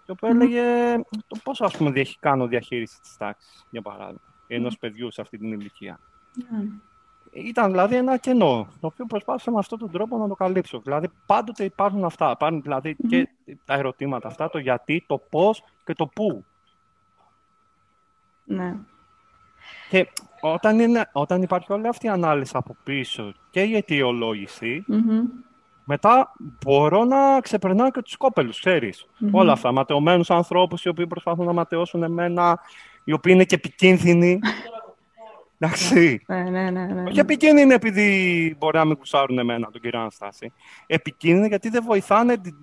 το 0.07 0.13
οποίο 0.13 0.29
έλεγε 0.29 0.97
το 1.27 1.41
πώ 1.43 1.53
ας 1.59 1.77
πούμε 1.77 2.03
κάνω 2.21 2.47
διαχείριση 2.47 3.01
της 3.01 3.17
τάξης, 3.17 3.67
για 3.71 3.83
παράδειγμα, 3.83 4.21
ενός 4.47 4.79
παιδιού 4.79 5.11
σε 5.11 5.21
αυτή 5.21 5.39
την 5.39 5.53
ηλικία. 5.53 5.99
Ναι. 6.51 6.65
Ήταν 7.31 7.71
δηλαδή 7.71 7.97
ένα 7.97 8.17
κενό, 8.17 8.69
το 8.81 8.87
οποίο 8.87 9.05
προσπάθησα 9.05 9.51
με 9.51 9.59
αυτόν 9.59 9.79
τον 9.79 9.91
τρόπο 9.91 10.19
να 10.19 10.29
το 10.29 10.35
καλύψω. 10.35 10.81
Δηλαδή 10.81 11.09
πάντοτε 11.27 11.65
υπάρχουν 11.65 12.05
αυτά, 12.05 12.31
υπάρχουν 12.31 12.63
δηλαδή 12.63 12.97
και 13.09 13.29
τα 13.65 13.75
ερωτήματα 13.75 14.29
αυτά, 14.29 14.51
το 14.51 14.59
γιατί, 14.59 15.05
το 15.07 15.19
πώς 15.31 15.65
και 15.85 15.95
το 15.95 16.07
πού. 16.07 16.45
Ναι. 18.45 18.77
Και 19.93 20.07
όταν, 20.41 20.81
είναι, 20.81 21.09
όταν 21.13 21.43
υπάρχει 21.43 21.73
όλη 21.73 21.89
αυτή 21.89 22.07
η 22.07 22.09
ανάλυση 22.09 22.53
από 22.55 22.77
πίσω 22.85 23.33
και 23.51 23.63
η 23.63 23.77
αιτιολογηση 23.77 24.85
μετά 25.85 26.33
μπορώ 26.65 27.05
να 27.05 27.41
ξεπερνάω 27.41 27.91
και 27.91 28.03
τους 28.03 28.17
κόπελους, 28.17 28.59
ξέρεις. 28.59 29.07
Όλα 29.31 29.53
αυτά, 29.53 29.73
ματαιωμένους 29.73 30.31
ανθρώπους 30.31 30.85
οι 30.85 30.89
οποίοι 30.89 31.07
προσπαθούν 31.07 31.47
να 31.47 31.53
ματαιώσουν 31.53 32.03
εμένα, 32.03 32.61
οι 33.05 33.13
οποίοι 33.13 33.33
είναι 33.35 33.45
και 33.45 33.55
επικίνδυνοι. 33.55 34.39
Εντάξει. 35.59 36.23
Ναι, 36.27 36.43
ναι, 36.43 36.71
ναι, 36.71 36.85
ναι. 36.85 37.03
Όχι 37.09 37.19
επικίνδυνοι 37.19 37.73
επειδή 37.73 38.57
μπορεί 38.59 38.77
να 38.77 38.85
μην 38.85 38.97
κουσάρουν 38.97 39.39
εμένα, 39.39 39.71
τον 39.71 39.81
κύριο 39.81 40.01
Αναστάση. 40.01 40.53
Επικίνδυνοι 40.87 41.49
γιατί 41.49 41.69
δεν 41.69 41.83
βοηθάνε 41.85 42.37
την, 42.37 42.55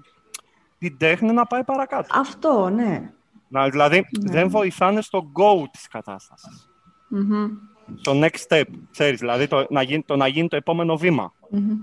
την 0.77 0.97
τέχνη 0.97 1.31
να 1.31 1.45
πάει 1.45 1.63
παρακάτω. 1.63 2.07
Αυτό, 2.19 2.69
ναι. 2.69 3.11
Να, 3.47 3.69
δηλαδή, 3.69 4.07
ναι. 4.19 4.31
δεν 4.31 4.49
βοηθάνε 4.49 5.01
στο 5.01 5.31
go 5.35 5.65
της 5.71 5.87
κατάστασης. 5.87 6.68
Mm-hmm. 7.11 7.49
Στο 7.95 8.11
next 8.23 8.47
step, 8.47 8.63
ξέρεις, 8.91 9.19
δηλαδή 9.19 9.47
το 9.47 9.67
να 9.69 9.81
γίνει 9.81 10.03
το, 10.03 10.15
να 10.15 10.27
γίνει 10.27 10.47
το 10.47 10.55
επόμενο 10.55 10.97
βήμα. 10.97 11.33
Mm-hmm. 11.43 11.77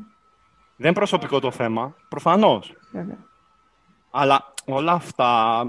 Δεν 0.77 0.87
είναι 0.87 0.93
προσωπικό 0.93 1.41
το 1.41 1.51
θέμα, 1.51 1.95
προφανώς. 2.09 2.75
Αλλά 4.11 4.53
όλα 4.67 4.93
αυτά, 4.93 5.61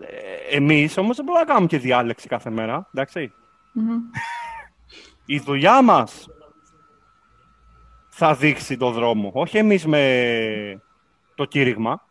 ε, 0.00 0.56
εμείς 0.56 0.96
όμως 0.96 1.16
δεν 1.16 1.24
μπορούμε 1.24 1.44
να 1.44 1.50
κάνουμε 1.50 1.66
και 1.66 1.78
διάλεξη 1.78 2.28
κάθε 2.28 2.50
μέρα, 2.50 2.88
εντάξει. 2.92 3.32
Mm-hmm. 3.74 4.18
Η 5.24 5.38
δουλειά 5.38 5.82
μας 5.82 6.28
θα 8.08 8.34
δείξει 8.34 8.76
το 8.76 8.90
δρόμο, 8.90 9.30
όχι 9.34 9.58
εμείς 9.58 9.86
με 9.86 10.82
το 11.34 11.44
κήρυγμα. 11.44 12.02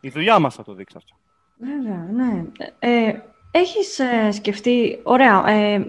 Η 0.00 0.08
δουλειά 0.08 0.38
μας 0.38 0.54
θα 0.54 0.62
το 0.62 0.74
δείξει 0.74 0.96
αυτό. 0.96 1.14
Βέβαια, 1.58 2.08
ναι. 2.12 2.44
Ε, 2.78 3.18
έχεις 3.56 3.98
ε, 3.98 4.30
σκεφτεί, 4.30 5.00
ωραία, 5.02 5.48
ε, 5.48 5.86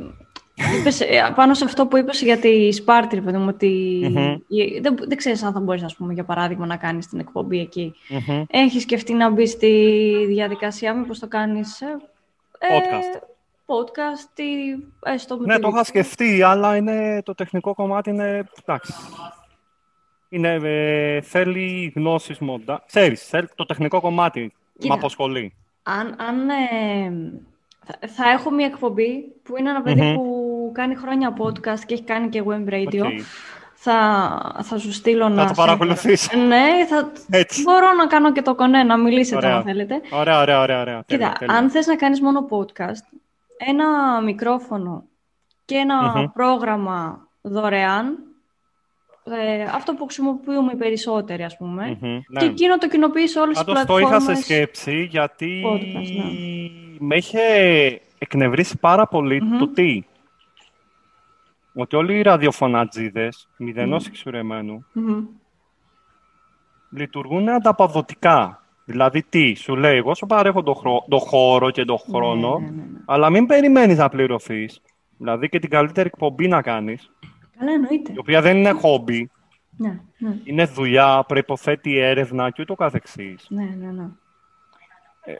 είπες, 0.79 1.01
ε, 1.01 1.33
πάνω 1.35 1.53
σε 1.53 1.65
αυτό 1.65 1.87
που 1.87 1.97
είπες 1.97 2.21
για 2.21 2.37
τη 2.37 2.71
Σπάρτη, 2.71 3.15
ρε 3.15 3.21
παιδί 3.21 3.37
μου, 3.37 3.47
ότι 3.49 4.01
δεν, 4.81 4.97
δεν 5.07 5.17
ξέρεις 5.17 5.43
αν 5.43 5.53
θα 5.53 5.59
μπορείς, 5.59 5.83
ας 5.83 5.95
πούμε, 5.95 6.13
για 6.13 6.23
παράδειγμα, 6.23 6.65
να 6.65 6.77
κάνεις 6.77 7.07
την 7.07 7.19
εκπομπή 7.19 7.59
εκεί. 7.59 7.93
Mm-hmm. 8.09 8.43
Έχεις 8.47 8.81
σκεφτεί 8.81 9.13
να 9.13 9.29
μπεις 9.29 9.51
στη 9.51 10.25
διαδικασία, 10.27 10.93
μήπως 10.93 11.19
το 11.19 11.27
κάνεις... 11.27 11.81
Ε, 11.81 11.95
podcast. 12.69 13.21
podcast 13.65 14.39
ή 14.39 14.83
έστω 15.03 15.37
Ναι, 15.37 15.59
το 15.59 15.67
είχα 15.67 15.83
σκεφτεί, 15.83 16.41
αλλά 16.41 16.75
είναι, 16.75 17.21
το 17.25 17.35
τεχνικό 17.35 17.73
κομμάτι 17.73 18.09
είναι... 18.09 18.49
Εντάξει. 18.65 18.93
Είναι, 20.29 20.53
ε, 20.63 21.21
θέλει 21.21 21.93
γνώσεις 21.95 22.39
μόντα. 22.39 22.83
Ξέρεις, 22.87 23.27
θέλει, 23.27 23.47
το 23.55 23.65
τεχνικό 23.65 24.01
κομμάτι 24.01 24.53
με 24.87 24.93
αποσχολεί. 24.93 25.53
Αν, 25.83 26.15
αν 26.19 26.37
θα, 28.07 28.29
έχω 28.29 28.51
μια 28.51 28.65
εκπομπή 28.65 29.35
που 29.43 29.57
είναι 29.57 29.69
ένα 29.69 29.81
που 30.13 30.71
κάνει 30.73 30.95
χρόνια 30.95 31.33
podcast 31.37 31.79
και 31.85 31.93
έχει 31.93 32.03
κάνει 32.03 32.29
και 32.29 32.43
web 32.47 32.73
radio. 32.73 33.03
Θα, 33.73 34.61
θα 34.63 34.77
σου 34.77 34.91
στείλω 34.91 35.29
να... 35.29 35.41
Θα 35.41 35.47
το 35.47 35.53
παρακολουθείς. 35.55 36.29
Ναι, 36.47 36.85
θα... 36.89 37.11
μπορώ 37.63 37.93
να 37.93 38.07
κάνω 38.07 38.31
και 38.31 38.41
το 38.41 38.55
κονέ, 38.55 38.83
να 38.83 38.97
μιλήσετε 38.97 39.47
αν 39.47 39.63
θέλετε. 39.63 40.01
Ωραία, 40.11 40.41
ωραία, 40.41 40.61
ωραία. 40.61 40.81
ωραία. 40.81 41.03
Κοίτα, 41.05 41.33
αν 41.47 41.69
θες 41.69 41.87
να 41.87 41.95
κάνεις 41.95 42.21
μόνο 42.21 42.47
podcast, 42.49 43.17
ένα 43.57 44.21
μικρόφωνο 44.21 45.03
και 45.65 45.75
ενα 45.75 46.31
πρόγραμμα 46.33 47.27
δωρεάν, 47.41 48.17
ε, 49.23 49.63
αυτό 49.63 49.93
που 49.93 50.03
χρησιμοποιούμε 50.03 50.71
οι 50.73 50.77
περισσότεροι, 50.77 51.43
ας 51.43 51.57
πούμε, 51.57 51.97
και 51.99 52.23
ναι. 52.27 52.45
εκείνο 52.45 52.77
το 52.77 52.87
κοινοποιείς 52.87 53.31
σε 53.31 53.39
όλες 53.39 53.55
τις 53.55 53.65
πλατφόρμες. 53.65 54.09
το 54.09 54.15
είχα 54.15 54.35
σε 54.35 54.41
σκέψη, 54.41 55.07
γιατί 55.09 55.63
podcast, 55.65 56.15
ναι 56.15 56.86
με 56.99 57.15
είχε 57.15 57.39
εκνευρίσει 58.17 58.77
πάρα 58.77 59.07
το 59.59 59.67
τι. 59.73 60.03
Ότι 61.73 61.95
όλοι 61.95 62.17
οι 62.17 62.21
ραδιοφωνατζίδες, 62.21 63.47
μηδενός 63.57 64.07
εξουρεμένου, 64.07 64.85
λειτουργούν 66.91 67.49
ανταποδοτικά. 67.49 68.61
Δηλαδή 68.85 69.23
τι, 69.23 69.53
σου 69.55 69.75
λέει, 69.75 69.97
εγώ 69.97 70.15
σου 70.15 70.25
παρέχω 70.25 70.63
το, 71.09 71.19
χώρο 71.19 71.71
και 71.71 71.85
το 71.85 71.93
ναι, 71.93 72.13
χρόνο, 72.13 72.59
ναι, 72.59 72.69
ναι, 72.69 72.83
αλλά 73.05 73.29
μην 73.29 73.45
περιμένεις 73.45 73.97
να 73.97 74.09
πληρωθείς. 74.09 74.81
Δηλαδή 75.17 75.49
και 75.49 75.59
την 75.59 75.69
καλύτερη 75.69 76.07
εκπομπή 76.07 76.47
να 76.47 76.61
κάνεις. 76.61 77.11
Καλά 77.57 77.71
εννοείται. 77.71 78.11
Η 78.15 78.17
οποία 78.17 78.41
δεν 78.41 78.57
είναι 78.57 78.71
χόμπι. 78.71 79.29
Ναι, 79.77 79.99
ναι. 80.17 80.39
Είναι 80.43 80.65
δουλειά, 80.65 81.23
προϋποθέτει 81.27 81.97
έρευνα 81.97 82.49
και 82.49 82.61
ούτω 82.61 82.75
καθεξής. 82.75 83.45
Ναι, 83.49 83.63
ναι, 83.63 83.91
ναι. 83.91 84.09
Ε, 85.27 85.35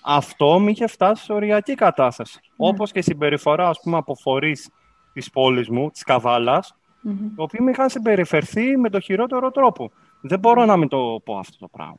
αυτό 0.00 0.60
με 0.60 0.70
είχε 0.70 0.86
φτάσει 0.86 1.24
σε 1.24 1.32
οριακή 1.32 1.74
κατάσταση. 1.74 2.38
Ναι. 2.42 2.68
Όπως 2.68 2.92
και 2.92 2.98
η 2.98 3.02
συμπεριφορά, 3.02 3.68
ας 3.68 3.80
πούμε, 3.82 3.96
από 3.96 4.14
φορείς 4.14 4.70
της 5.12 5.30
πόλης 5.30 5.68
μου, 5.68 5.90
της 5.90 6.02
καβάλας, 6.02 6.74
mm-hmm. 6.74 7.30
οι 7.36 7.40
οποίοι 7.40 7.60
με 7.62 7.70
είχαν 7.70 7.90
συμπεριφερθεί 7.90 8.76
με 8.76 8.90
το 8.90 9.00
χειρότερο 9.00 9.50
τρόπο. 9.50 9.90
Δεν 10.20 10.38
μπορώ 10.38 10.64
να 10.64 10.76
μην 10.76 10.88
το 10.88 11.20
πω 11.24 11.38
αυτό 11.38 11.58
το 11.58 11.68
πράγμα. 11.68 11.96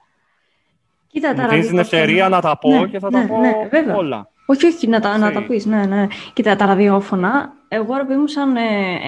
Κοίτα, 1.07 1.33
μου 1.41 1.47
δίνεις 1.47 1.67
την 1.67 1.79
ευκαιρία 1.79 2.29
να 2.29 2.41
τα 2.41 2.57
πω 2.57 2.69
ναι, 2.69 2.87
και 2.87 2.99
θα 2.99 3.09
ναι, 3.11 3.21
τα 3.21 3.27
πω 3.27 3.39
ναι, 3.39 3.93
όλα. 3.93 4.27
Όχι, 4.45 4.65
όχι, 4.65 4.87
να 4.87 4.99
τα, 4.99 5.17
να 5.17 5.31
τα 5.31 5.43
πεις, 5.43 5.65
ναι, 5.65 5.85
ναι. 5.85 6.07
Κοίτα, 6.33 6.55
τα 6.55 6.65
ραδιόφωνα, 6.65 7.53
εγώ 7.67 7.95
ρε 7.95 8.17
μου 8.17 8.27
σαν 8.27 8.55
ε, 8.55 8.61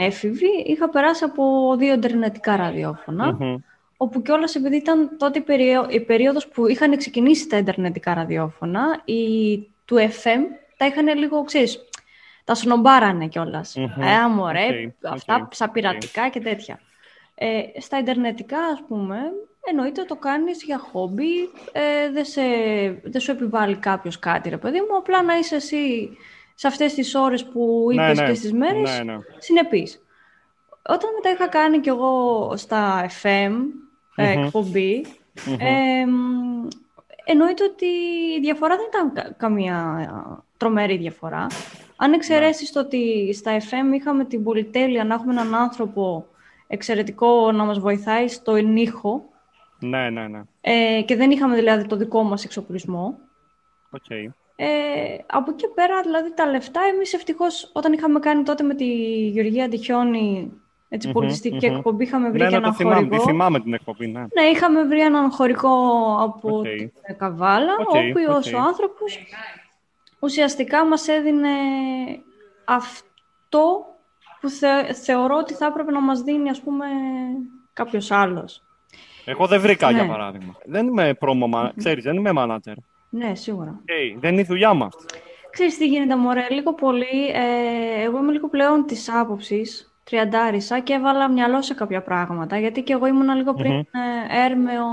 έφηβη, 0.06 0.64
είχα 0.66 0.90
περάσει 0.90 1.24
από 1.24 1.76
δύο 1.78 1.94
ιντερνετικά 1.94 2.56
ραδιόφωνα. 2.56 3.38
Mm-hmm 3.40 3.56
όπου 4.06 4.22
κιόλας 4.22 4.56
επειδή 4.56 4.76
ήταν 4.76 5.18
τότε 5.18 5.40
η, 5.40 5.42
περίοδο, 5.42 5.90
η 5.90 6.00
περίοδος 6.00 6.48
που 6.48 6.68
είχαν 6.68 6.98
ξεκινήσει 6.98 7.48
τα 7.48 7.58
ιντερνετικά 7.58 8.14
ραδιόφωνα, 8.14 9.02
οι 9.06 9.58
του 9.86 9.96
FM 9.96 10.40
τα 10.78 10.86
είχαν 10.86 11.18
λίγο, 11.18 11.44
ξέρεις, 11.44 11.80
τα 12.44 12.56
σνομπάρανε 12.56 13.28
κιόλας. 13.28 13.76
Mm-hmm. 13.78 14.02
Ε, 14.02 14.28
μωρέ, 14.28 14.94
αυτά 15.04 15.44
okay. 15.44 15.48
σαν 15.52 15.72
πειρατικά 15.72 16.30
και 16.30 16.40
τέτοια. 16.40 16.80
Ε, 17.36 17.62
στα 17.80 17.98
ιντερνετικά, 17.98 18.60
ας 18.60 18.84
πούμε, 18.88 19.18
εννοείται 19.66 20.04
το 20.04 20.16
κάνεις 20.16 20.64
για 20.64 20.78
χόμπι, 20.78 21.34
ε, 21.72 22.12
δεν, 22.12 22.26
σε, 22.26 22.42
δεν 23.04 23.22
σου 23.22 23.32
επιβάλλει 23.32 23.76
κάποιος 23.76 24.20
κάτι, 24.20 24.50
ρε 24.50 24.58
παιδί 24.58 24.80
μου, 24.80 24.98
απλά 24.98 25.24
να 25.24 25.38
είσαι 25.38 25.56
εσύ 25.56 26.10
σε 26.56 26.68
αυτές 26.68 26.94
τις 26.94 27.16
ώρες 27.16 27.46
που 27.46 27.88
ναι, 27.94 28.04
είπες 28.04 28.20
ναι, 28.20 28.28
και 28.28 28.34
στις 28.34 28.54
μέρες, 28.54 28.98
ναι, 28.98 29.14
ναι. 29.14 29.20
συνεπείς. 29.38 30.00
Όταν 30.88 31.10
μετά 31.14 31.32
είχα 31.32 31.48
κάνει 31.48 31.80
κι 31.80 31.90
εγώ 31.90 32.54
στα 32.58 33.10
FM, 33.22 33.54
mm 34.18 34.24
εκπομπη 34.24 35.06
εννοείται 37.26 37.64
ότι 37.64 37.86
η 38.38 38.40
διαφορά 38.42 38.76
δεν 38.76 38.86
ήταν 38.88 39.36
καμία 39.38 39.98
τρομερή 40.58 40.98
διαφορά. 40.98 41.48
Αν 41.96 42.14
εξαιρέσεις 42.14 42.72
το 42.72 42.80
ότι 42.80 43.34
στα 43.34 43.58
FM 43.60 43.94
είχαμε 43.94 44.26
την 44.26 44.44
πολυτέλεια 44.44 45.04
να 45.04 45.14
έχουμε 45.14 45.32
έναν 45.32 45.56
άνθρωπο 45.56 46.28
εξαιρετικό 46.68 47.52
να 47.52 47.64
μας 47.64 47.80
βοηθάει 47.80 48.28
στο 48.28 48.56
ενίχο. 48.56 49.30
Ναι, 49.80 50.10
ναι, 50.10 50.28
ναι. 50.28 50.42
Ε, 50.62 51.02
και 51.02 51.16
δεν 51.16 51.32
είχαμε 51.32 51.56
δηλαδή 51.56 51.88
το 51.88 51.96
δικό 51.96 52.24
μας 52.24 52.44
εξοπλισμό. 52.44 53.18
Okay. 53.92 54.28
Ε, 54.56 55.18
από 55.26 55.52
εκεί 55.52 55.68
πέρα, 55.68 56.02
δηλαδή 56.02 56.34
τα 56.34 56.46
λεφτά, 56.46 56.82
εμείς 56.94 57.14
ευτυχώς 57.14 57.72
όταν 57.74 57.94
είχαμε 57.94 58.20
κάνει 58.20 58.44
τότε 58.44 58.64
με 58.64 58.76
τη 58.76 58.86
Γεωργία 59.28 59.66
Αντιχιώνη 59.66 60.52
έτσι, 60.96 61.12
πολιτιστικη 61.12 61.66
εκπομπή, 61.66 62.04
είχαμε 62.04 62.30
βρει 62.30 62.38
ναι, 62.40 62.46
και 62.46 62.52
ναι, 62.52 62.58
έναν 62.58 62.70
το 62.72 62.76
θυμάμαι, 62.78 62.96
χορηγό. 62.96 63.18
Τη 63.18 63.30
θυμάμαι 63.32 63.60
την 63.60 63.74
εκπομπή, 63.74 64.08
ναι. 64.08 64.20
Ναι, 64.20 64.42
είχαμε 64.54 64.84
βρει 64.84 65.00
έναν 65.00 65.32
χορηγό 65.32 65.78
από 66.22 66.62
Okay. 66.62 66.90
την 67.06 67.18
Καβάλα, 67.18 67.74
Okay, 67.80 67.96
ο 67.96 68.10
οποίος 68.10 68.50
okay. 68.50 68.54
ο 68.56 68.60
άνθρωπος 68.60 69.20
ουσιαστικά 70.20 70.86
μας 70.86 71.08
έδινε 71.08 71.50
αυτό 72.66 73.86
που 74.42 74.50
θε- 74.50 74.96
θεωρώ 75.04 75.38
ότι 75.38 75.54
θα 75.54 75.66
έπρεπε 75.66 75.92
να 75.92 76.02
μας 76.02 76.22
δίνει, 76.22 76.50
ας 76.50 76.62
πούμε, 76.62 76.86
κάποιος 77.74 78.12
άλλος. 78.12 78.64
Εγώ 79.26 79.48
δεν 79.48 79.62
βρήκα, 79.62 79.92
για 79.92 80.02
Ναι. 80.04 80.08
παράδειγμα. 80.10 80.56
Δεν 80.66 80.88
είμαι 80.88 81.18
promo 81.20 81.54
manager, 81.56 81.70
ξέρεις, 81.76 82.04
δεν 82.04 82.16
είμαι 82.16 82.32
manager. 82.36 82.74
Ναι, 83.10 83.36
σίγουρα. 83.36 83.80
Okay, 83.86 84.16
δεν 84.20 84.32
είναι 84.32 84.42
η 84.42 84.46
δουλειά 84.46 84.74
μας. 84.74 84.94
Ξέρεις 85.50 85.78
τι 85.78 85.88
γίνεται, 85.88 86.16
μωρέ, 86.16 86.48
λίγο 86.50 86.74
πολύ, 86.74 87.28
ε, 87.34 88.04
εγώ 88.04 88.18
είμαι 88.18 88.32
λίγο 88.32 88.50
πλέον 88.50 88.86
της 88.86 89.10
άποψης, 89.12 89.95
τριαντάρισα 90.10 90.80
και 90.80 90.94
έβαλα 90.94 91.30
μυαλό 91.32 91.62
σε 91.62 91.74
κάποια 91.74 92.02
πράγματα, 92.02 92.58
γιατί 92.60 92.82
και 92.82 92.94
εγώ 92.94 93.06
ήμουνα 93.06 93.36
λίγο 93.36 93.54
πριν 93.54 93.72
Μμμ. 93.72 93.80
ε, 93.80 94.46
έρμεο 94.46 94.86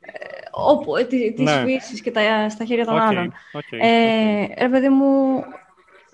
ε, 0.00 0.10
όπου, 0.50 0.96
ε, 0.96 1.04
τη- 1.04 1.32
της 1.32 1.44
Ναι. 1.44 1.62
φύσης 1.64 2.00
και 2.02 2.10
τα, 2.10 2.48
στα 2.48 2.64
χέρια 2.64 2.84
των 2.84 2.94
Οκ, 2.94 3.00
άλλων. 3.02 3.32
οκ, 3.52 3.62
Ε, 3.70 4.44
ρε 4.58 4.68
παιδί 4.68 4.88
μου, 4.88 5.40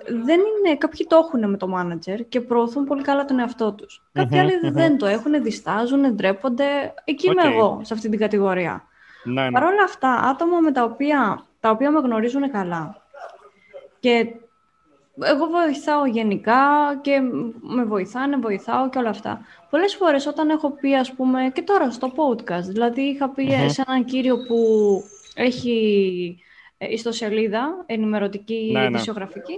δεν 0.06 0.40
είναι, 0.40 0.76
κάποιοι 0.76 1.06
το 1.08 1.16
έχουν 1.16 1.50
με 1.50 1.56
το 1.56 1.68
μάνατζερ 1.68 2.28
και 2.28 2.40
προωθούν 2.40 2.84
πολύ 2.84 3.02
καλά 3.02 3.24
τον 3.24 3.38
εαυτό 3.38 3.72
τους. 3.72 4.02
Κάποιοι 4.12 4.38
Μμμ, 4.40 4.46
άλλοι 4.48 4.60
μμμ. 4.62 4.72
δεν 4.74 4.98
το 4.98 5.06
έχουν, 5.06 5.42
διστάζουν, 5.42 6.14
ντρέπονται. 6.14 6.94
Εκεί 7.04 7.26
είμαι 7.26 7.42
Οκ. 7.48 7.52
εγώ, 7.52 7.80
σε 7.82 7.94
αυτή 7.94 8.08
την 8.08 8.18
κατηγορία. 8.18 8.84
Ναι, 9.24 9.42
ναι. 9.42 9.50
Παρ' 9.50 9.62
όλα 9.64 9.82
αυτά, 9.84 10.08
άτομα 10.14 10.58
με 10.60 10.72
τα 10.72 10.82
οποία, 10.84 11.44
τα 11.60 11.70
οποία 11.70 11.90
με 11.90 12.00
γνωρίζουν 12.00 12.50
καλά 12.50 13.02
και 14.00 14.26
εγώ 15.22 15.46
βοηθάω 15.46 16.06
γενικά 16.06 16.58
και 17.00 17.20
με 17.60 17.84
βοηθάνε, 17.84 18.36
βοηθάω 18.36 18.88
και 18.88 18.98
όλα 18.98 19.08
αυτά. 19.08 19.40
Πολλές 19.70 19.94
φορές 19.94 20.26
όταν 20.26 20.48
έχω 20.50 20.70
πει, 20.70 20.94
ας 20.94 21.12
πούμε, 21.12 21.50
και 21.54 21.62
τώρα 21.62 21.90
στο 21.90 22.12
podcast, 22.16 22.62
δηλαδή 22.62 23.00
είχα 23.00 23.28
πει 23.28 23.44
Μμμ. 23.44 23.68
σε 23.68 23.84
έναν 23.88 24.04
κύριο 24.04 24.36
που 24.46 24.58
έχει 25.34 26.38
ε, 26.78 26.92
ιστοσελίδα, 26.92 27.82
ενημερωτική, 27.86 28.70
Ναι, 28.72 28.80
ναι. 28.80 28.86
ειδησιογραφική, 28.86 29.52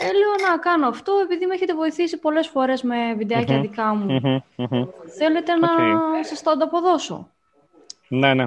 ε, 0.00 0.04
λέω 0.04 0.50
να 0.50 0.58
κάνω 0.58 0.86
αυτό 0.88 1.12
επειδή 1.24 1.46
με 1.46 1.54
έχετε 1.54 1.74
βοηθήσει 1.74 2.18
πολλές 2.18 2.48
φορές 2.48 2.82
με 2.82 3.14
βιντεάκια 3.16 3.54
Μμμ. 3.54 3.62
δικά 3.62 3.94
μου. 3.94 4.12
Μμμ, 4.22 4.38
μμμ. 4.56 4.84
Θέλετε 5.18 5.54
να 5.54 5.68
Οκ. 6.18 6.24
σας 6.24 6.42
το 6.42 6.50
ανταποδώσω; 6.50 7.28
Ναι, 8.08 8.34
ναι. 8.34 8.44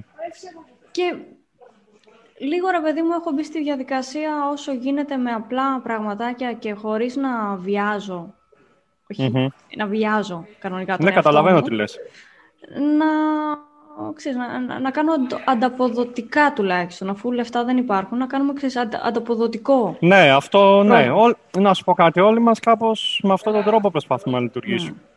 Και 0.91 1.15
λίγο 2.39 2.69
ρε 2.69 2.79
παιδί 2.81 3.01
μου 3.01 3.11
έχω 3.19 3.31
μπει 3.31 3.43
στη 3.43 3.61
διαδικασία 3.63 4.29
όσο 4.51 4.73
γίνεται 4.73 5.17
με 5.17 5.31
απλά 5.31 5.79
πραγματάκια 5.79 6.53
και 6.53 6.73
χωρίς 6.73 7.15
να 7.15 7.55
βιάζω. 7.55 8.33
Όχι, 9.11 9.31
Μμμ. 9.33 9.47
να 9.75 9.85
βιάζω 9.85 10.45
κανονικά 10.59 10.95
τον 10.95 11.05
Ναι, 11.05 11.11
εαυτό 11.11 11.29
καταλαβαίνω 11.29 11.55
μου, 11.59 11.67
τι 11.67 11.73
λες. 11.75 11.97
Να, 12.97 13.05
ξέρεις, 14.13 14.37
να, 14.37 14.59
να, 14.59 14.79
να 14.79 14.91
κάνω 14.91 15.11
αντο- 15.13 15.39
ανταποδοτικά 15.45 16.53
τουλάχιστον, 16.55 17.09
αφού 17.09 17.31
λεφτά 17.31 17.63
δεν 17.63 17.77
υπάρχουν, 17.77 18.17
να 18.17 18.25
κάνουμε 18.27 18.53
ξέρεις, 18.53 18.75
αντα- 18.75 19.01
ανταποδοτικό. 19.03 19.97
Ναι, 19.99 20.31
αυτό, 20.31 20.83
ναι. 20.83 20.89
Πρόβλημα. 20.89 21.15
Όλ- 21.15 21.35
να 21.57 21.73
σου 21.73 21.83
πω 21.83 21.93
κάτι, 21.93 22.19
όλοι 22.19 22.39
μας 22.39 22.59
κάπως 22.59 23.19
με 23.23 23.33
αυτόν 23.33 23.53
τον 23.53 23.63
τρόπο 23.63 23.91
προσπαθούμε 23.91 24.37
να 24.37 24.43
λειτουργήσουμε. 24.43 24.97
Ε, 24.97 25.14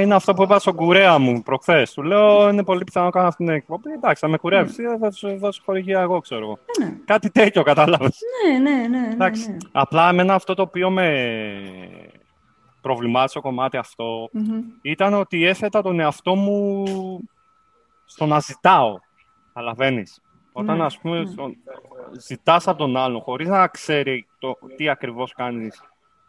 Είναι 0.00 0.14
αυτό 0.14 0.34
που 0.34 0.42
είπα 0.42 0.58
στον 0.58 0.74
κουρέα 0.74 1.18
μου 1.18 1.42
προχθές. 1.42 1.92
Του 1.92 2.02
λέω, 2.02 2.48
είναι 2.48 2.64
πολύ 2.64 2.84
πιθανό 2.84 3.04
να 3.06 3.10
κάνω 3.12 3.26
αυτή 3.28 3.44
την 3.44 3.54
εκπομπή. 3.54 3.90
Εντάξει, 3.92 4.20
θα 4.20 4.28
με 4.28 4.38
κουρεύσει, 4.38 4.82
θα 5.00 5.10
σου 5.10 5.38
δώσω 5.38 5.62
χορηγία 5.64 6.00
εγώ, 6.00 6.20
ξέρω 6.20 6.40
εγώ. 6.42 6.58
Ε, 6.80 6.84
ναι. 6.84 6.96
Κάτι 7.04 7.30
τέτοιο, 7.30 7.62
κατάλαβες. 7.62 8.18
Ναι, 8.48 8.58
ναι, 8.58 8.76
ναι, 8.76 8.98
ναι, 8.98 9.12
Εντάξει. 9.12 9.50
ναι. 9.50 9.56
Απλά 9.72 10.08
εμένα 10.08 10.34
αυτό 10.34 10.54
το 10.54 10.62
οποίο 10.62 10.90
με 10.90 11.08
προβλημάτισε 12.80 13.34
το 13.34 13.40
κομμάτι 13.40 13.76
αυτό 13.76 14.28
Μμμ. 14.32 14.60
ήταν 14.82 15.14
ότι 15.14 15.44
έθετα 15.44 15.82
τον 15.82 16.00
εαυτό 16.00 16.34
μου 16.34 16.84
στο 18.04 18.26
να 18.26 18.38
ζητάω. 18.40 18.98
Καταλαβαίνεις. 19.54 20.20
Όταν, 20.52 20.76
Ναι, 20.76 20.84
ας 20.84 20.98
πούμε, 20.98 21.18
ναι. 21.18 21.26
στον- 21.30 21.56
ζητάς 22.18 22.68
από 22.68 22.78
τον 22.78 22.96
άλλον 22.96 23.20
χωρίς 23.20 23.48
να 23.48 23.66
ξέρει 23.68 24.26
το, 24.38 24.58
τι 24.76 24.88
ακριβώς 24.88 25.32
κάνεις 25.32 25.82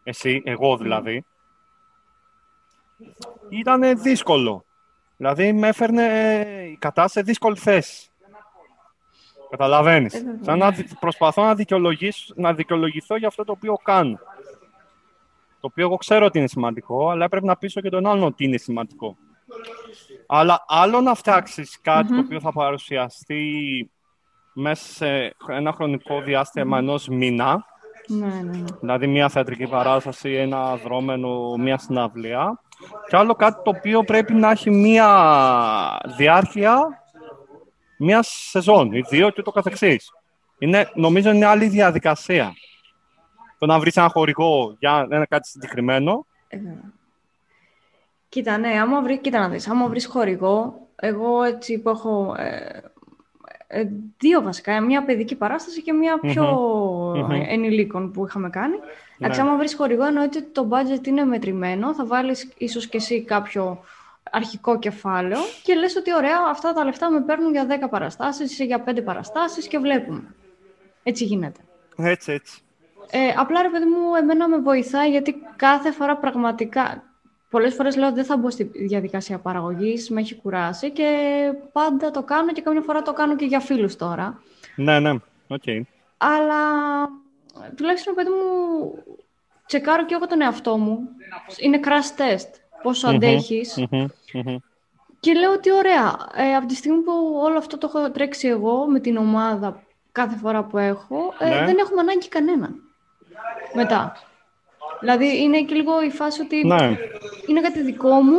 εσύ, 0.04 0.42
εγώ 0.46 0.78
δηλαδή, 0.78 1.26
ήταν 3.50 4.02
δύσκολο. 4.02 4.66
Δηλαδή, 5.18 5.54
με 5.54 5.68
έφερνε 5.68 6.04
η 6.72 6.78
κατάσταση 6.80 7.14
σε 7.14 7.22
δύσκολη 7.22 7.58
θέση. 7.58 8.10
Καταλαβαίνεις. 9.50 10.14
Ε, 10.14 10.18
βέβαια. 10.20 10.44
Σαν 10.44 10.58
να 10.58 10.72
δι- 10.72 11.00
προσπαθώ 11.00 11.44
να, 11.44 11.56
δικαιολογήσω, 11.56 12.34
να 12.36 12.54
δικαιολογηθώ 12.54 13.16
για 13.18 13.28
αυτό 13.28 13.44
το 13.44 13.52
οποίο 13.52 13.76
κάνω. 13.84 14.20
Το 15.62 15.68
οποίο 15.72 15.86
εγώ 15.86 15.96
ξέρω 15.98 16.26
ότι 16.26 16.38
είναι 16.38 16.48
σημαντικό, 16.48 17.10
αλλά 17.10 17.30
πρέπει 17.30 17.46
να 17.46 17.58
πείσω 17.58 17.82
και 17.82 17.90
τον 17.90 18.06
άλλον 18.08 18.24
ότι 18.24 18.44
είναι 18.46 18.58
σημαντικό. 18.58 19.18
Αλλά 20.28 20.66
άλλο 20.68 21.02
να 21.02 21.14
φτιάξεις 21.14 21.82
κάτι 21.82 22.08
το 22.08 22.14
Μμμ. 22.14 22.20
οποίο 22.20 22.40
θα 22.40 22.52
παρουσιαστεί 22.52 23.52
μέσα 24.54 24.94
σε 24.94 25.36
ένα 25.48 25.72
χρονικό 25.74 26.22
διάστημα 26.22 26.78
ενός 26.78 27.08
μήνα, 27.08 27.66
Ναι, 28.08 28.26
ναι, 28.28 28.42
ναι. 28.42 28.64
δηλαδή 28.80 29.08
μια 29.08 29.30
θεατρική 29.30 29.68
παράσταση, 29.68 30.32
ένα 30.34 30.76
δρόμενο, 30.76 31.56
μια 31.58 31.78
συναυλία, 31.78 32.62
και 33.10 33.18
άλλο 33.18 33.34
κάτι 33.34 33.62
το 33.64 33.70
οποίο 33.78 34.04
πρέπει 34.04 34.34
να 34.34 34.52
έχει 34.52 34.70
μια 34.70 35.10
διάρκεια 36.18 37.02
μια 37.98 38.24
σεζόν 38.24 38.92
ή 38.92 39.02
δύο 39.02 39.30
και 39.30 39.42
το 39.42 39.52
καθεξής. 39.52 40.12
Είναι, 40.58 40.90
νομίζω 40.94 41.32
είναι 41.32 41.46
άλλη 41.46 41.68
διαδικασία. 41.68 42.54
Το 43.58 43.66
να 43.66 43.80
βρεις 43.80 43.98
ένα 43.98 44.10
χορηγό 44.10 44.76
για 44.80 45.08
ένα 45.10 45.26
κάτι 45.26 45.48
συγκεκριμένο, 45.48 46.26
Ε, 46.48 46.58
βέβαια. 46.58 46.94
Κοίτα, 48.30 48.58
ναι, 48.58 48.80
άμα 48.80 49.02
βρει, 49.02 49.20
κοίτα 49.20 49.40
να 49.40 49.50
δεις, 49.50 49.68
άμα 49.68 49.88
βρεις 49.88 50.06
χορηγό, 50.06 50.88
εγώ 50.96 51.44
έτσι 51.44 51.80
που 51.80 51.90
έχω 51.90 52.36
ε, 52.38 52.48
ε, 52.48 52.82
δύο 54.18 54.42
βασικά, 54.42 54.82
μια 54.82 55.04
παιδική 55.04 55.36
παράσταση 55.36 55.82
και 55.82 55.94
μια 55.94 56.20
πιο 56.20 56.44
Μμμ. 57.16 57.32
ε, 57.32 57.46
ενηλίκων 57.50 58.12
που 58.12 58.26
είχαμε 58.26 58.50
κάνει. 58.50 58.76
Εντάξει, 59.20 59.42
Ναι. 59.42 59.48
άμα 59.48 59.58
βρεις 59.58 59.76
χορηγό 59.76 60.06
εννοείται 60.06 60.38
ότι 60.38 60.48
το 60.52 60.68
budget 60.72 61.08
είναι 61.08 61.24
μετρημένο, 61.26 61.94
θα 61.94 62.06
βάλεις 62.06 62.54
ίσως 62.58 62.88
και 62.88 62.98
εσύ 62.98 63.24
κάποιο 63.24 63.84
αρχικό 64.32 64.80
κεφάλαιο 64.80 65.40
και 65.64 65.74
λες 65.74 65.96
ότι 65.96 66.14
ωραία, 66.16 66.38
αυτά 66.50 66.74
τα 66.74 66.84
λεφτά 66.84 67.10
με 67.10 67.22
παίρνουν 67.22 67.52
για 67.52 67.66
10 67.66 67.90
παραστάσεις 67.90 68.60
ή 68.60 68.66
για 68.66 68.84
5 68.84 69.02
παραστάσεις 69.04 69.68
και 69.68 69.78
βλέπουμε. 69.78 70.36
Έτσι 71.04 71.24
γίνεται. 71.24 71.60
έτσι 71.98 72.32
έτσι. 72.32 72.62
Ε, 73.12 73.34
απλά 73.38 73.62
ρε 73.62 73.70
παιδί 73.70 73.86
μου, 73.86 74.16
εμένα 74.16 74.48
με 74.48 74.58
βοηθάει 74.58 75.10
γιατί 75.10 75.36
κάθε 75.56 75.92
φορά 75.92 76.18
πραγματικά. 76.18 77.04
Πολλές 77.50 77.74
φορές 77.74 77.96
λέω 77.96 78.12
δεν 78.12 78.26
θα 78.26 78.38
μπω 78.38 78.50
στη 78.50 78.64
διαδικασία 78.64 79.40
παραγωγής, 79.40 80.10
με 80.10 80.20
έχει 80.22 80.36
κουράσει 80.36 80.92
και 80.92 81.10
πάντα 81.72 82.12
το 82.12 82.24
κάνω 82.24 82.52
και 82.52 82.62
καμιά 82.62 82.82
φορά 82.82 83.02
το 83.02 83.14
κάνω 83.14 83.36
και 83.36 83.46
για 83.46 83.60
φίλους 83.60 83.96
τώρα. 83.96 84.42
Ναι, 84.76 85.00
ναι, 85.00 85.12
οκ. 85.48 85.64
Αλλά 86.18 86.62
τουλάχιστον 87.76 88.14
παιδί 88.16 88.30
μου 88.30 89.04
τσεκάρω 89.66 90.06
και 90.06 90.14
εγώ 90.14 90.28
τον 90.28 90.42
εαυτό 90.42 90.78
μου. 90.78 91.00
Είναι 91.58 91.80
crash 91.84 92.20
test. 92.22 92.50
Πόσο 92.82 93.08
Μμμ, 93.08 93.16
αντέχεις. 93.16 93.78
μμμ, 93.92 94.06
μμμ. 94.34 94.58
Και 95.20 95.34
λέω 95.34 95.52
ότι 95.52 95.72
ωραία, 95.72 96.18
ε, 96.36 96.56
από 96.56 96.66
τη 96.68 96.76
στιγμή 96.76 97.02
που 97.02 97.12
όλο 97.44 97.58
αυτό 97.58 97.78
το 97.78 97.92
έχω 97.94 98.12
τρέξει 98.12 98.48
εγώ 98.48 98.86
με 98.88 99.00
την 99.00 99.18
ομάδα 99.18 99.84
κάθε 100.12 100.36
φορά 100.36 100.64
που 100.64 100.78
έχω, 100.78 101.34
ε, 101.40 101.50
Ναι. 101.50 101.66
δεν 101.66 101.78
έχουμε 101.78 102.02
ανάγκη 102.02 102.28
κανέναν. 102.28 102.76
Μετά. 103.74 104.14
Δηλαδή 105.00 105.42
είναι 105.42 105.62
και 105.62 105.76
λίγο 105.76 106.02
η 106.04 106.10
φάση 106.10 106.42
ότι 106.42 106.68
Ναι. 106.68 106.98
είναι 107.48 107.62
κάτι 107.62 107.82
δικό 107.82 108.10
μου 108.22 108.38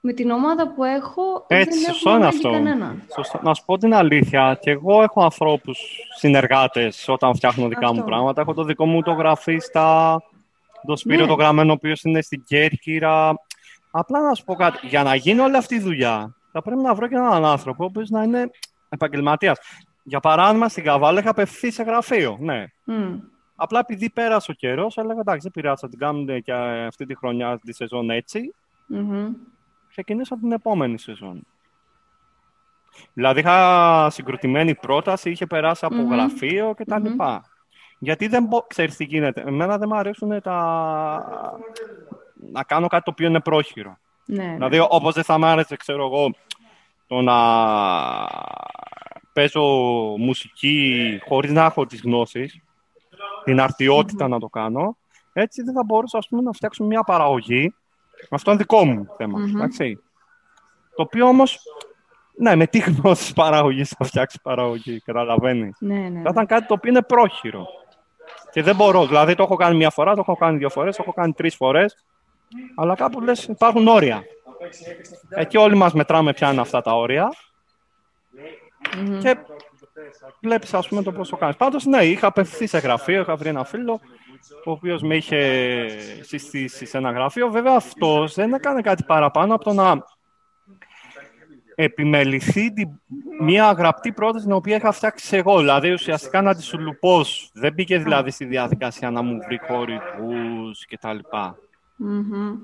με 0.00 0.12
την 0.12 0.30
ομάδα 0.30 0.68
που 0.68 0.84
έχω, 0.84 1.44
Έτσι, 1.46 1.78
δεν 1.78 1.94
σωστό 1.94 2.10
έχουμε 2.10 2.14
είναι 2.14 2.26
ανάγκη 2.26 2.36
αυτό. 2.36 2.50
κανέναν. 2.50 3.02
Σωστό. 3.14 3.40
Να 3.42 3.54
σου 3.54 3.64
πω 3.64 3.78
την 3.78 3.94
αλήθεια, 3.94 4.58
και 4.60 4.70
εγώ 4.70 5.02
έχω 5.02 5.22
ανθρώπους, 5.22 5.78
συνεργάτες, 6.18 7.08
όταν 7.08 7.34
φτιάχνω 7.34 7.68
δικά 7.68 7.86
μου 7.86 7.92
Αυτό. 7.92 8.04
πράγματα. 8.04 8.40
Έχω 8.40 8.54
το 8.54 8.62
δικό 8.64 8.86
μου 8.86 9.02
το 9.02 9.12
γραφίστα, 9.12 10.18
το 10.86 10.96
Σπύριο 10.96 11.20
Ναι. 11.20 11.26
το 11.26 11.34
γραμμένο, 11.34 11.70
ο 11.70 11.74
οποίος 11.74 12.02
είναι 12.02 12.22
στην 12.22 12.42
Κέρκυρα. 12.44 13.34
Απλά 13.90 14.20
να 14.20 14.34
σου 14.34 14.44
πω 14.44 14.54
κάτι, 14.54 14.86
για 14.86 15.02
να 15.02 15.14
γίνει 15.14 15.40
όλη 15.40 15.56
αυτή 15.56 15.74
η 15.74 15.80
δουλειά, 15.80 16.36
θα 16.52 16.62
πρέπει 16.62 16.80
να 16.82 16.94
βρω 16.94 17.08
και 17.08 17.14
έναν 17.14 17.44
άνθρωπο, 17.44 17.84
ο 17.84 17.86
οποίος 17.86 18.10
να 18.10 18.22
είναι 18.22 18.50
επαγγελματίας. 18.88 19.58
Για 20.02 20.20
παράδειγμα, 20.20 20.68
στην 20.68 20.84
Καβάλα 20.84 21.20
είχα 21.20 21.30
απευθεί 21.30 21.70
σε 21.70 21.82
γραφείο, 21.82 22.36
ναι. 22.40 22.64
Μμ. 22.84 23.16
Απλά 23.62 23.78
επειδή 23.78 24.10
πέρασε 24.10 24.50
ο 24.50 24.54
καιρός, 24.54 24.96
έλεγα 24.96 25.20
εντάξει, 25.20 25.40
δεν 25.42 25.50
πειράζει, 25.50 25.80
θα 25.80 25.88
την 25.88 25.98
κάνουμε 25.98 26.38
και 26.40 26.52
αυτή 26.52 27.06
τη 27.06 27.16
χρονιά 27.16 27.58
τη 27.58 27.72
σεζόν 27.72 28.10
έτσι. 28.10 28.54
Μμμ. 28.86 29.32
Ξεκινήσα 29.88 30.38
την 30.38 30.52
επόμενη 30.52 30.98
σεζόν. 30.98 31.46
Δηλαδή 33.12 33.40
είχα 33.40 34.10
συγκροτημένη 34.10 34.74
πρόταση, 34.74 35.30
είχε 35.30 35.46
περάσει 35.46 35.84
από 35.84 35.94
Μμμ. 35.94 36.12
γραφείο 36.12 36.74
κτλ. 36.74 37.06
Γιατί 37.98 38.26
δεν 38.26 38.44
μπο... 38.44 38.62
ξέρεις 38.62 38.96
τι 38.96 39.04
γίνεται. 39.04 39.40
Εμένα 39.40 39.78
δεν 39.78 39.88
μου 39.92 39.96
αρέσουν 39.96 40.42
τα... 40.42 41.58
να 42.52 42.62
κάνω 42.62 42.86
κάτι 42.86 43.04
το 43.04 43.10
οποίο 43.10 43.28
είναι 43.28 43.40
πρόχειρο. 43.40 43.98
Ναι, 44.26 44.44
ναι. 44.44 44.54
Δηλαδή, 44.54 44.86
όπως 44.88 45.14
δεν 45.14 45.24
θα 45.24 45.38
μ' 45.38 45.44
άρεσε, 45.44 45.76
ξέρω 45.76 46.04
εγώ, 46.04 46.34
το 47.06 47.20
να 47.20 47.36
παίζω 49.32 49.62
μουσική 50.18 51.18
χωρίς 51.28 51.52
να 51.52 51.64
έχω 51.64 51.86
τις 51.86 52.00
γνώσεις, 52.00 52.60
την 53.50 53.60
αρτιότητα 53.60 54.28
να 54.28 54.38
το 54.38 54.48
κάνω, 54.48 54.96
έτσι 55.32 55.62
δεν 55.62 55.74
θα 55.74 55.82
μπορούσα, 55.84 56.18
ας 56.18 56.28
πούμε, 56.28 56.42
να 56.42 56.52
φτιάξω 56.52 56.84
μια 56.84 57.02
παραγωγή. 57.02 57.74
Αυτό 58.30 58.50
είναι 58.50 58.60
δικό 58.60 58.84
μου 58.84 59.06
θέμα, 59.16 59.38
Μμμ. 59.38 59.56
εντάξει. 59.56 60.02
Το 60.96 61.02
οποίο 61.02 61.26
όμως, 61.26 61.58
ναι, 62.36 62.54
με 62.54 62.66
τι 62.66 62.78
γνώσεις 62.78 63.32
παραγωγής 63.32 63.88
θα 63.88 64.04
φτιάξει 64.04 64.40
παραγωγή, 64.42 65.00
καταλαβαίνεις. 65.00 65.76
ναι, 65.80 66.08
ναι. 66.08 66.22
Θα 66.22 66.28
ήταν 66.30 66.46
κάτι 66.46 66.66
το 66.66 66.74
οποίο 66.74 66.90
είναι 66.90 67.02
πρόχειρο. 67.02 67.66
Και 68.52 68.62
δεν 68.62 68.76
μπορώ. 68.76 69.06
Δηλαδή 69.06 69.34
το 69.34 69.42
έχω 69.42 69.56
κάνει 69.56 69.76
μια 69.76 69.90
φορά, 69.90 70.14
το 70.14 70.20
έχω 70.20 70.36
κάνει 70.36 70.58
δύο 70.58 70.68
φορές, 70.70 70.96
το 70.96 71.02
έχω 71.02 71.12
κάνει 71.12 71.32
τρεις 71.32 71.54
φορές. 71.54 72.04
Αλλά 72.76 72.94
κάπου 72.94 73.20
λες 73.20 73.44
υπάρχουν 73.44 73.86
όρια. 73.86 74.22
Εκεί 75.28 75.56
όλοι 75.56 75.74
μας 75.74 75.92
μετράμε 75.92 76.32
ποια 76.32 76.52
είναι 76.52 76.60
αυτά 76.60 76.80
τα 76.80 76.92
όρια. 76.96 77.28
Μμμ. 78.96 79.18
Και 79.18 79.36
βλέπεις 80.40 80.74
ας 80.74 80.88
πούμε 80.88 81.02
το 81.02 81.12
πώς 81.12 81.28
το 81.28 81.36
κάνεις. 81.36 81.56
Πάντως 81.56 81.84
ναι, 81.84 82.04
είχα 82.04 82.26
απευθυνθεί 82.26 82.66
σε 82.66 82.78
γραφείο, 82.78 83.20
είχα 83.20 83.36
βρει 83.36 83.48
ένα 83.48 83.64
φίλο 83.64 84.00
ο 84.64 84.70
οποίος 84.70 85.02
με 85.02 85.16
είχε 85.16 85.86
συστήσει 86.20 86.86
σε 86.86 86.98
ένα 86.98 87.10
γραφείο. 87.10 87.50
Βέβαια 87.50 87.74
αυτός 87.74 88.34
δεν 88.34 88.52
έκανε 88.52 88.80
κάτι 88.80 89.04
παραπάνω 89.04 89.54
από 89.54 89.64
το 89.64 89.72
να 89.72 90.04
επιμεληθεί 91.74 92.72
την, 92.72 93.00
μια 93.40 93.72
γραπτή 93.72 94.12
πρόταση 94.12 94.44
την 94.44 94.54
οποία 94.54 94.76
είχα 94.76 94.92
φτιάξει 94.92 95.36
εγώ. 95.36 95.58
Δηλαδή 95.58 95.92
ουσιαστικά 95.92 96.42
να 96.42 96.54
της 96.54 96.64
σουλουπώσω. 96.64 97.48
Δεν 97.52 97.72
μπήκε 97.72 97.98
δηλαδή 97.98 98.30
στη 98.30 98.44
διαδικασία 98.44 99.10
να 99.10 99.22
μου 99.22 99.38
βρει 99.46 99.60
χορηγούς 99.66 100.86
κτλ. 100.86 101.18
Μμμ. 101.96 102.58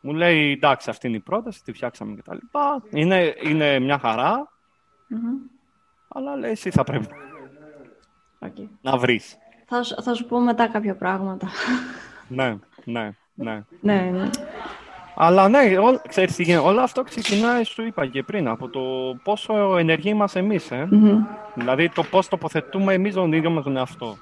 Μου 0.00 0.12
λέει 0.12 0.52
εντάξει 0.52 0.90
αυτή 0.90 1.06
είναι 1.06 1.16
η 1.16 1.20
πρόταση, 1.20 1.62
τη 1.62 1.72
φτιάξαμε 1.72 2.16
κτλ. 2.16 2.36
Είναι, 2.90 3.34
είναι 3.42 3.78
μια 3.78 3.98
χαρά, 3.98 4.52
Μμμ. 5.08 5.55
Αλλά 6.08 6.36
λέει 6.36 6.50
εσύ 6.50 6.70
θα 6.70 6.84
πρέπει 6.84 7.06
Οκ. 8.38 8.56
να 8.82 8.96
βρεις. 8.96 9.36
Θα, 9.66 9.82
σου- 9.82 10.02
θα 10.02 10.14
σου 10.14 10.24
πω 10.26 10.38
μετά 10.40 10.68
κάποια 10.68 10.94
πράγματα. 10.96 11.46
ναι, 12.28 12.56
ναι, 12.84 13.10
ναι. 13.34 13.62
ναι, 13.80 14.10
ναι. 14.12 14.30
Αλλά 15.18 15.48
ναι, 15.48 15.58
ό, 15.78 16.00
ξέρεις 16.08 16.34
τι 16.36 16.42
γίνεται. 16.42 16.66
Όλο 16.66 16.80
αυτό 16.80 17.02
ξεκινάει, 17.02 17.64
σου 17.64 17.82
είπα 17.82 18.06
και 18.06 18.22
πριν, 18.22 18.48
από 18.48 18.68
το 18.68 18.80
πόσο 19.22 19.76
ενεργοί 19.78 20.08
είμαστε 20.08 20.38
εμείς. 20.38 20.70
Ε; 20.70 20.86
Μμμ. 20.90 21.24
Δηλαδή 21.54 21.88
το 21.88 22.02
πώς 22.02 22.28
τοποθετούμε 22.28 22.92
εμείς 22.94 23.14
τον 23.14 23.32
ίδιο 23.32 23.50
μας 23.50 23.64
τον 23.64 23.76
εαυτό. 23.76 24.16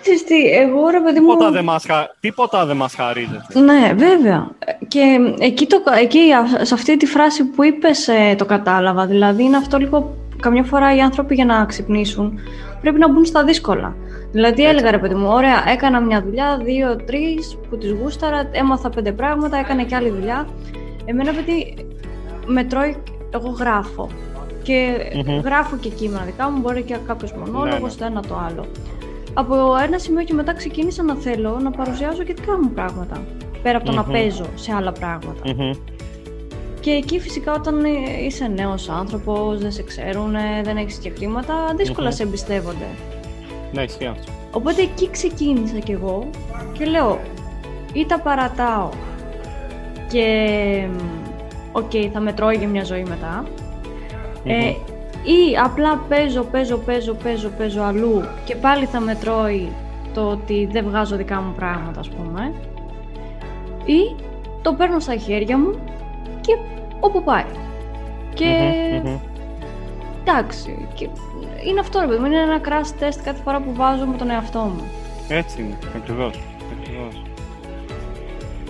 Ξέρεις 0.00 0.24
τι, 0.24 0.46
εγώ 0.50 0.88
ρε 0.88 1.00
παιδί 1.00 1.20
μου... 1.20 1.26
Τίποτα 1.30 1.50
δεν 1.50 1.64
μας, 1.64 1.84
χα- 1.86 2.08
τίποτα 2.20 2.66
δεν 2.66 2.76
μας 2.76 2.94
χαρίζεται. 2.94 3.58
Ναι, 3.60 3.92
βέβαια. 3.96 4.50
Και 4.88 5.18
εκεί, 5.38 5.66
το, 5.66 5.82
εκεί 6.00 6.32
α- 6.32 6.64
σε 6.64 6.74
αυτή 6.74 6.96
τη 6.96 7.06
φράση 7.06 7.44
που 7.44 7.62
είπες 7.64 8.08
ε, 8.08 8.34
το 8.38 8.44
κατάλαβα. 8.44 9.06
Δηλαδή 9.06 9.42
είναι 9.42 9.56
αυτό 9.56 9.78
λίγο... 9.78 10.14
Καμιά 10.42 10.62
φορά 10.64 10.96
οι 10.96 11.00
άνθρωποι 11.00 11.34
για 11.34 11.44
να 11.44 11.64
ξυπνήσουν 11.64 12.38
πρέπει 12.80 12.98
να 12.98 13.12
μπουν 13.12 13.24
στα 13.24 13.44
δύσκολα. 13.44 13.96
Δηλαδή 14.32 14.64
έλεγα 14.64 14.90
ρε 14.90 14.98
παιδί 14.98 15.14
μου, 15.14 15.28
ωραία, 15.30 15.64
έκανα 15.68 16.00
μια 16.00 16.22
δουλειά, 16.22 16.60
δύο, 16.64 16.96
τρεις 16.96 17.58
που 17.70 17.76
τις 17.78 17.90
γούσταρα, 17.92 18.48
έμαθα 18.52 18.88
πέντε 18.90 19.12
πράγματα, 19.12 19.56
έκανα 19.56 19.82
και 19.82 19.94
άλλη 19.94 20.10
δουλειά. 20.10 20.46
Εμένα 21.04 21.32
παιδί 21.32 21.74
με 22.46 22.64
τρώει, 22.64 22.96
εγώ 23.30 23.48
γράφω. 23.48 24.08
Και 24.62 24.96
Μμμ. 25.26 25.40
γράφω 25.40 25.76
και 25.76 25.88
κείμενα 25.88 26.24
δικά 26.24 26.50
μου, 26.50 26.60
μπορεί 26.60 26.82
και 26.82 26.96
κάποιος 27.06 27.32
μονόλογος, 27.32 27.96
Ναι, 27.98 28.04
ναι. 28.06 28.12
το 28.12 28.18
ένα 28.18 28.20
το 28.22 28.46
άλλο. 28.48 28.66
Από 29.34 29.54
ένα 29.86 29.98
σημείο 29.98 30.24
και 30.24 30.34
μετά 30.34 30.54
ξεκίνησα 30.54 31.02
να 31.02 31.14
θέλω 31.14 31.58
να 31.62 31.70
παρουσιάζω 31.70 32.22
και 32.22 32.34
δικά 32.34 32.58
μου 32.62 32.70
πράγματα. 32.74 33.22
Πέρα 33.62 33.76
από 33.76 33.86
το 33.86 33.92
να 33.92 34.02
Μμμ. 34.02 34.12
παίζω 34.12 34.44
σε 34.54 34.72
άλλα 34.76 34.92
πράγματα. 34.92 35.40
Μμμ. 35.56 35.70
Και 36.82 36.90
εκεί 36.90 37.20
φυσικά 37.20 37.52
όταν 37.52 37.84
ε, 37.84 37.88
είσαι 38.26 38.46
νέος 38.46 38.88
άνθρωπος, 38.88 39.58
δεν 39.58 39.72
σε 39.72 39.82
ξέρουν, 39.82 40.34
δεν 40.62 40.76
έχεις 40.76 40.96
και 40.96 41.10
χρήματα, 41.16 41.54
δύσκολα 41.76 42.06
Μμμ. 42.08 42.14
σε 42.14 42.22
εμπιστεύονται. 42.22 42.86
Ναι, 43.72 43.82
ισχύει 43.82 44.06
αυτό. 44.06 44.32
Οπότε 44.50 44.82
εκεί 44.82 45.10
ξεκίνησα 45.10 45.78
κι 45.78 45.92
εγώ 45.92 46.28
και 46.72 46.84
λέω 46.84 47.20
ή 47.92 48.06
τα 48.06 48.20
παρατάω 48.20 48.88
και 50.10 50.26
μ, 50.92 50.98
οκ, 51.72 51.90
θα 52.12 52.20
με 52.20 52.32
τρώει 52.32 52.56
για 52.56 52.68
μια 52.68 52.84
ζωή 52.84 53.02
μετά 53.02 53.44
ε, 54.44 54.54
Μμμ. 54.54 54.66
ή 55.24 55.56
απλά 55.64 55.96
παίζω, 56.08 56.42
παίζω, 56.42 56.76
παίζω, 56.76 57.14
παίζω, 57.14 57.50
παίζω 57.58 57.82
αλλού 57.82 58.22
και 58.44 58.54
πάλι 58.56 58.84
θα 58.84 59.00
με 59.00 59.14
τρώει 59.14 59.68
το 60.14 60.28
ότι 60.28 60.68
δεν 60.72 60.84
βγάζω 60.84 61.16
δικά 61.16 61.40
μου 61.40 61.52
πράγματα 61.56 62.00
ας 62.00 62.08
πούμε 62.08 62.52
ή 63.84 64.22
το 64.62 64.72
παίρνω 64.72 64.98
στα 65.00 65.16
χέρια 65.16 65.58
μου 65.58 65.74
και 66.42 66.56
όπου 67.00 67.22
πάει. 67.22 67.44
Και 68.34 68.46
Μμμ, 69.02 69.08
μμμ. 69.10 69.18
εντάξει, 70.24 70.88
και 70.94 71.08
είναι 71.66 71.80
αυτό 71.80 72.00
ρε 72.00 72.06
παιδί 72.06 72.18
μου, 72.18 72.26
είναι 72.26 72.40
ένα 72.40 72.60
crash 72.64 73.02
test 73.02 73.20
κάθε 73.24 73.40
φορά 73.44 73.60
που 73.60 73.74
βάζω 73.74 74.04
με 74.06 74.16
τον 74.16 74.30
εαυτό 74.30 74.58
μου. 74.58 74.82
Έτσι 75.28 75.60
είναι, 75.60 75.78
ακριβώς. 75.96 76.38
ακριβώς. 76.80 77.22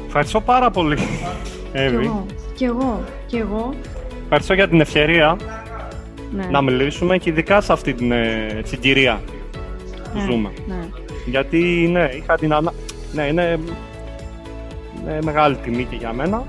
Ευχαριστώ 0.06 0.40
πάρα 0.40 0.70
πολύ, 0.70 0.96
Κι 0.96 1.02
Εύη. 1.72 2.04
εγώ, 2.04 2.26
κι 2.54 2.64
εγώ, 2.64 3.00
κι 3.26 3.36
εγώ. 3.36 3.74
Ευχαριστώ 4.22 4.54
για 4.54 4.68
την 4.68 4.80
ευκαιρία 4.80 5.36
Ναι, 6.34 6.44
να 6.50 6.62
μιλήσουμε 6.62 7.18
και 7.18 7.30
ειδικά 7.30 7.60
σε 7.60 7.72
αυτή 7.72 7.94
την 7.94 8.12
ε, 8.12 8.60
συγκυρία 8.64 9.20
που 10.12 10.18
ναι, 10.18 10.24
ζούμε. 10.24 10.50
Ναι. 10.66 10.78
Γιατί 11.26 11.88
ναι, 11.92 12.08
είχα 12.12 12.34
την 12.34 12.52
ανα... 12.52 12.72
Ναι, 13.12 13.22
είναι, 13.22 13.58
είναι 15.06 15.18
μεγάλη 15.24 15.56
τιμή 15.56 15.84
και 15.84 15.96
για 15.96 16.12
μένα. 16.12 16.44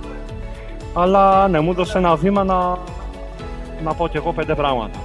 Αλλά 0.95 1.47
ναι, 1.47 1.59
μου 1.59 1.71
έδωσε 1.71 1.97
ένα 1.97 2.15
βήμα 2.15 2.43
να, 2.43 2.77
να 3.83 3.93
πω 3.93 4.07
κι 4.07 4.17
εγώ 4.17 4.33
πέντε 4.33 4.55
πράγματα. 4.55 4.99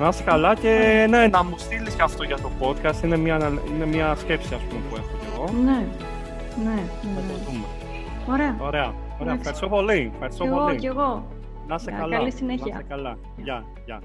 Να 0.00 0.08
είσαι 0.08 0.22
καλά 0.22 0.54
και 0.54 1.06
ναι, 1.08 1.26
να 1.26 1.44
μου 1.44 1.54
στείλεις 1.58 1.94
και 1.94 2.02
αυτό 2.02 2.22
για 2.22 2.36
το 2.36 2.50
podcast. 2.60 3.04
Είναι 3.04 3.16
μια, 3.16 3.34
ανα- 3.34 3.60
είναι 3.74 3.86
μια 3.86 4.14
σκέψη 4.14 4.54
ας 4.54 4.60
πούμε, 4.60 4.80
που 4.90 4.96
έχω 4.96 5.16
κι 5.20 5.26
εγώ. 5.34 5.62
Ναι, 5.64 5.70
ναι, 6.64 6.70
ναι, 6.74 6.80
Θα 7.14 7.20
ναι. 7.20 7.32
το 7.32 7.50
δούμε. 7.50 7.64
Ωραία. 8.30 8.56
Ωραία. 8.58 8.66
Ωραία. 8.66 8.94
Εντάξει. 9.20 9.38
Ευχαριστώ 9.38 9.68
πολύ. 9.68 10.10
Ευχαριστώ 10.14 10.42
Κι 10.44 10.48
εγώ, 10.50 10.64
πολύ. 10.64 10.76
κι 10.76 10.86
εγώ. 10.86 11.24
Να 11.66 11.74
είσαι 11.74 11.90
Γεια, 11.90 11.98
καλά. 12.00 12.16
καλή 12.16 12.30
συνέχεια. 12.30 12.64
Να 12.72 12.78
είσαι 12.78 12.84
καλά. 12.88 13.16
Γεια. 13.36 13.64
Γεια. 13.86 14.00